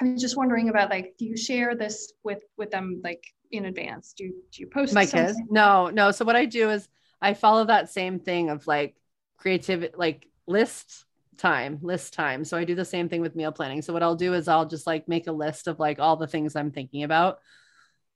I'm 0.00 0.16
just 0.16 0.36
wondering 0.36 0.68
about 0.68 0.90
like, 0.90 1.14
do 1.18 1.24
you 1.24 1.36
share 1.36 1.74
this 1.74 2.12
with 2.22 2.42
with 2.56 2.70
them 2.70 3.00
like 3.02 3.24
in 3.50 3.64
advance? 3.64 4.12
Do 4.12 4.24
you 4.24 4.34
do 4.52 4.62
you 4.62 4.68
post 4.68 4.94
my 4.94 5.04
something? 5.04 5.34
kids? 5.34 5.40
No, 5.50 5.90
no. 5.90 6.10
So 6.10 6.24
what 6.24 6.36
I 6.36 6.44
do 6.44 6.70
is 6.70 6.88
I 7.20 7.34
follow 7.34 7.64
that 7.64 7.90
same 7.90 8.20
thing 8.20 8.50
of 8.50 8.66
like 8.66 8.94
creativity, 9.38 9.94
like 9.96 10.28
list 10.46 11.04
time, 11.36 11.78
list 11.82 12.14
time. 12.14 12.44
So 12.44 12.56
I 12.56 12.64
do 12.64 12.74
the 12.74 12.84
same 12.84 13.08
thing 13.08 13.20
with 13.20 13.36
meal 13.36 13.52
planning. 13.52 13.82
So 13.82 13.92
what 13.92 14.02
I'll 14.02 14.16
do 14.16 14.34
is 14.34 14.48
I'll 14.48 14.66
just 14.66 14.86
like 14.86 15.08
make 15.08 15.26
a 15.26 15.32
list 15.32 15.68
of 15.68 15.78
like 15.78 15.98
all 15.98 16.16
the 16.16 16.26
things 16.26 16.54
I'm 16.54 16.70
thinking 16.70 17.04
about. 17.04 17.38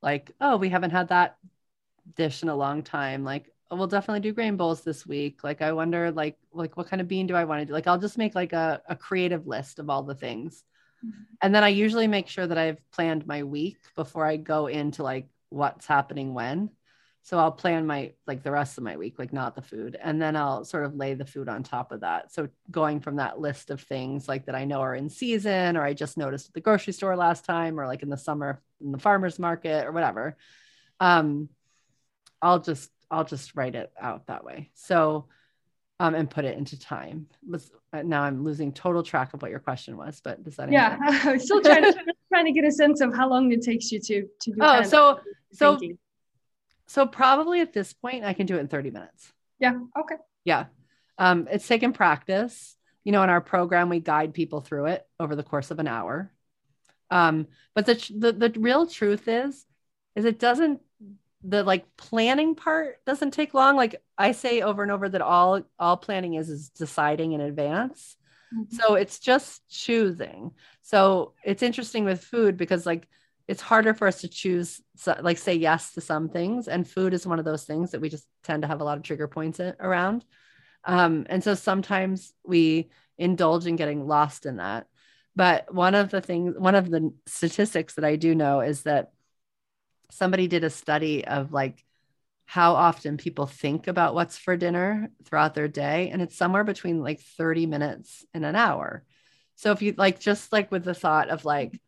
Like, 0.03 0.31
oh, 0.41 0.57
we 0.57 0.69
haven't 0.69 0.91
had 0.91 1.07
that 1.07 1.37
dish 2.15 2.43
in 2.43 2.49
a 2.49 2.55
long 2.55 2.83
time. 2.83 3.23
Like, 3.23 3.51
oh, 3.71 3.77
we'll 3.77 3.87
definitely 3.87 4.19
do 4.19 4.33
grain 4.33 4.57
bowls 4.57 4.81
this 4.81 5.07
week. 5.07 5.43
Like, 5.43 5.61
I 5.61 5.71
wonder, 5.71 6.11
like, 6.11 6.37
like 6.51 6.75
what 6.77 6.87
kind 6.87 7.01
of 7.01 7.07
bean 7.07 7.25
do 7.25 7.35
I 7.35 7.45
want 7.45 7.61
to 7.61 7.65
do? 7.65 7.73
Like, 7.73 7.87
I'll 7.87 7.97
just 7.97 8.17
make 8.17 8.35
like 8.35 8.53
a, 8.53 8.81
a 8.87 8.95
creative 8.95 9.47
list 9.47 9.79
of 9.79 9.89
all 9.89 10.03
the 10.03 10.13
things. 10.13 10.63
Mm-hmm. 11.03 11.23
And 11.41 11.55
then 11.55 11.63
I 11.63 11.69
usually 11.69 12.07
make 12.07 12.27
sure 12.27 12.45
that 12.45 12.57
I've 12.57 12.79
planned 12.91 13.25
my 13.25 13.43
week 13.43 13.77
before 13.95 14.25
I 14.25 14.37
go 14.37 14.67
into 14.67 15.03
like 15.03 15.27
what's 15.49 15.85
happening 15.87 16.33
when. 16.33 16.69
So 17.25 17.39
I'll 17.39 17.53
plan 17.53 17.87
my 17.87 18.11
like 18.27 18.43
the 18.43 18.51
rest 18.51 18.77
of 18.77 18.83
my 18.83 18.97
week, 18.97 19.17
like 19.17 19.31
not 19.31 19.55
the 19.55 19.61
food, 19.61 19.97
and 20.01 20.21
then 20.21 20.35
I'll 20.35 20.65
sort 20.65 20.83
of 20.83 20.93
lay 20.93 21.13
the 21.13 21.25
food 21.25 21.47
on 21.47 21.63
top 21.63 21.93
of 21.93 22.01
that. 22.01 22.33
So 22.33 22.49
going 22.69 22.99
from 22.99 23.15
that 23.15 23.39
list 23.39 23.69
of 23.69 23.79
things 23.79 24.27
like 24.27 24.45
that 24.47 24.55
I 24.55 24.65
know 24.65 24.81
are 24.81 24.93
in 24.93 25.09
season, 25.09 25.77
or 25.77 25.83
I 25.83 25.93
just 25.93 26.17
noticed 26.17 26.49
at 26.49 26.53
the 26.53 26.59
grocery 26.59 26.91
store 26.91 27.15
last 27.15 27.45
time, 27.45 27.79
or 27.79 27.87
like 27.87 28.03
in 28.03 28.09
the 28.09 28.17
summer 28.17 28.61
in 28.83 28.91
the 28.91 28.99
farmers 28.99 29.39
market, 29.39 29.85
or 29.85 29.91
whatever. 29.91 30.37
Um, 30.99 31.49
I'll 32.41 32.59
just 32.59 32.89
I'll 33.09 33.25
just 33.25 33.55
write 33.55 33.75
it 33.75 33.91
out 33.99 34.27
that 34.27 34.43
way. 34.43 34.69
So 34.73 35.27
um, 35.99 36.15
and 36.15 36.29
put 36.29 36.45
it 36.45 36.57
into 36.57 36.79
time. 36.79 37.27
Was 37.47 37.71
uh, 37.93 38.01
now 38.01 38.23
I'm 38.23 38.43
losing 38.43 38.73
total 38.73 39.03
track 39.03 39.33
of 39.33 39.41
what 39.41 39.51
your 39.51 39.59
question 39.59 39.95
was, 39.95 40.19
but 40.23 40.43
does 40.43 40.57
that? 40.57 40.71
Yeah, 40.71 40.97
I'm 41.01 41.39
still 41.39 41.61
trying 41.61 41.83
to 41.83 41.93
trying 42.29 42.45
to 42.45 42.51
get 42.51 42.65
a 42.65 42.71
sense 42.71 43.01
of 43.01 43.15
how 43.15 43.29
long 43.29 43.51
it 43.51 43.61
takes 43.61 43.91
you 43.91 43.99
to 43.99 44.27
to 44.41 44.51
do. 44.51 44.57
Oh, 44.59 44.83
so 44.83 45.19
so 45.53 45.79
so 46.87 47.07
probably 47.07 47.61
at 47.61 47.73
this 47.73 47.93
point 47.93 48.25
I 48.25 48.33
can 48.33 48.45
do 48.45 48.57
it 48.57 48.59
in 48.59 48.67
30 48.67 48.91
minutes. 48.91 49.31
Yeah. 49.59 49.75
Okay. 49.97 50.15
Yeah. 50.43 50.65
Um, 51.17 51.47
it's 51.49 51.67
taken 51.67 51.93
practice. 51.93 52.75
You 53.03 53.11
know, 53.11 53.23
in 53.23 53.29
our 53.29 53.41
program, 53.41 53.89
we 53.89 53.99
guide 53.99 54.33
people 54.33 54.61
through 54.61 54.87
it 54.87 55.07
over 55.19 55.35
the 55.35 55.43
course 55.43 55.71
of 55.71 55.79
an 55.79 55.87
hour. 55.87 56.31
Um, 57.13 57.47
but 57.75 57.85
the, 57.85 57.93
the 58.17 58.31
the 58.33 58.59
real 58.59 58.87
truth 58.87 59.27
is, 59.27 59.65
is 60.15 60.25
it 60.25 60.39
doesn't 60.39 60.81
the 61.43 61.63
like 61.63 61.85
planning 61.95 62.55
part 62.55 63.05
doesn't 63.05 63.31
take 63.31 63.53
long. 63.53 63.75
Like 63.75 64.01
i 64.17 64.31
say 64.31 64.61
over 64.61 64.81
and 64.81 64.91
over 64.91 65.07
that 65.09 65.21
all 65.21 65.61
all 65.77 65.97
planning 65.97 66.33
is 66.33 66.49
is 66.49 66.69
deciding 66.69 67.33
in 67.33 67.41
advance. 67.41 68.17
Mm-hmm. 68.53 68.75
so 68.75 68.95
it's 68.95 69.19
just 69.19 69.67
choosing. 69.69 70.51
So 70.81 71.33
it's 71.43 71.63
interesting 71.63 72.03
with 72.03 72.23
food 72.23 72.57
because 72.57 72.85
like 72.85 73.07
it's 73.47 73.61
harder 73.61 73.93
for 73.93 74.07
us 74.07 74.21
to 74.21 74.27
choose 74.27 74.81
like 75.21 75.37
say 75.37 75.53
yes 75.53 75.93
to 75.93 76.01
some 76.01 76.29
things 76.29 76.67
and 76.67 76.87
food 76.87 77.13
is 77.13 77.27
one 77.27 77.39
of 77.39 77.45
those 77.45 77.65
things 77.65 77.91
that 77.91 78.01
we 78.01 78.09
just 78.09 78.25
tend 78.43 78.63
to 78.63 78.67
have 78.67 78.81
a 78.81 78.83
lot 78.83 78.97
of 78.97 79.03
trigger 79.03 79.27
points 79.27 79.59
around. 79.59 80.25
Um, 80.85 81.27
and 81.29 81.43
so 81.43 81.53
sometimes 81.53 82.33
we 82.43 82.89
indulge 83.19 83.67
in 83.67 83.75
getting 83.75 84.07
lost 84.07 84.47
in 84.47 84.57
that 84.57 84.87
but 85.35 85.73
one 85.73 85.95
of 85.95 86.09
the 86.09 86.21
things 86.21 86.55
one 86.57 86.75
of 86.75 86.89
the 86.89 87.13
statistics 87.25 87.95
that 87.95 88.05
i 88.05 88.15
do 88.15 88.35
know 88.35 88.61
is 88.61 88.83
that 88.83 89.11
somebody 90.11 90.47
did 90.47 90.63
a 90.63 90.69
study 90.69 91.25
of 91.25 91.51
like 91.51 91.83
how 92.45 92.73
often 92.73 93.17
people 93.17 93.47
think 93.47 93.87
about 93.87 94.13
what's 94.13 94.37
for 94.37 94.55
dinner 94.55 95.09
throughout 95.25 95.55
their 95.55 95.67
day 95.67 96.09
and 96.11 96.21
it's 96.21 96.37
somewhere 96.37 96.63
between 96.63 97.01
like 97.01 97.19
30 97.19 97.65
minutes 97.65 98.25
and 98.33 98.45
an 98.45 98.55
hour. 98.55 99.03
So 99.55 99.71
if 99.71 99.81
you 99.81 99.95
like 99.97 100.19
just 100.19 100.51
like 100.51 100.71
with 100.71 100.83
the 100.83 100.93
thought 100.93 101.29
of 101.29 101.45
like 101.45 101.79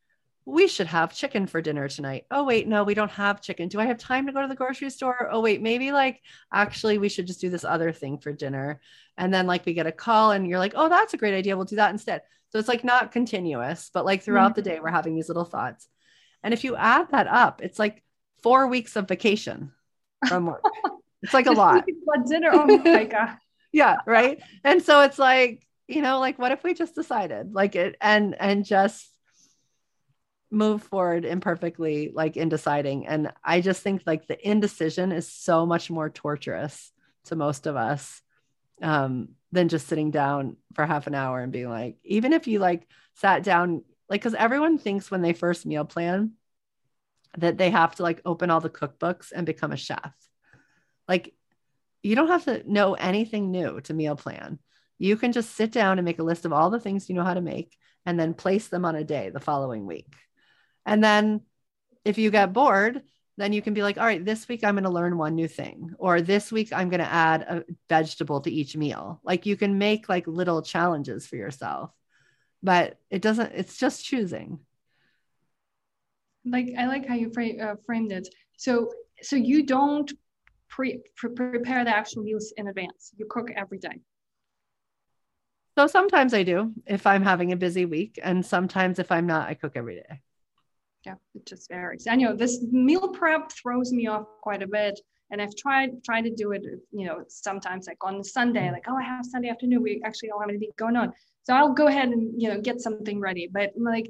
we 0.48 0.68
should 0.68 0.88
have 0.88 1.16
chicken 1.16 1.48
for 1.48 1.62
dinner 1.62 1.88
tonight. 1.88 2.26
Oh 2.32 2.44
wait 2.44 2.68
no 2.68 2.84
we 2.84 2.94
don't 2.94 3.12
have 3.12 3.42
chicken. 3.42 3.68
Do 3.68 3.80
i 3.80 3.86
have 3.86 3.98
time 3.98 4.28
to 4.28 4.34
go 4.34 4.42
to 4.42 4.48
the 4.48 4.56
grocery 4.56 4.90
store? 4.90 5.30
Oh 5.32 5.42
wait 5.42 5.62
maybe 5.62 5.92
like 5.92 6.22
actually 6.52 6.98
we 6.98 7.10
should 7.10 7.28
just 7.28 7.42
do 7.42 7.50
this 7.50 7.66
other 7.66 7.92
thing 7.92 8.18
for 8.18 8.32
dinner. 8.32 8.82
And 9.18 9.34
then 9.34 9.48
like 9.48 9.66
we 9.66 9.74
get 9.74 9.88
a 9.88 9.92
call 9.92 10.32
and 10.32 10.48
you're 10.48 10.60
like 10.60 10.74
oh 10.76 10.90
that's 10.90 11.14
a 11.14 11.18
great 11.18 11.36
idea. 11.36 11.56
We'll 11.56 11.66
do 11.66 11.76
that 11.78 11.92
instead 11.92 12.22
so 12.56 12.60
it's 12.60 12.70
like 12.70 12.86
not 12.86 13.12
continuous 13.12 13.92
but 13.94 14.06
like 14.06 14.24
throughout 14.24 14.52
mm-hmm. 14.52 14.62
the 14.62 14.70
day 14.70 14.80
we're 14.80 14.90
having 14.90 15.14
these 15.14 15.28
little 15.28 15.44
thoughts 15.44 15.90
and 16.42 16.54
if 16.54 16.64
you 16.64 16.78
add 16.78 17.12
that 17.12 17.28
up 17.28 17.62
it's 17.62 17.78
like 17.78 18.02
four 18.42 18.68
weeks 18.68 18.96
of 18.96 19.08
vacation 19.08 19.72
from 20.28 20.46
work. 20.46 20.64
it's 21.24 21.34
like 21.34 21.48
a 21.48 21.52
lot. 21.52 21.84
dinner. 22.28 22.52
Oh 22.54 22.78
my 22.78 23.06
god. 23.12 23.38
yeah, 23.72 23.98
right. 24.06 24.40
And 24.64 24.84
so 24.84 25.02
it's 25.02 25.18
like, 25.18 25.66
you 25.88 26.02
know, 26.02 26.20
like 26.20 26.38
what 26.38 26.52
if 26.52 26.64
we 26.64 26.76
just 26.76 26.94
decided 26.94 27.54
like 27.54 27.76
it 27.76 27.96
and 28.00 28.36
and 28.40 28.64
just 28.64 29.10
move 30.52 30.84
forward 30.84 31.26
imperfectly 31.26 32.12
like 32.14 32.38
in 32.38 32.48
deciding 32.48 33.08
and 33.08 33.34
i 33.44 33.60
just 33.60 33.82
think 33.82 34.04
like 34.06 34.26
the 34.28 34.48
indecision 34.48 35.12
is 35.12 35.28
so 35.28 35.66
much 35.66 35.90
more 35.90 36.10
torturous 36.10 36.94
to 37.26 37.36
most 37.36 37.66
of 37.66 37.76
us 37.76 38.22
um 38.82 39.30
than 39.52 39.70
just 39.70 39.88
sitting 39.88 40.12
down 40.12 40.58
for 40.74 40.86
half 40.86 41.08
an 41.08 41.16
hour 41.16 41.40
and 41.40 41.52
being 41.52 41.70
like 41.70 41.98
even 42.04 42.34
if 42.34 42.48
you 42.48 42.60
like 42.60 42.88
sat 43.16 43.44
down 43.44 43.84
like 44.10 44.22
because 44.22 44.34
everyone 44.34 44.78
thinks 44.78 45.10
when 45.10 45.22
they 45.22 45.34
first 45.34 45.66
meal 45.66 45.86
plan 45.86 46.34
that 47.38 47.58
they 47.58 47.70
have 47.70 47.96
to 47.96 48.04
like 48.04 48.22
open 48.26 48.50
all 48.50 48.62
the 48.62 48.70
cookbooks 48.70 49.32
and 49.34 49.46
become 49.46 49.72
a 49.72 49.78
chef. 49.78 50.14
Like 51.08 51.34
you 52.02 52.16
don't 52.16 52.28
have 52.28 52.46
to 52.46 52.64
know 52.72 52.94
anything 52.94 53.52
new 53.52 53.82
to 53.82 53.94
meal 53.94 54.16
plan. 54.16 54.60
You 54.98 55.18
can 55.18 55.32
just 55.32 55.56
sit 55.56 55.72
down 55.72 55.98
and 55.98 56.06
make 56.06 56.20
a 56.20 56.24
list 56.24 56.46
of 56.46 56.54
all 56.54 56.70
the 56.70 56.80
things 56.80 57.10
you 57.10 57.16
know 57.16 57.24
how 57.24 57.34
to 57.34 57.42
make 57.42 57.76
and 58.06 58.20
then 58.20 58.34
place 58.34 58.68
them 58.68 58.86
on 58.86 58.96
a 58.96 59.04
day 59.04 59.30
the 59.30 59.40
following 59.40 59.86
week. 59.86 60.14
And 60.86 61.04
then 61.04 61.42
if 62.06 62.18
you 62.18 62.32
get 62.32 62.54
bored, 62.54 63.02
then 63.38 63.54
you 63.54 63.62
can 63.62 63.74
be 63.74 63.84
like, 63.84 63.98
all 63.98 64.06
right, 64.06 64.24
this 64.24 64.48
week 64.48 64.64
I'm 64.64 64.76
going 64.76 64.84
to 64.86 64.90
learn 64.90 65.18
one 65.18 65.36
new 65.36 65.48
thing, 65.48 65.94
or 65.98 66.22
this 66.22 66.52
week 66.52 66.72
I'm 66.72 66.90
going 66.90 67.02
to 67.02 67.12
add 67.12 67.42
a 67.42 67.64
vegetable 67.90 68.42
to 68.42 68.52
each 68.52 68.76
meal. 68.78 69.20
Like 69.24 69.46
you 69.46 69.58
can 69.58 69.78
make 69.78 70.10
like 70.10 70.28
little 70.28 70.62
challenges 70.62 71.28
for 71.28 71.36
yourself, 71.36 71.92
but 72.64 72.98
it 73.10 73.22
doesn't, 73.22 73.54
it's 73.54 73.78
just 73.78 74.06
choosing 74.06 74.60
like 76.46 76.70
I 76.78 76.86
like 76.86 77.08
how 77.08 77.16
you 77.16 77.32
frame, 77.32 77.60
uh, 77.62 77.76
framed 77.86 78.12
it. 78.12 78.28
So 78.58 78.92
so 79.22 79.36
you 79.36 79.66
don't 79.66 80.12
pre, 80.70 81.00
pre 81.16 81.30
prepare 81.32 81.84
the 81.84 81.96
actual 81.96 82.24
meals 82.24 82.54
in 82.58 82.68
advance. 82.68 83.12
You 83.18 83.26
cook 83.30 83.50
every 83.56 83.80
day. 83.80 84.00
So 85.78 85.88
sometimes 85.88 86.34
I 86.34 86.44
do 86.44 86.72
if 86.86 87.06
I'm 87.06 87.24
having 87.24 87.52
a 87.52 87.58
busy 87.58 87.86
week, 87.86 88.20
and 88.24 88.46
sometimes 88.46 89.00
if 89.00 89.12
I'm 89.12 89.28
not, 89.28 89.50
I 89.50 89.56
cook 89.56 89.74
every 89.76 89.96
day. 89.96 90.22
Yeah, 91.06 91.16
it 91.36 91.46
just 91.46 91.70
varies. 91.70 92.08
I 92.08 92.16
know 92.16 92.36
this 92.36 92.64
meal 92.72 93.10
prep 93.10 93.52
throws 93.52 93.92
me 93.92 94.08
off 94.08 94.26
quite 94.42 94.64
a 94.64 94.68
bit, 94.68 95.00
and 95.32 95.42
I've 95.42 95.56
tried 95.56 96.04
tried 96.04 96.24
to 96.24 96.32
do 96.32 96.52
it. 96.52 96.64
You 96.92 97.06
know, 97.06 97.24
sometimes 97.28 97.88
like 97.88 98.04
on 98.04 98.24
Sunday, 98.24 98.72
like 98.72 98.86
oh, 98.88 98.96
I 98.96 99.04
have 99.04 99.26
Sunday 99.26 99.50
afternoon. 99.50 99.84
We 99.84 100.02
actually 100.04 100.30
don't 100.30 100.42
have 100.42 100.50
anything 100.50 100.72
going 100.78 100.96
on, 100.96 101.14
so 101.44 101.54
I'll 101.54 101.74
go 101.74 101.88
ahead 101.88 102.10
and 102.10 102.42
you 102.42 102.50
know 102.50 102.60
get 102.60 102.82
something 102.82 103.20
ready. 103.20 103.50
But 103.52 103.74
like 103.78 104.10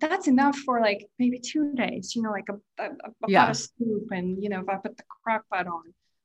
that's 0.00 0.26
enough 0.26 0.56
for 0.58 0.80
like 0.80 1.06
maybe 1.18 1.38
two 1.38 1.72
days, 1.74 2.14
you 2.14 2.22
know, 2.22 2.30
like 2.30 2.48
a, 2.48 2.82
a, 2.82 2.88
a 2.88 3.10
yeah. 3.28 3.42
pot 3.42 3.50
of 3.50 3.56
soup 3.56 4.08
and, 4.10 4.42
you 4.42 4.48
know, 4.48 4.60
if 4.60 4.68
I 4.68 4.76
put 4.76 4.96
the 4.96 5.04
crock 5.22 5.44
pot 5.52 5.66
on. 5.66 5.82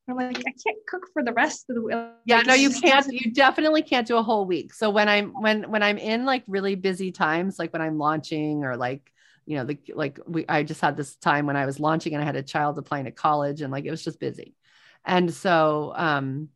I'm 0.07 0.15
like, 0.15 0.39
I 0.39 0.41
can't 0.65 0.77
cook 0.87 1.03
for 1.13 1.23
the 1.23 1.33
rest 1.33 1.69
of 1.69 1.75
the 1.75 1.83
week. 1.83 1.95
Yeah, 2.25 2.37
like, 2.37 2.47
no, 2.47 2.53
you 2.55 2.71
can't. 2.71 3.05
You 3.11 3.31
definitely 3.31 3.83
can't 3.83 4.07
do 4.07 4.17
a 4.17 4.23
whole 4.23 4.47
week. 4.47 4.73
So 4.73 4.89
when 4.89 5.07
I'm 5.07 5.33
when 5.39 5.69
when 5.69 5.83
I'm 5.83 5.99
in 5.99 6.25
like 6.25 6.43
really 6.47 6.73
busy 6.73 7.11
times, 7.11 7.59
like 7.59 7.71
when 7.73 7.83
I'm 7.83 7.99
launching 7.99 8.63
or 8.63 8.75
like 8.75 9.11
you 9.49 9.57
know 9.57 9.65
the 9.65 9.79
like 9.95 10.19
we 10.27 10.45
I 10.47 10.63
just 10.63 10.79
had 10.79 10.95
this 10.95 11.15
time 11.15 11.47
when 11.47 11.57
I 11.57 11.65
was 11.65 11.79
launching 11.79 12.13
and 12.13 12.21
I 12.21 12.25
had 12.25 12.35
a 12.35 12.43
child 12.43 12.77
applying 12.77 13.05
to 13.05 13.11
college 13.11 13.61
and 13.61 13.71
like 13.71 13.85
it 13.85 13.91
was 13.91 14.03
just 14.03 14.19
busy, 14.19 14.55
and 15.03 15.33
so 15.33 15.91
um, 15.95 16.49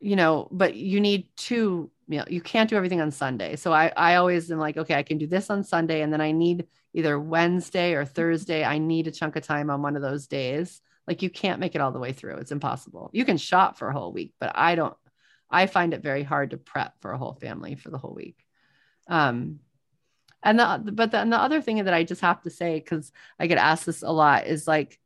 you 0.00 0.14
know, 0.14 0.48
but 0.52 0.76
you 0.76 1.00
need 1.00 1.28
two 1.36 1.90
you 2.08 2.18
know, 2.18 2.24
you 2.28 2.40
can't 2.40 2.70
do 2.70 2.76
everything 2.76 3.00
on 3.00 3.10
Sunday. 3.10 3.56
So 3.56 3.72
I, 3.72 3.92
I 3.96 4.14
always 4.14 4.50
am 4.50 4.58
like, 4.58 4.76
okay, 4.76 4.94
I 4.94 5.02
can 5.02 5.18
do 5.18 5.26
this 5.26 5.50
on 5.50 5.64
Sunday. 5.64 6.02
And 6.02 6.12
then 6.12 6.20
I 6.20 6.32
need 6.32 6.66
either 6.94 7.18
Wednesday 7.18 7.94
or 7.94 8.04
Thursday. 8.04 8.64
I 8.64 8.78
need 8.78 9.08
a 9.08 9.10
chunk 9.10 9.36
of 9.36 9.42
time 9.42 9.70
on 9.70 9.82
one 9.82 9.96
of 9.96 10.02
those 10.02 10.28
days. 10.28 10.80
Like 11.08 11.22
you 11.22 11.30
can't 11.30 11.60
make 11.60 11.74
it 11.74 11.80
all 11.80 11.92
the 11.92 11.98
way 11.98 12.12
through. 12.12 12.36
It's 12.36 12.52
impossible. 12.52 13.10
You 13.12 13.24
can 13.24 13.36
shop 13.38 13.76
for 13.76 13.88
a 13.88 13.92
whole 13.92 14.12
week, 14.12 14.34
but 14.38 14.52
I 14.54 14.76
don't, 14.76 14.94
I 15.50 15.66
find 15.66 15.94
it 15.94 16.02
very 16.02 16.22
hard 16.22 16.50
to 16.50 16.58
prep 16.58 16.94
for 17.00 17.12
a 17.12 17.18
whole 17.18 17.34
family 17.34 17.74
for 17.74 17.90
the 17.90 17.98
whole 17.98 18.14
week. 18.14 18.38
Um, 19.08 19.60
and 20.42 20.58
the, 20.58 20.92
but 20.92 21.10
then 21.10 21.30
the 21.30 21.38
other 21.38 21.60
thing 21.60 21.84
that 21.84 21.94
I 21.94 22.04
just 22.04 22.20
have 22.20 22.42
to 22.42 22.50
say, 22.50 22.80
cause 22.80 23.10
I 23.38 23.46
get 23.46 23.58
asked 23.58 23.86
this 23.86 24.02
a 24.02 24.10
lot 24.10 24.46
is 24.46 24.68
like, 24.68 24.98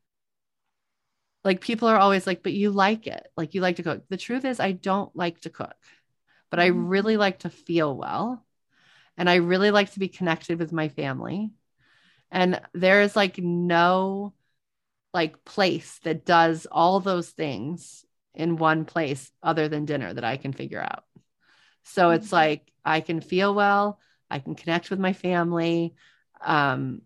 like 1.45 1.61
people 1.61 1.89
are 1.89 1.97
always 1.97 2.27
like, 2.27 2.43
but 2.43 2.53
you 2.53 2.71
like 2.71 3.07
it. 3.07 3.27
Like 3.37 3.55
you 3.55 3.63
like 3.63 3.77
to 3.77 3.83
cook. 3.83 4.03
The 4.11 4.19
truth 4.19 4.45
is 4.45 4.61
I 4.61 4.73
don't 4.73 5.15
like 5.17 5.41
to 5.43 5.51
cook 5.51 5.77
but 6.51 6.59
I 6.59 6.71
mm-hmm. 6.71 6.89
really 6.89 7.17
like 7.17 7.41
to 7.41 7.51
feel 7.51 7.97
well. 7.97 8.45
And 9.17 9.31
I 9.31 9.37
really 9.37 9.71
like 9.71 9.93
to 9.93 9.99
be 9.99 10.09
connected 10.09 10.59
with 10.59 10.73
my 10.73 10.89
family. 10.89 11.51
And 12.31 12.61
there 12.75 13.03
is 13.03 13.17
like 13.17 13.39
no 13.39 14.35
like 15.13 15.45
place 15.45 15.99
that 16.05 16.25
does 16.25 16.67
all 16.71 17.01
those 17.01 17.29
things 17.29 18.05
in 18.35 18.57
one 18.57 18.85
place 18.85 19.31
other 19.43 19.69
than 19.69 19.85
dinner 19.85 20.15
that 20.15 20.25
I 20.25 20.37
can 20.37 20.53
figure 20.53 20.81
out. 20.81 21.05
So 21.85 22.11
it's 22.11 22.27
mm-hmm. 22.27 22.37
like 22.37 22.73
I 22.85 23.01
can 23.01 23.21
feel 23.21 23.55
well, 23.55 23.99
I 24.31 24.39
can 24.39 24.55
connect 24.55 24.91
with 24.91 24.99
my 24.99 25.13
family, 25.13 25.95
um, 26.41 27.03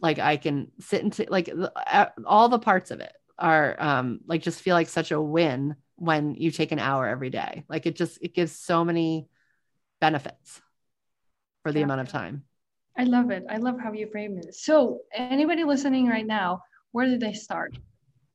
like 0.00 0.18
I 0.18 0.36
can 0.36 0.70
sit 0.80 1.02
into 1.02 1.26
like 1.28 1.50
all 2.24 2.48
the 2.48 2.58
parts 2.58 2.90
of 2.90 3.00
it 3.00 3.12
are 3.38 3.76
um, 3.78 4.20
like 4.26 4.42
just 4.42 4.60
feel 4.60 4.74
like 4.74 4.88
such 4.88 5.10
a 5.10 5.20
win 5.20 5.76
when 5.96 6.34
you 6.34 6.50
take 6.50 6.72
an 6.72 6.78
hour 6.78 7.06
every 7.06 7.30
day. 7.30 7.64
Like 7.68 7.86
it 7.86 7.96
just 7.96 8.18
it 8.22 8.34
gives 8.34 8.52
so 8.52 8.84
many 8.84 9.28
benefits 10.00 10.60
for 11.62 11.72
the 11.72 11.80
yeah. 11.80 11.84
amount 11.84 12.02
of 12.02 12.08
time. 12.08 12.44
I 12.96 13.04
love 13.04 13.30
it. 13.30 13.44
I 13.48 13.58
love 13.58 13.78
how 13.80 13.92
you 13.92 14.08
frame 14.10 14.38
it. 14.38 14.54
So 14.54 15.00
anybody 15.14 15.64
listening 15.64 16.08
right 16.08 16.26
now, 16.26 16.62
where 16.92 17.06
did 17.06 17.20
they 17.20 17.32
start? 17.32 17.76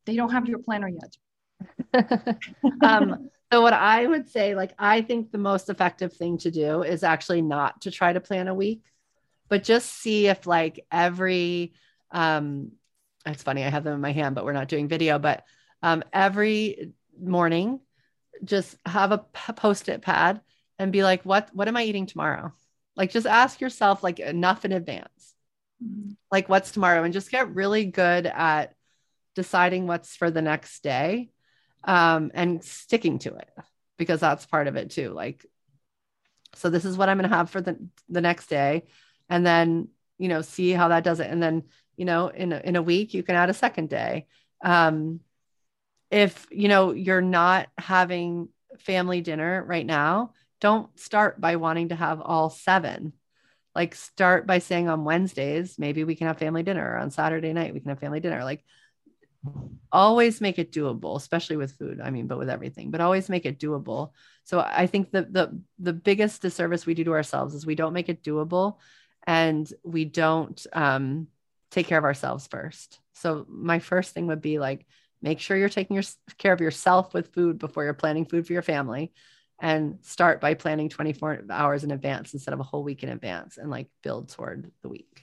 They 0.05 0.15
don't 0.15 0.31
have 0.31 0.47
your 0.47 0.59
planner 0.59 0.89
yet. 0.89 2.37
um, 2.81 3.29
so 3.53 3.61
what 3.61 3.73
I 3.73 4.07
would 4.07 4.27
say, 4.27 4.55
like 4.55 4.73
I 4.79 5.03
think 5.03 5.31
the 5.31 5.37
most 5.37 5.69
effective 5.69 6.11
thing 6.11 6.39
to 6.39 6.49
do 6.49 6.81
is 6.81 7.03
actually 7.03 7.43
not 7.43 7.81
to 7.81 7.91
try 7.91 8.11
to 8.11 8.19
plan 8.19 8.47
a 8.47 8.53
week, 8.55 8.81
but 9.47 9.63
just 9.63 9.93
see 9.93 10.25
if 10.25 10.47
like 10.47 10.83
every 10.91 11.73
um 12.09 12.71
it's 13.27 13.43
funny, 13.43 13.63
I 13.63 13.69
have 13.69 13.83
them 13.83 13.93
in 13.93 14.01
my 14.01 14.11
hand, 14.11 14.33
but 14.33 14.43
we're 14.43 14.53
not 14.53 14.69
doing 14.69 14.87
video, 14.87 15.19
but 15.19 15.43
um 15.83 16.03
every 16.11 16.93
morning 17.21 17.79
just 18.43 18.75
have 18.87 19.11
a 19.11 19.19
post-it 19.19 20.01
pad 20.01 20.41
and 20.79 20.91
be 20.91 21.03
like, 21.03 21.21
what 21.21 21.51
what 21.53 21.67
am 21.67 21.77
I 21.77 21.83
eating 21.83 22.07
tomorrow? 22.07 22.53
Like 22.95 23.11
just 23.11 23.27
ask 23.27 23.61
yourself 23.61 24.01
like 24.01 24.19
enough 24.19 24.65
in 24.65 24.71
advance. 24.71 25.35
Mm-hmm. 25.83 26.13
Like 26.31 26.49
what's 26.49 26.71
tomorrow 26.71 27.03
and 27.03 27.13
just 27.13 27.29
get 27.29 27.53
really 27.53 27.85
good 27.85 28.25
at 28.25 28.73
deciding 29.35 29.85
what's 29.85 30.15
for 30.15 30.31
the 30.31 30.41
next 30.41 30.81
day 30.81 31.29
um, 31.83 32.31
and 32.33 32.63
sticking 32.63 33.19
to 33.19 33.35
it 33.35 33.49
because 33.97 34.19
that's 34.19 34.45
part 34.45 34.67
of 34.67 34.75
it 34.75 34.91
too. 34.91 35.09
Like, 35.09 35.45
so 36.55 36.69
this 36.69 36.85
is 36.85 36.97
what 36.97 37.09
I'm 37.09 37.17
going 37.17 37.29
to 37.29 37.35
have 37.35 37.49
for 37.49 37.61
the, 37.61 37.77
the 38.09 38.21
next 38.21 38.47
day. 38.47 38.83
And 39.29 39.45
then, 39.45 39.89
you 40.17 40.27
know, 40.27 40.41
see 40.41 40.71
how 40.71 40.89
that 40.89 41.03
does 41.03 41.19
it. 41.19 41.29
And 41.29 41.41
then, 41.41 41.63
you 41.97 42.05
know, 42.05 42.27
in 42.27 42.53
a, 42.53 42.59
in 42.59 42.75
a 42.75 42.81
week, 42.81 43.13
you 43.13 43.23
can 43.23 43.35
add 43.35 43.49
a 43.49 43.53
second 43.53 43.89
day. 43.89 44.27
Um, 44.63 45.19
if, 46.11 46.45
you 46.51 46.67
know, 46.67 46.91
you're 46.91 47.21
not 47.21 47.69
having 47.77 48.49
family 48.79 49.21
dinner 49.21 49.63
right 49.65 49.85
now, 49.85 50.33
don't 50.61 50.97
start 50.99 51.41
by 51.41 51.55
wanting 51.55 51.89
to 51.89 51.95
have 51.95 52.21
all 52.21 52.49
seven. 52.49 53.13
Like 53.75 53.95
start 53.95 54.45
by 54.45 54.59
saying 54.59 54.87
on 54.87 55.03
Wednesdays, 55.03 55.79
maybe 55.79 56.03
we 56.03 56.15
can 56.15 56.27
have 56.27 56.37
family 56.37 56.61
dinner 56.61 56.87
or 56.87 56.97
on 56.97 57.09
Saturday 57.09 57.51
night, 57.53 57.73
we 57.73 57.79
can 57.79 57.89
have 57.89 57.99
family 57.99 58.19
dinner. 58.19 58.43
Like 58.43 58.63
always 59.91 60.41
make 60.41 60.57
it 60.57 60.71
doable, 60.71 61.15
especially 61.15 61.55
with 61.55 61.77
food. 61.77 62.01
I 62.01 62.09
mean, 62.09 62.27
but 62.27 62.39
with 62.39 62.49
everything, 62.49 62.89
but 62.89 63.01
always 63.01 63.29
make 63.29 63.45
it 63.45 63.59
doable. 63.59 64.11
So 64.43 64.59
I 64.59 64.87
think 64.87 65.11
the 65.11 65.23
the 65.23 65.61
the 65.79 65.93
biggest 65.93 66.41
disservice 66.41 66.85
we 66.85 66.95
do 66.95 67.03
to 67.05 67.13
ourselves 67.13 67.53
is 67.53 67.65
we 67.65 67.75
don't 67.75 67.93
make 67.93 68.09
it 68.09 68.23
doable 68.23 68.77
and 69.25 69.71
we 69.83 70.05
don't 70.05 70.65
um, 70.73 71.27
take 71.71 71.87
care 71.87 71.97
of 71.97 72.03
ourselves 72.03 72.47
first. 72.47 72.99
So 73.13 73.45
my 73.47 73.79
first 73.79 74.13
thing 74.13 74.27
would 74.27 74.41
be 74.41 74.59
like 74.59 74.85
make 75.21 75.39
sure 75.39 75.55
you're 75.55 75.69
taking 75.69 75.95
your, 75.95 76.03
care 76.37 76.51
of 76.51 76.59
yourself 76.59 77.13
with 77.13 77.33
food 77.33 77.57
before 77.57 77.85
you're 77.85 77.93
planning 77.93 78.25
food 78.25 78.45
for 78.45 78.53
your 78.53 78.61
family 78.61 79.13
and 79.61 79.99
start 80.01 80.41
by 80.41 80.53
planning 80.53 80.89
24 80.89 81.43
hours 81.49 81.83
in 81.85 81.91
advance 81.91 82.33
instead 82.33 82.53
of 82.53 82.59
a 82.59 82.63
whole 82.63 82.83
week 82.83 83.03
in 83.03 83.09
advance 83.09 83.57
and 83.57 83.69
like 83.69 83.87
build 84.01 84.29
toward 84.29 84.69
the 84.81 84.89
week. 84.89 85.22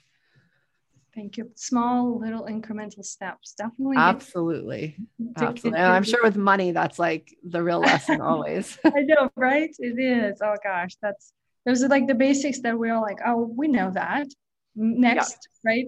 Thank 1.13 1.37
you. 1.37 1.51
Small 1.55 2.19
little 2.19 2.45
incremental 2.45 3.03
steps. 3.03 3.53
Definitely. 3.57 3.97
Absolutely. 3.97 4.97
Absolutely. 5.35 5.79
And 5.79 5.91
I'm 5.91 6.03
sure 6.03 6.23
with 6.23 6.37
money, 6.37 6.71
that's 6.71 6.99
like 6.99 7.35
the 7.43 7.61
real 7.61 7.79
lesson 7.79 8.21
always. 8.21 8.77
I 8.85 9.01
know, 9.01 9.29
right? 9.35 9.75
It 9.79 9.99
is. 9.99 10.41
Oh 10.41 10.55
gosh, 10.63 10.95
that's 11.01 11.33
those 11.65 11.83
are 11.83 11.89
like 11.89 12.07
the 12.07 12.15
basics 12.15 12.61
that 12.61 12.77
we're 12.77 12.99
like, 12.99 13.19
oh, 13.25 13.51
we 13.55 13.67
know 13.67 13.91
that 13.91 14.27
next 14.75 15.49
yeah. 15.63 15.71
right 15.71 15.85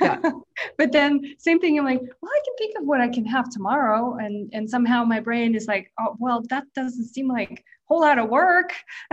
yeah. 0.00 0.30
but 0.78 0.90
then 0.90 1.20
same 1.38 1.60
thing 1.60 1.78
i'm 1.78 1.84
like 1.84 2.00
well 2.00 2.32
i 2.32 2.40
can 2.44 2.56
think 2.56 2.74
of 2.78 2.86
what 2.86 3.00
i 3.00 3.08
can 3.08 3.26
have 3.26 3.50
tomorrow 3.50 4.16
and 4.16 4.50
and 4.54 4.68
somehow 4.68 5.04
my 5.04 5.20
brain 5.20 5.54
is 5.54 5.66
like 5.66 5.92
oh 6.00 6.16
well 6.18 6.42
that 6.48 6.64
doesn't 6.74 7.04
seem 7.08 7.28
like 7.28 7.50
a 7.50 7.62
whole 7.88 8.00
lot 8.00 8.18
of 8.18 8.30
work 8.30 8.72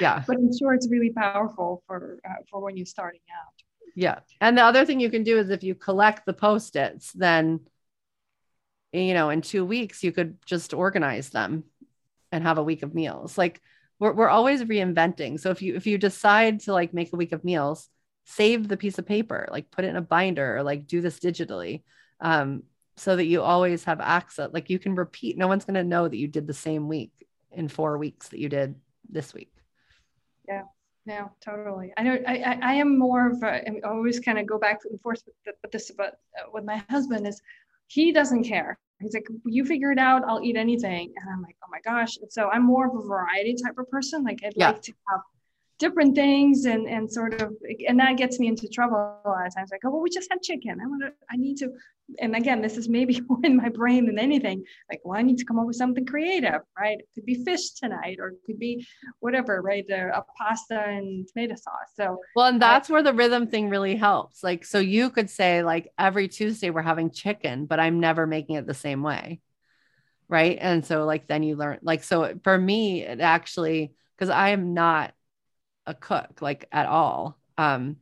yeah 0.00 0.22
but 0.26 0.36
i'm 0.36 0.56
sure 0.56 0.72
it's 0.72 0.88
really 0.88 1.10
powerful 1.10 1.82
for 1.86 2.18
uh, 2.26 2.42
for 2.50 2.60
when 2.60 2.76
you're 2.76 2.86
starting 2.86 3.20
out 3.30 3.61
yeah 3.94 4.20
and 4.40 4.56
the 4.56 4.62
other 4.62 4.84
thing 4.84 5.00
you 5.00 5.10
can 5.10 5.22
do 5.22 5.38
is 5.38 5.50
if 5.50 5.62
you 5.62 5.74
collect 5.74 6.24
the 6.26 6.32
post-its 6.32 7.12
then 7.12 7.60
you 8.92 9.14
know 9.14 9.30
in 9.30 9.40
two 9.40 9.64
weeks 9.64 10.02
you 10.02 10.12
could 10.12 10.36
just 10.44 10.74
organize 10.74 11.30
them 11.30 11.64
and 12.30 12.44
have 12.44 12.58
a 12.58 12.62
week 12.62 12.82
of 12.82 12.94
meals 12.94 13.36
like 13.36 13.60
we're, 13.98 14.12
we're 14.12 14.28
always 14.28 14.62
reinventing 14.62 15.38
so 15.38 15.50
if 15.50 15.62
you 15.62 15.74
if 15.74 15.86
you 15.86 15.98
decide 15.98 16.60
to 16.60 16.72
like 16.72 16.94
make 16.94 17.12
a 17.12 17.16
week 17.16 17.32
of 17.32 17.44
meals 17.44 17.88
save 18.24 18.68
the 18.68 18.76
piece 18.76 18.98
of 18.98 19.06
paper, 19.06 19.48
like 19.50 19.70
put 19.70 19.84
it 19.84 19.88
in 19.88 19.96
a 19.96 20.02
binder 20.02 20.56
or 20.56 20.62
like 20.62 20.86
do 20.86 21.00
this 21.00 21.18
digitally. 21.18 21.82
Um, 22.20 22.64
so 22.96 23.16
that 23.16 23.24
you 23.24 23.42
always 23.42 23.84
have 23.84 24.00
access. 24.00 24.50
Like 24.52 24.70
you 24.70 24.78
can 24.78 24.94
repeat. 24.94 25.38
No 25.38 25.48
one's 25.48 25.64
going 25.64 25.74
to 25.74 25.84
know 25.84 26.06
that 26.06 26.16
you 26.16 26.28
did 26.28 26.46
the 26.46 26.54
same 26.54 26.88
week 26.88 27.26
in 27.50 27.68
four 27.68 27.96
weeks 27.98 28.28
that 28.28 28.38
you 28.38 28.48
did 28.48 28.74
this 29.08 29.32
week. 29.32 29.52
Yeah, 30.46 30.62
no, 31.04 31.30
totally. 31.40 31.92
I 31.96 32.02
know. 32.02 32.18
I 32.26 32.36
I, 32.38 32.58
I 32.62 32.74
am 32.74 32.98
more 32.98 33.30
of 33.30 33.42
a. 33.42 33.68
I 33.68 33.80
always 33.84 34.20
kind 34.20 34.38
of 34.38 34.46
go 34.46 34.58
back 34.58 34.80
and 34.88 35.00
forth 35.00 35.22
with, 35.26 35.54
with 35.62 35.72
this, 35.72 35.90
but 35.96 36.18
uh, 36.38 36.50
with 36.52 36.64
my 36.64 36.82
husband 36.88 37.26
is, 37.26 37.40
he 37.88 38.12
doesn't 38.12 38.44
care. 38.44 38.78
He's 39.00 39.14
like, 39.14 39.26
you 39.44 39.64
figure 39.64 39.90
it 39.90 39.98
out. 39.98 40.22
I'll 40.26 40.42
eat 40.42 40.56
anything. 40.56 41.12
And 41.16 41.30
I'm 41.30 41.42
like, 41.42 41.56
oh 41.64 41.68
my 41.70 41.80
gosh. 41.84 42.16
so 42.30 42.48
I'm 42.50 42.64
more 42.64 42.86
of 42.86 42.94
a 42.94 43.06
variety 43.06 43.54
type 43.54 43.76
of 43.78 43.90
person. 43.90 44.22
Like 44.22 44.38
I'd 44.44 44.52
yeah. 44.56 44.68
like 44.68 44.82
to 44.82 44.92
have 45.10 45.20
different 45.82 46.14
things 46.14 46.64
and 46.64 46.88
and 46.88 47.10
sort 47.12 47.42
of 47.42 47.52
and 47.88 47.98
that 47.98 48.16
gets 48.16 48.38
me 48.38 48.46
into 48.46 48.68
trouble 48.68 48.96
a 49.24 49.28
lot 49.28 49.46
of 49.46 49.54
times. 49.54 49.70
Like 49.72 49.80
oh 49.84 49.90
well 49.90 50.00
we 50.00 50.10
just 50.10 50.30
had 50.30 50.40
chicken. 50.40 50.78
I 50.80 50.86
want 50.86 51.02
to 51.02 51.10
i 51.30 51.36
need 51.36 51.56
to 51.58 51.70
and 52.20 52.36
again 52.36 52.62
this 52.62 52.76
is 52.76 52.88
maybe 52.88 53.20
more 53.28 53.40
in 53.44 53.56
my 53.56 53.68
brain 53.68 54.06
than 54.06 54.18
anything. 54.18 54.62
Like 54.88 55.00
well 55.04 55.18
i 55.18 55.22
need 55.22 55.38
to 55.38 55.44
come 55.44 55.58
up 55.58 55.66
with 55.66 55.76
something 55.76 56.06
creative 56.06 56.60
right? 56.78 56.98
It 57.00 57.08
could 57.14 57.26
be 57.26 57.44
fish 57.44 57.70
tonight 57.70 58.18
or 58.20 58.28
it 58.28 58.38
could 58.46 58.60
be 58.60 58.86
whatever 59.18 59.60
right? 59.60 59.84
A, 59.90 60.18
a 60.20 60.24
pasta 60.38 60.78
and 60.80 61.26
tomato 61.28 61.56
sauce. 61.56 61.90
So 61.96 62.20
well 62.36 62.46
and 62.46 62.62
that's 62.62 62.88
where 62.88 63.02
the 63.02 63.12
rhythm 63.12 63.48
thing 63.48 63.68
really 63.68 63.96
helps. 63.96 64.44
Like 64.44 64.64
so 64.64 64.78
you 64.78 65.10
could 65.10 65.30
say 65.30 65.64
like 65.64 65.88
every 65.98 66.28
tuesday 66.28 66.70
we're 66.70 66.82
having 66.82 67.10
chicken 67.10 67.66
but 67.66 67.80
i'm 67.80 67.98
never 67.98 68.24
making 68.26 68.54
it 68.56 68.66
the 68.66 68.74
same 68.74 69.02
way 69.02 69.40
right? 70.28 70.56
And 70.58 70.86
so 70.86 71.04
like 71.04 71.26
then 71.26 71.42
you 71.42 71.56
learn 71.56 71.80
like 71.82 72.02
so 72.04 72.38
for 72.42 72.56
me 72.56 73.02
it 73.02 73.20
actually 73.20 73.92
because 74.16 74.30
i 74.30 74.50
am 74.50 74.72
not 74.72 75.12
a 75.86 75.94
cook 75.94 76.40
like 76.40 76.68
at 76.72 76.86
all. 76.86 77.38
Um, 77.58 77.96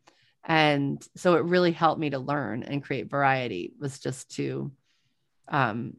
and 0.45 1.07
so 1.17 1.35
it 1.35 1.45
really 1.45 1.73
helped 1.73 2.01
me 2.01 2.11
to 2.11 2.19
learn 2.19 2.63
and 2.63 2.83
create 2.83 3.11
variety 3.11 3.73
was 3.79 3.99
just 3.99 4.31
to 4.37 4.73
um, 5.49 5.97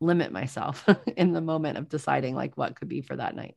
limit 0.00 0.32
myself 0.32 0.86
in 1.16 1.32
the 1.32 1.40
moment 1.40 1.78
of 1.78 1.88
deciding 1.88 2.34
like 2.34 2.56
what 2.56 2.76
could 2.76 2.88
be 2.88 3.02
for 3.02 3.16
that 3.16 3.34
night. 3.34 3.56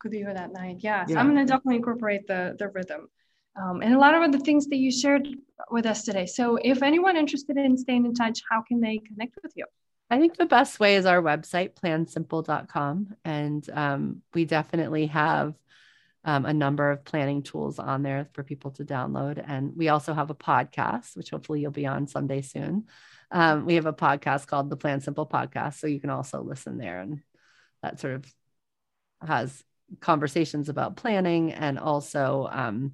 Could 0.00 0.12
be 0.12 0.22
for 0.22 0.32
that 0.32 0.52
night. 0.52 0.76
Yeah. 0.80 1.04
So. 1.06 1.16
I'm 1.16 1.26
going 1.32 1.44
to 1.44 1.50
definitely 1.50 1.76
incorporate 1.76 2.26
the, 2.26 2.54
the 2.58 2.68
rhythm. 2.68 3.08
Um, 3.60 3.82
and 3.82 3.94
a 3.94 3.98
lot 3.98 4.14
of 4.14 4.30
the 4.30 4.38
things 4.38 4.68
that 4.68 4.76
you 4.76 4.92
shared 4.92 5.28
with 5.70 5.86
us 5.86 6.04
today. 6.04 6.26
So 6.26 6.56
if 6.62 6.82
anyone 6.82 7.16
interested 7.16 7.56
in 7.56 7.76
staying 7.76 8.04
in 8.04 8.14
touch, 8.14 8.40
how 8.48 8.62
can 8.62 8.80
they 8.80 8.98
connect 8.98 9.36
with 9.42 9.52
you? 9.56 9.64
I 10.10 10.18
think 10.18 10.36
the 10.36 10.46
best 10.46 10.78
way 10.78 10.94
is 10.94 11.06
our 11.06 11.20
website, 11.20 11.74
plansimple.com. 11.74 13.16
And 13.24 13.68
um, 13.72 14.22
we 14.32 14.44
definitely 14.44 15.06
have 15.06 15.54
um, 16.28 16.44
a 16.44 16.52
number 16.52 16.90
of 16.90 17.06
planning 17.06 17.42
tools 17.42 17.78
on 17.78 18.02
there 18.02 18.28
for 18.34 18.42
people 18.42 18.70
to 18.72 18.84
download. 18.84 19.42
And 19.42 19.74
we 19.74 19.88
also 19.88 20.12
have 20.12 20.28
a 20.28 20.34
podcast, 20.34 21.16
which 21.16 21.30
hopefully 21.30 21.62
you'll 21.62 21.70
be 21.70 21.86
on 21.86 22.06
someday 22.06 22.42
soon. 22.42 22.84
Um, 23.30 23.64
we 23.64 23.76
have 23.76 23.86
a 23.86 23.94
podcast 23.94 24.46
called 24.46 24.68
the 24.68 24.76
Plan 24.76 25.00
Simple 25.00 25.26
Podcast. 25.26 25.78
So 25.78 25.86
you 25.86 25.98
can 25.98 26.10
also 26.10 26.42
listen 26.42 26.76
there. 26.76 27.00
And 27.00 27.22
that 27.82 27.98
sort 27.98 28.12
of 28.12 28.34
has 29.26 29.64
conversations 30.00 30.68
about 30.68 30.98
planning 30.98 31.54
and 31.54 31.78
also, 31.78 32.46
um, 32.52 32.92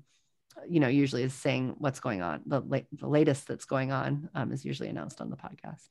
you 0.69 0.79
know, 0.79 0.87
usually 0.87 1.25
is 1.25 1.35
saying 1.35 1.75
what's 1.79 1.99
going 1.99 2.23
on. 2.23 2.43
The, 2.47 2.61
la- 2.61 2.89
the 2.93 3.09
latest 3.09 3.49
that's 3.49 3.65
going 3.65 3.91
on 3.91 4.31
um, 4.37 4.53
is 4.53 4.65
usually 4.65 4.91
announced 4.91 5.21
on 5.21 5.31
the 5.31 5.37
podcast. 5.37 5.89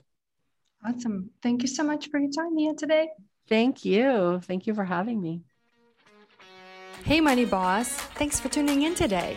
Awesome. 0.86 1.32
Thank 1.41 1.62
you 1.62 1.68
so 1.68 1.84
much 1.84 2.10
for 2.10 2.22
your 2.22 2.32
time, 2.32 2.56
Mia, 2.56 2.74
today. 2.74 3.10
Thank 3.50 3.84
you. 3.84 4.39
Thank 4.46 4.66
you 4.66 4.74
for 4.74 4.86
having 4.86 5.20
me. 5.22 5.41
Hey, 7.06 7.20
Money 7.20 7.43
Boss! 7.43 7.89
Thanks 8.16 8.39
for 8.39 8.47
tuning 8.47 8.84
in 8.84 8.95
today. 8.95 9.36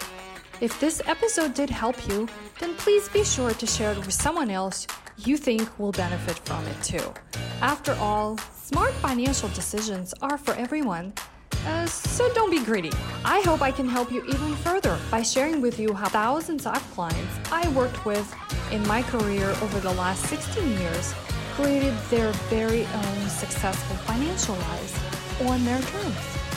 If 0.60 0.78
this 0.78 1.02
episode 1.04 1.52
did 1.52 1.68
help 1.68 1.96
you, 2.08 2.28
then 2.60 2.76
please 2.76 3.08
be 3.08 3.24
sure 3.24 3.50
to 3.50 3.66
share 3.66 3.90
it 3.90 3.98
with 3.98 4.12
someone 4.12 4.52
else 4.52 4.86
you 5.18 5.36
think 5.36 5.76
will 5.76 5.90
benefit 5.90 6.38
from 6.44 6.64
it 6.68 6.80
too. 6.80 7.12
After 7.60 7.94
all, 7.94 8.38
smart 8.54 8.92
financial 8.92 9.48
decisions 9.48 10.14
are 10.22 10.38
for 10.38 10.54
everyone. 10.54 11.12
Uh, 11.66 11.86
so 11.86 12.32
don't 12.34 12.52
be 12.52 12.64
greedy. 12.64 12.92
I 13.24 13.40
hope 13.40 13.62
I 13.62 13.72
can 13.72 13.88
help 13.88 14.12
you 14.12 14.24
even 14.26 14.54
further 14.54 14.96
by 15.10 15.22
sharing 15.22 15.60
with 15.60 15.80
you 15.80 15.92
how 15.92 16.08
thousands 16.08 16.66
of 16.66 16.78
clients 16.92 17.50
I 17.50 17.68
worked 17.70 18.04
with 18.04 18.32
in 18.70 18.86
my 18.86 19.02
career 19.02 19.50
over 19.60 19.80
the 19.80 19.94
last 19.94 20.22
16 20.26 20.70
years 20.78 21.12
created 21.54 21.94
their 22.10 22.30
very 22.48 22.86
own 22.86 23.28
successful 23.28 23.96
financial 24.06 24.54
lives 24.54 24.94
on 25.40 25.64
their 25.64 25.82
terms. 25.82 26.45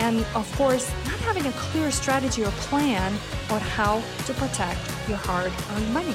and 0.00 0.24
of 0.34 0.50
course, 0.56 0.90
not 1.06 1.18
having 1.20 1.46
a 1.46 1.52
clear 1.52 1.90
strategy 1.90 2.44
or 2.44 2.50
plan 2.68 3.12
on 3.50 3.60
how 3.60 4.02
to 4.26 4.34
protect 4.34 4.80
your 5.08 5.18
hard 5.18 5.52
earned 5.72 5.94
money. 5.94 6.14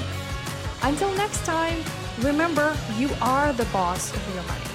Until 0.83 1.13
next 1.15 1.45
time, 1.45 1.83
remember 2.19 2.75
you 2.97 3.09
are 3.21 3.53
the 3.53 3.65
boss 3.65 4.13
of 4.13 4.33
your 4.33 4.43
money. 4.43 4.68